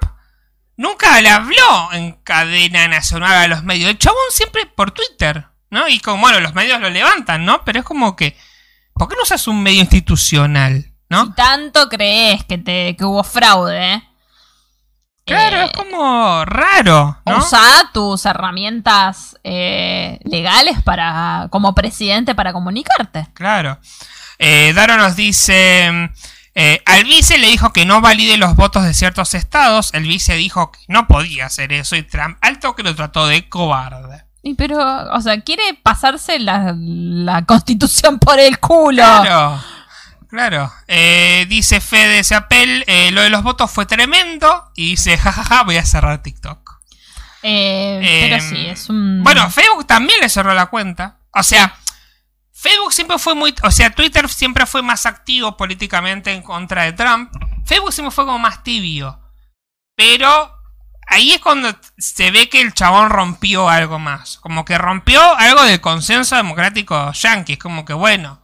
[0.76, 3.90] nunca le habló en cadena nacional a los medios.
[3.90, 5.88] El chabón siempre por Twitter, ¿no?
[5.88, 7.64] Y como, bueno, los medios lo levantan, ¿no?
[7.66, 8.38] Pero es como que,
[8.94, 11.26] ¿por qué no usas un medio institucional, ¿no?
[11.26, 14.04] Si tanto crees que, te, que hubo fraude, ¿eh?
[15.26, 17.38] Claro, Eh, es como raro, ¿no?
[17.40, 23.28] Usa tus herramientas eh, legales para como presidente para comunicarte.
[23.34, 23.78] Claro.
[24.40, 26.12] Eh, Daro nos dice.
[26.56, 29.94] eh, al vice le dijo que no valide los votos de ciertos estados.
[29.94, 31.98] El vice dijo que no podía hacer eso.
[31.98, 34.24] Y Trump, alto que lo trató de cobarde.
[34.48, 34.80] Y pero,
[35.12, 39.04] o sea, quiere pasarse la, la constitución por el culo.
[39.04, 39.62] Claro.
[40.30, 40.72] Claro.
[40.88, 42.86] Eh, dice Fede Seapel.
[42.88, 44.72] eh, lo de los votos fue tremendo.
[44.74, 46.80] Y dice, jajaja, voy a cerrar TikTok.
[47.44, 49.22] Eh, pero sí, es un.
[49.22, 51.20] Bueno, Facebook también le cerró la cuenta.
[51.34, 51.76] O sea,
[52.54, 53.54] Facebook siempre fue muy.
[53.64, 57.32] O sea, Twitter siempre fue más activo políticamente en contra de Trump.
[57.66, 59.20] Facebook siempre fue como más tibio.
[59.96, 60.57] Pero
[61.08, 64.38] ahí es cuando se ve que el chabón rompió algo más.
[64.38, 67.54] Como que rompió algo del consenso democrático yankee.
[67.54, 68.42] Es como que, bueno.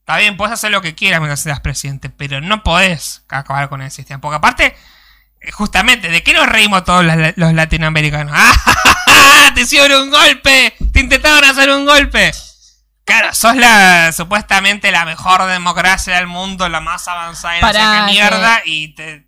[0.00, 3.80] Está bien, puedes hacer lo que quieras mientras seas presidente, pero no podés acabar con
[3.80, 4.20] el sistema.
[4.20, 4.76] Porque aparte,
[5.40, 8.32] eh, justamente, ¿de qué nos reímos todos los, los latinoamericanos?
[8.36, 9.50] ¡Ah!
[9.54, 10.74] ¡Te hicieron un golpe!
[10.92, 12.32] ¡Te intentaron hacer un golpe!
[13.04, 17.74] Claro, sos la supuestamente la mejor democracia del mundo, la más avanzada y no sé
[17.74, 19.26] Pará, qué mierda, y te.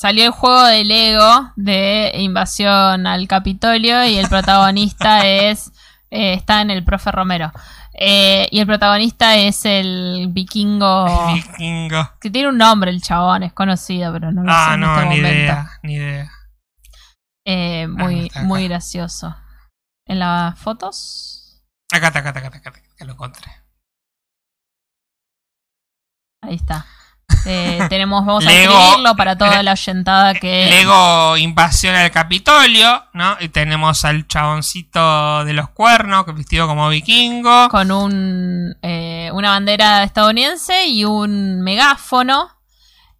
[0.00, 5.72] Salió el juego de Lego de invasión al Capitolio y el protagonista es.
[6.10, 7.50] eh, está en el profe Romero.
[7.94, 11.34] Eh, y el protagonista es el vikingo.
[11.34, 12.10] Vikingo.
[12.20, 15.08] Que tiene un nombre el chabón, es conocido, pero no lo sé Ah, no, este
[15.08, 15.36] ni momento.
[15.36, 16.30] idea, ni idea.
[17.44, 18.42] Eh, no muy, acá.
[18.44, 19.34] muy gracioso.
[20.06, 21.60] En las fotos.
[21.90, 23.50] Acá, acá, acá, acá, acá, acá, que lo encontré.
[26.42, 26.86] Ahí está.
[27.46, 30.66] Eh, tenemos, vamos a Lego- escribirlo para toda la oyentada que.
[30.70, 33.36] Lego invasión al Capitolio, ¿no?
[33.40, 37.68] Y tenemos al chaboncito de los cuernos, que vestido como vikingo.
[37.68, 42.50] con un, eh, una bandera estadounidense y un megáfono.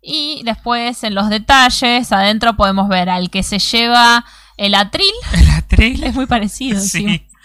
[0.01, 4.25] Y después en los detalles, adentro podemos ver al que se lleva
[4.57, 5.11] el atril.
[5.35, 6.05] El atril.
[6.05, 6.81] Es muy parecido.
[6.81, 7.27] Sí.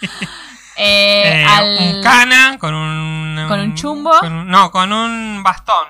[0.76, 3.46] Eh, Eh, al- Un cana con un.
[3.48, 4.10] ¿Con un chumbo?
[4.20, 5.86] con un- no, con un bastón.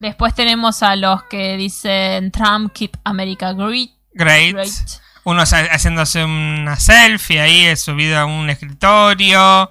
[0.00, 3.90] Después tenemos a los que dicen Trump keep America great.
[4.14, 4.52] Great.
[4.54, 4.70] great.
[5.24, 9.70] Uno haciéndose una selfie ahí, subido a un escritorio.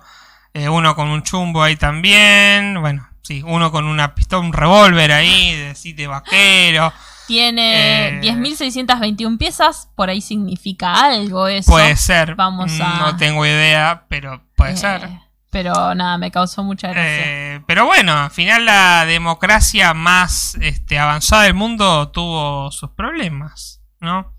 [0.54, 2.80] Eh, uno con un chumbo ahí también.
[2.80, 6.94] Bueno, sí, uno con una pistola, un revólver ahí, de sitio vaquero.
[7.26, 8.22] Tiene Eh.
[8.22, 9.90] 10.621 piezas.
[9.96, 11.72] Por ahí significa algo eso.
[11.72, 12.36] Puede ser.
[12.36, 15.10] Vamos a- No tengo idea, pero puede Eh, ser.
[15.52, 17.56] Pero nada, me causó mucha gracia.
[17.56, 23.82] Eh, pero bueno, al final la democracia más este, avanzada del mundo tuvo sus problemas,
[24.00, 24.36] ¿no?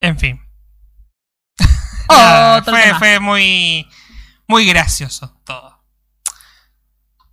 [0.00, 0.40] En fin.
[2.10, 3.88] Nada, fue, fue muy,
[4.46, 5.82] muy gracioso todo.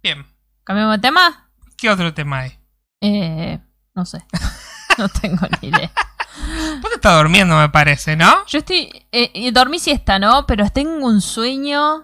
[0.02, 0.26] Bien,
[0.66, 1.46] ¿Cambiamos de tema?
[1.78, 2.60] ¿qué otro tema hay?
[3.02, 3.60] Eh,
[3.94, 4.26] no sé.
[4.98, 5.92] no tengo ni idea.
[6.82, 8.46] Vos te estás durmiendo, me parece, ¿no?
[8.48, 9.08] Yo estoy.
[9.12, 10.46] Eh, eh, dormí siesta, ¿no?
[10.46, 12.04] Pero tengo un sueño.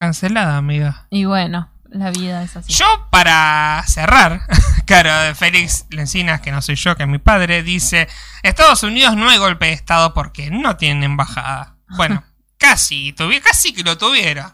[0.00, 1.06] Cancelada, amiga.
[1.10, 2.72] Y bueno, la vida es así.
[2.72, 4.42] Yo, para cerrar,
[4.86, 8.08] claro, Félix Lencinas, que no soy yo, que es mi padre, dice:
[8.42, 11.74] Estados Unidos no hay golpe de Estado porque no tienen embajada.
[11.96, 12.22] Bueno,
[12.58, 14.52] casi, tuvi- casi que lo tuvieron.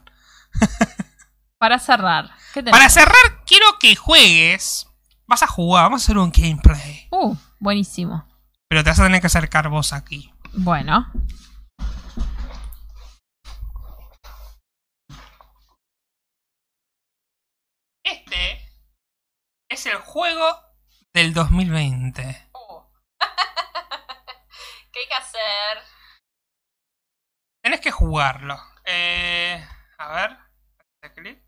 [1.59, 2.31] Para cerrar.
[2.52, 2.78] ¿Qué tenemos?
[2.78, 4.86] Para cerrar, quiero que juegues.
[5.27, 7.09] Vas a jugar, vamos a hacer un gameplay.
[7.11, 8.27] Uh, buenísimo.
[8.69, 10.33] Pero te vas a tener que acercar vos aquí.
[10.53, 11.11] Bueno.
[18.05, 18.69] Este
[19.69, 20.61] es el juego
[21.13, 22.23] del 2020.
[24.93, 25.79] ¿Qué hay que hacer?
[27.63, 28.59] Tenés que jugarlo.
[28.85, 29.67] Eh,
[29.99, 30.39] a ver.
[31.15, 31.43] clic.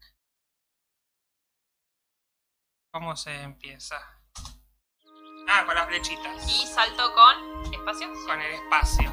[2.93, 4.15] ¿Cómo se empieza?
[5.48, 6.48] Ah, con las flechitas.
[6.48, 8.09] Y salto con espacio.
[8.27, 9.12] Con el espacio.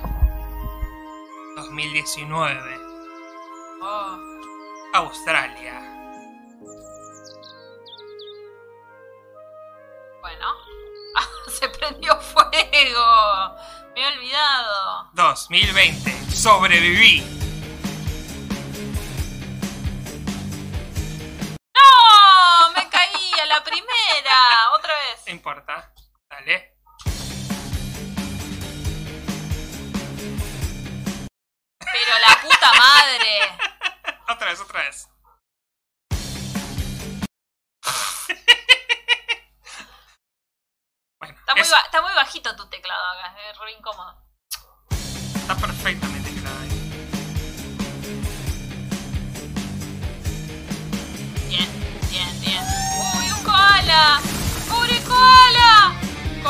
[1.55, 2.79] 2019.
[3.81, 4.17] Oh.
[4.93, 5.79] Australia.
[10.21, 10.55] Bueno.
[11.47, 13.55] Se prendió fuego.
[13.93, 15.09] Me he olvidado.
[15.13, 16.11] 2020.
[16.31, 17.21] Sobreviví.
[21.75, 22.73] ¡No!
[22.75, 24.71] Me caí a la primera.
[24.75, 25.23] Otra vez.
[25.27, 25.93] No importa.
[26.33, 26.73] Dale.
[31.79, 33.39] Pero la puta madre.
[34.29, 35.07] Otra vez, otra vez.
[41.19, 43.35] bueno, Está muy, es- ba- está muy bajito tu teclado acá.
[43.49, 44.17] Es re incómodo.
[45.35, 46.69] está perfectamente claro ahí.
[51.49, 51.69] Bien,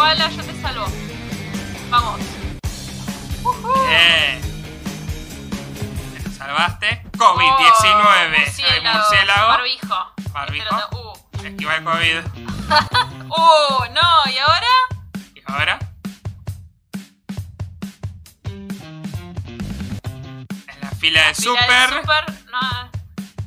[0.04, 0.86] Koala, yo te salvo.
[1.90, 2.20] Vamos.
[3.42, 3.74] Ujú.
[3.88, 4.42] Bien.
[6.22, 7.04] Te salvaste.
[7.18, 7.40] COVID-19.
[7.40, 9.48] Oh, murciélago.
[9.48, 9.96] Barbijo.
[10.34, 10.76] Barbijo.
[10.76, 11.48] Este uh.
[11.48, 12.18] Esquiva el COVID.
[13.36, 14.74] Uh, no, ¿y ahora?
[15.34, 15.80] Y ahora.
[20.68, 21.90] En la fila Mira de el super.
[21.90, 22.92] super, no,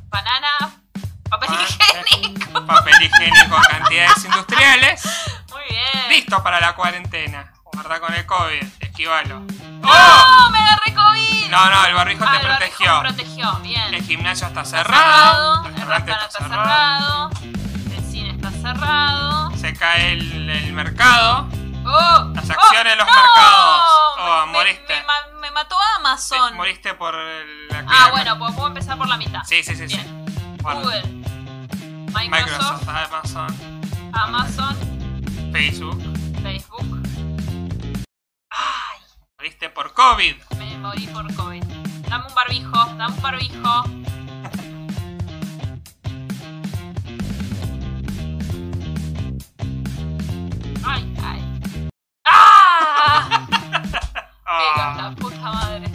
[0.09, 0.81] banana,
[1.29, 2.67] papel Ah, higiénico.
[2.67, 5.03] Papel higiénico, cantidades industriales.
[5.69, 6.09] Bien.
[6.11, 7.53] Listo para la cuarentena.
[7.65, 8.63] Guarda con el COVID.
[8.81, 9.41] esquivalo.
[9.41, 9.89] ¡No!
[9.91, 10.51] ¡Oh!
[10.51, 11.51] ¡Me agarré COVID!
[11.51, 13.01] No, no, el barbijo Ah, te el barbijo protegió.
[13.01, 13.95] protegió, bien.
[13.95, 15.65] El gimnasio está Está cerrado.
[15.67, 17.31] el restaurante restaurante está cerrado.
[17.97, 19.57] El cine está cerrado.
[19.57, 21.49] Se cae el, el mercado.
[21.85, 22.31] ¡Oh!
[22.35, 22.53] Las ¡Oh!
[22.53, 23.13] acciones de los ¡No!
[23.13, 23.83] mercados.
[24.19, 24.95] Oh, Me- moriste.
[25.33, 26.51] Me, me mató Amazon.
[26.51, 29.43] Te moriste por la Ah, bueno, pues puedo empezar por la mitad.
[29.45, 30.01] Sí, sí, sí, sí.
[30.63, 31.03] Bueno, Google,
[32.13, 33.81] Microsoft, Microsoft, Amazon,
[34.13, 34.96] Amazon,
[35.57, 35.99] Facebook.
[36.43, 37.01] Facebook.
[38.51, 38.99] Ay,
[39.39, 40.35] Moriste por COVID.
[40.59, 41.65] me morí por COVID.
[42.11, 43.85] Dame un barbijo, dame un barbijo.
[50.85, 51.91] Ay, ay.
[52.27, 53.47] ¡Ah!
[53.49, 53.63] Pero
[54.47, 55.87] Ah, la puta madre.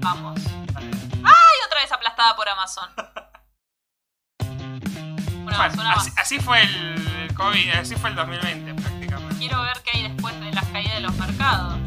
[0.00, 0.40] Vamos.
[0.76, 1.56] ¡Ay!
[1.66, 2.88] Otra vez aplastada por Amazon.
[5.44, 9.36] Bueno, así, así fue el COVID, así fue el 2020 prácticamente.
[9.38, 11.78] Quiero ver qué hay después de las caídas de los mercados.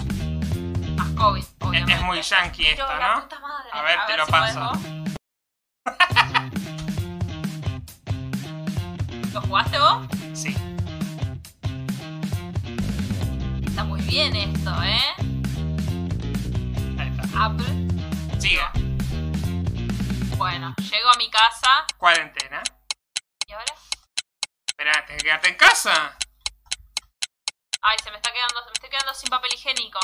[0.98, 1.94] Más COVID, Es, obviamente.
[1.94, 3.22] es muy yankee esto, la ¿no?
[3.22, 3.70] puta madre.
[3.72, 4.72] A ver, te lo si paso.
[9.34, 10.08] ¿Lo jugaste vos?
[10.34, 10.56] Sí.
[13.64, 15.00] Está muy bien esto, ¿eh?
[16.98, 17.46] Ahí está.
[17.46, 17.88] Apple.
[18.40, 18.72] Siga.
[20.38, 21.86] Bueno, llego a mi casa.
[21.98, 22.64] Cuarentena.
[24.84, 26.18] Esperá, tenés que quedarte en casa.
[27.84, 30.00] Ay, se me está quedando, me estoy quedando sin papel higiénico.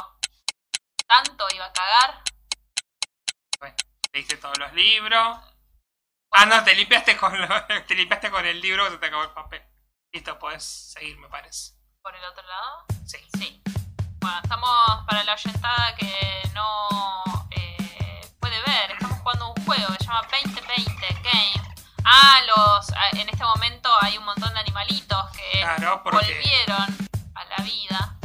[1.05, 2.23] Tanto iba a cagar.
[3.59, 3.75] Bueno,
[4.13, 5.37] leíste todos los libros.
[6.31, 9.23] Ah, no, te limpiaste con lo- te limpiaste con el libro que se te acabó
[9.23, 9.61] el papel.
[10.13, 11.73] Listo, podés seguir, me parece.
[12.01, 12.85] Por el otro lado.
[13.05, 13.17] Sí.
[13.37, 13.61] Sí.
[14.21, 16.87] Bueno, estamos para la oyentada que no
[17.51, 18.91] eh, puede ver.
[18.91, 21.58] Estamos jugando un juego que se llama 2020 Game.
[22.03, 22.89] Ah, los,
[23.19, 26.97] en este momento hay un montón de animalitos que Claro, porque- volvieron
[27.35, 28.15] a la vida.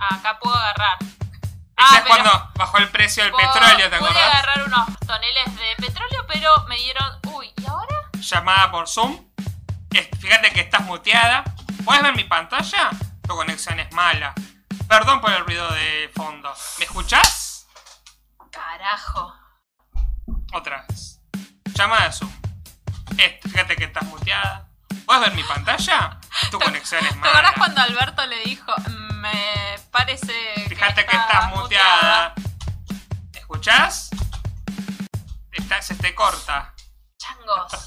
[0.00, 0.98] Ah, acá puedo agarrar.
[1.00, 1.16] Ese
[1.76, 4.34] Ah, es cuando bajó el precio del puedo- petróleo, ¿te pude acordás?
[4.34, 7.18] agarrar unos toneles de petróleo, pero me dieron...
[7.32, 7.96] Uy, ¿y ahora?
[8.18, 9.18] Llamada por Zoom.
[10.20, 11.44] Fíjate que estás muteada.
[11.84, 12.90] ¿Puedes ver mi pantalla?
[13.22, 14.32] Tu conexión es mala.
[14.88, 16.52] Perdón por el ruido de fondo.
[16.78, 17.66] ¿Me escuchás?
[18.50, 19.34] Carajo.
[20.52, 21.20] Otra vez.
[21.74, 22.30] Llamada de Zoom.
[23.18, 24.68] Es- Fíjate que estás muteada.
[25.06, 26.18] ¿Puedes ver mi pantalla?
[26.50, 27.54] Tu conexión es ¿Te acordás mala.
[27.56, 28.72] cuando Alberto le dijo,
[29.14, 30.32] me parece
[30.68, 32.34] Fíjate que está estás muteada.
[33.32, 34.10] ¿Me escuchás?
[35.52, 36.74] Está- se te corta.
[37.18, 37.72] Changos.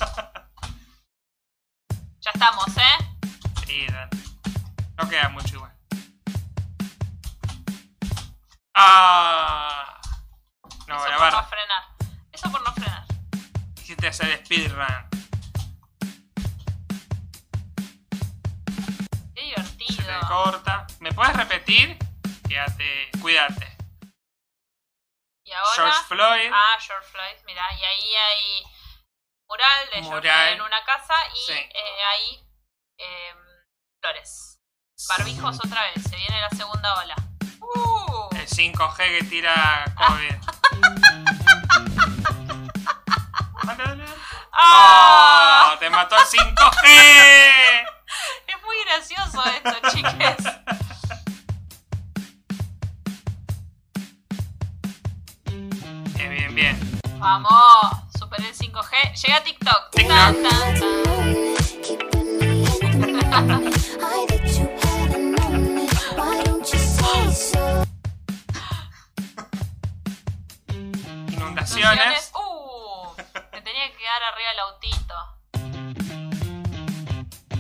[2.21, 2.97] ya estamos, ¿eh?
[3.65, 3.85] Sí.
[4.97, 5.73] No queda mucho igual.
[8.73, 9.99] Ah.
[10.87, 11.33] No, Eso por grabar.
[11.33, 11.83] no frenar.
[12.31, 13.05] Eso por no frenar.
[13.81, 14.85] Hiciste hacer speedrun.
[20.07, 20.88] Se corta.
[20.99, 21.97] ¿Me puedes repetir?
[22.47, 23.09] Quédate.
[23.21, 23.75] Cuídate.
[25.43, 25.71] Y ahora...
[25.75, 26.51] George Floyd.
[26.53, 28.63] Ah, George Floyd, mira, y ahí hay
[29.47, 30.45] mural de George Mural.
[30.47, 31.53] Floyd en una casa y Sí.
[31.53, 32.43] eh, hay
[32.97, 33.38] em,
[34.01, 34.59] flores.
[35.09, 37.15] Barbijos otra vez, se viene la segunda ola.
[37.59, 40.35] Uh, El 5G que tira COVID.
[44.53, 45.71] ¡Ah!
[45.73, 45.77] ¡Oh!
[45.79, 47.88] ¡Te mató el 5G!
[48.68, 50.44] Muy gracioso esto, chiques.
[56.15, 56.99] Bien, bien, bien.
[57.18, 57.49] Vamos,
[58.19, 59.14] superé el 5G.
[59.23, 59.91] Llega TikTok.
[59.91, 60.10] TikTok.
[60.10, 61.07] Tan, tan, tan.
[71.30, 72.31] Inundaciones.
[72.35, 73.15] Uh,
[73.53, 75.15] me tenía que quedar arriba el autito.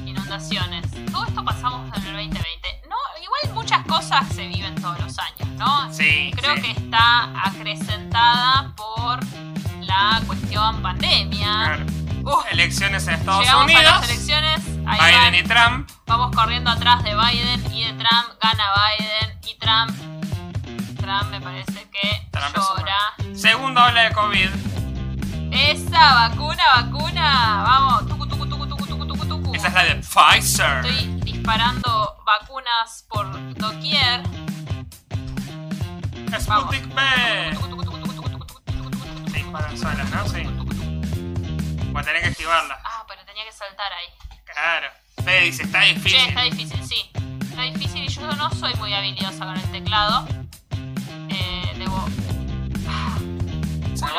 [0.05, 0.86] Inundaciones.
[3.97, 5.91] Cosas se viven todos los años, ¿no?
[5.93, 6.61] Sí, Creo sí.
[6.61, 9.19] que está acrecentada por
[9.81, 11.47] la cuestión pandemia.
[11.65, 11.85] Claro.
[12.23, 13.83] Uh, Elecciones en Estados llegamos Unidos.
[13.85, 14.61] a las elecciones.
[14.85, 15.35] Ahí Biden van.
[15.35, 15.89] y Trump.
[16.05, 18.27] Vamos corriendo atrás de Biden y de Trump.
[18.41, 20.97] Gana Biden y Trump.
[20.99, 23.13] Trump me parece que Trump llora.
[23.29, 24.49] un- Segunda ola de COVID.
[25.51, 27.63] Esa vacuna, vacuna.
[27.65, 28.07] Vamos.
[28.07, 29.55] Tucu, tucu, tucu, tucu, tucu, tucu, tucu.
[29.55, 30.85] Esa es la de Pfizer.
[30.85, 31.16] Estoy
[31.47, 34.21] disparando vacunas por doquier.
[36.37, 37.01] Sputnik B.
[39.31, 40.27] Sí, para salas, ¿no?
[40.27, 40.43] Sí.
[40.43, 42.77] Voy a tener que esquivarla.
[42.83, 44.07] Ah, pero tenía que saltar ahí.
[44.43, 44.87] Claro.
[45.23, 46.19] Fede dice, está difícil.
[46.19, 47.11] Sí, está difícil, sí.
[47.49, 50.27] Está difícil y yo no soy muy habilidosa con el teclado.
[51.29, 52.09] Eh, debo...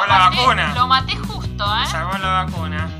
[0.08, 0.74] La vacuna.
[0.74, 1.86] Lo maté justo, ¿eh?
[1.88, 2.97] Salvó la vacuna.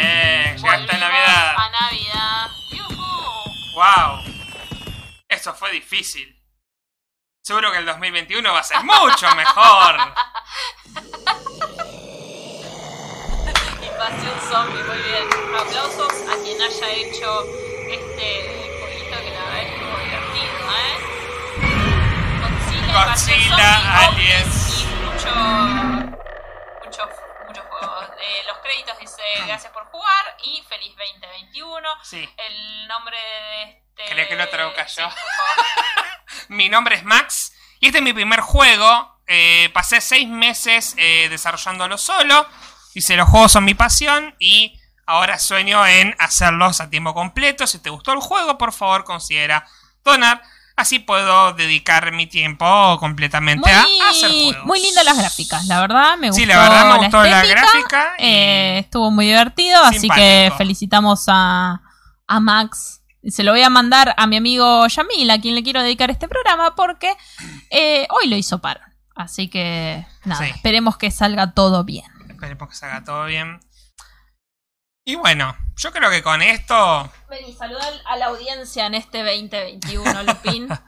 [0.00, 1.54] Bien, llegaste a Navidad.
[1.56, 2.50] A Navidad.
[2.70, 2.84] Piu,
[3.74, 4.20] Wow.
[5.28, 6.32] Eso fue difícil.
[7.42, 9.96] Seguro que el 2021 va a ser mucho mejor.
[13.82, 15.26] Invasión zombie, muy bien.
[15.58, 17.44] Aplausos a quien haya hecho
[17.88, 18.28] este
[18.80, 20.96] jueguito que la verdad estuvo divertido, ¿eh?
[22.42, 23.70] Godzilla, Godzilla,
[24.08, 24.56] Aliens.
[24.82, 25.32] y mucho.
[28.20, 31.88] Eh, los créditos dice gracias por jugar y feliz 2021.
[32.02, 32.28] Sí.
[32.36, 34.04] El nombre de este.
[34.08, 35.08] ¿Querés que lo traduzca yo?
[36.48, 39.20] Mi nombre es Max y este es mi primer juego.
[39.26, 42.46] Eh, pasé seis meses eh, desarrollándolo solo.
[42.94, 47.66] Dice, los juegos son mi pasión y ahora sueño en hacerlos a tiempo completo.
[47.66, 49.66] Si te gustó el juego, por favor considera
[50.04, 50.42] donar.
[50.76, 54.64] Así puedo dedicar mi tiempo completamente a, a hacer juegos.
[54.66, 56.18] muy lindas las gráficas, la verdad.
[56.18, 56.40] Me gustó.
[56.40, 60.52] Sí, la verdad me gustó la estética, gráfica y- eh, estuvo muy divertido, así que
[60.58, 61.80] felicitamos a,
[62.26, 63.00] a Max.
[63.26, 66.28] Se lo voy a mandar a mi amigo Yamil, a quien le quiero dedicar este
[66.28, 67.12] programa, porque
[67.70, 68.80] eh, hoy lo hizo paro.
[69.16, 70.50] Así que, nada, Sí.
[70.54, 72.04] esperemos que salga todo bien.
[72.28, 73.58] Esperemos que salga todo bien.
[75.08, 79.18] Y bueno, yo creo que con esto Ven y saludar a la audiencia en este
[79.22, 80.64] 2021, Lupín.
[80.72, 80.80] Hola.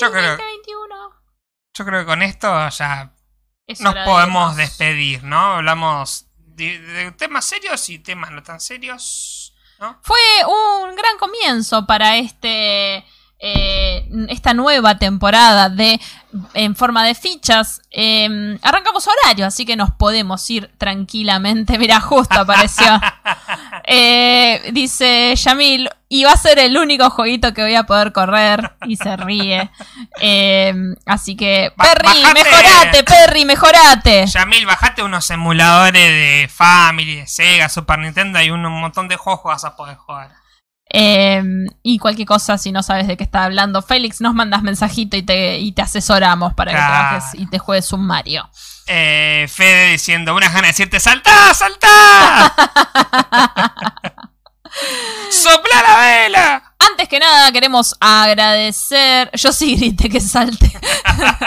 [0.00, 1.22] Yo creo- 2021.
[1.76, 3.14] Yo creo que con esto ya
[3.66, 5.54] Es nos de podemos despedir, ¿no?
[5.56, 10.00] Hablamos de, de temas serios y temas no tan serios, ¿no?
[10.02, 13.04] Fue un gran comienzo para este
[13.46, 16.00] eh, esta nueva temporada de
[16.54, 17.82] en forma de fichas.
[17.90, 21.78] Eh, arrancamos horario, así que nos podemos ir tranquilamente.
[21.78, 22.86] Mira, justo apareció.
[23.86, 28.72] Eh, dice Yamil, y va a ser el único jueguito que voy a poder correr.
[28.86, 29.70] Y se ríe.
[30.22, 30.72] Eh,
[31.04, 32.44] así que, Perry, bajate.
[32.44, 34.26] mejorate, Perry, mejorate.
[34.26, 39.16] Yamil, bajate unos emuladores de Family, de Sega, Super Nintendo y un, un montón de
[39.16, 40.43] juegos que vas a poder jugar.
[40.96, 41.42] Eh,
[41.82, 45.22] y cualquier cosa, si no sabes de qué está hablando Félix, nos mandas mensajito y
[45.22, 48.48] te, y te asesoramos para que trabajes y te juegues un Mario.
[48.86, 51.52] Eh, Fede diciendo unas ganas de decirte ¡Saltá!
[51.52, 52.54] ¡Saltá!
[55.30, 56.73] ¡Sopla la vela!
[56.90, 59.30] Antes que nada, queremos agradecer.
[59.34, 60.72] Yo sí grité que salte.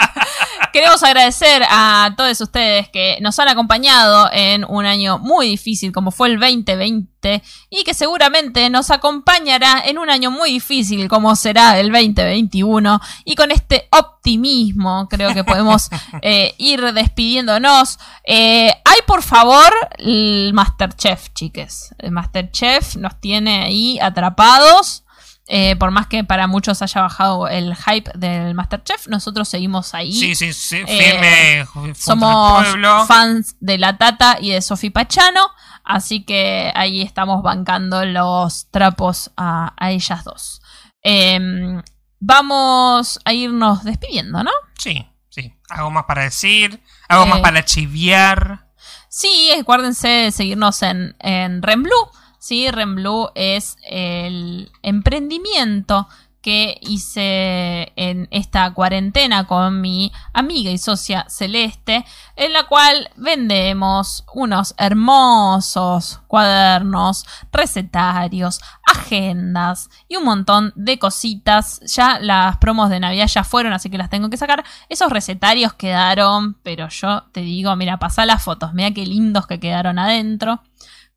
[0.72, 6.10] queremos agradecer a todos ustedes que nos han acompañado en un año muy difícil como
[6.10, 11.78] fue el 2020 y que seguramente nos acompañará en un año muy difícil como será
[11.78, 13.00] el 2021.
[13.24, 15.88] Y con este optimismo creo que podemos
[16.22, 17.98] eh, ir despidiéndonos.
[18.24, 21.94] Eh, hay por favor el Masterchef, chiques.
[21.98, 25.04] El Masterchef nos tiene ahí atrapados.
[25.50, 30.12] Eh, por más que para muchos haya bajado el hype del Masterchef, nosotros seguimos ahí.
[30.12, 32.66] Sí, sí, sí, Eh, firme Somos
[33.06, 35.40] fans de la Tata y de Sofi Pachano,
[35.84, 40.60] así que ahí estamos bancando los trapos a, a ellas dos.
[41.02, 41.82] Em,
[42.20, 44.50] vamos a irnos despidiendo, ¿no?
[44.78, 45.54] Sí, sí.
[45.70, 47.42] Algo más para decir, algo más Eh.
[47.42, 48.66] para chiviar.
[49.08, 52.10] Sí, acuérdense de seguirnos en, en Renblue.
[52.38, 56.06] Sí, Renblue es el emprendimiento
[56.40, 62.04] que hice en esta cuarentena con mi amiga y socia Celeste,
[62.36, 71.80] en la cual vendemos unos hermosos cuadernos, recetarios, agendas y un montón de cositas.
[71.80, 74.64] Ya las promos de Navidad ya fueron, así que las tengo que sacar.
[74.88, 79.58] Esos recetarios quedaron, pero yo te digo, mira, pasá las fotos, mira qué lindos que
[79.58, 80.62] quedaron adentro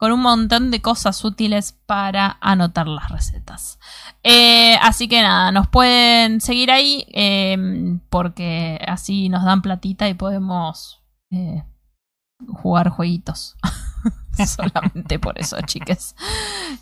[0.02, 3.78] con un montón de cosas útiles para anotar las recetas.
[4.23, 7.56] Eh, así que nada, nos pueden seguir ahí eh,
[8.10, 11.64] porque así nos dan platita y podemos eh,
[12.48, 13.56] jugar jueguitos.
[14.44, 16.15] Solamente por eso, chiques.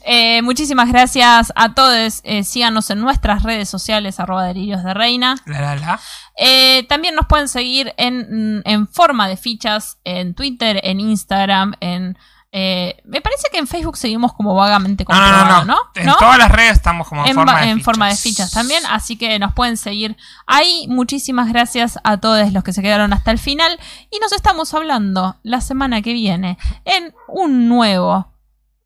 [0.06, 2.22] Eh, muchísimas gracias a todos.
[2.24, 5.36] Eh, síganos en nuestras redes sociales, arroba delirios de reina.
[5.46, 6.00] La, la, la.
[6.38, 12.18] Eh, también nos pueden seguir en, en forma de fichas en Twitter, en Instagram, en...
[12.52, 15.66] eh, me parece que en Facebook seguimos como vagamente no, comprobado, no, ¿no?
[15.66, 15.80] no.
[15.96, 16.18] En ¿No?
[16.18, 18.24] todas las redes estamos como en, en, forma, de en forma de fichas.
[18.24, 20.18] fichas también, así que nos pueden seguir
[20.48, 20.88] ahí.
[20.90, 25.38] Muchísimas gracias a todos los que se quedaron hasta el final y nos estamos hablando
[25.44, 28.34] la semana que viene en un nuevo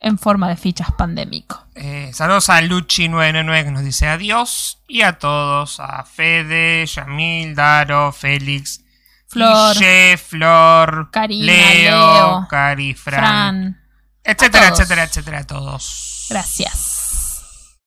[0.04, 1.64] en forma de fichas pandémico.
[1.76, 4.82] Eh, saludos a Luchi999 que nos dice adiós.
[4.88, 8.83] Y a todos, a Fede, Yamil, Daro, Félix,
[9.34, 13.78] Flor, Guille, Flor, Karina, Leo, Leo, Cari, Fran, Fran,
[14.24, 16.28] etcétera, etcétera, etcétera, a todos.
[16.30, 17.80] gracias.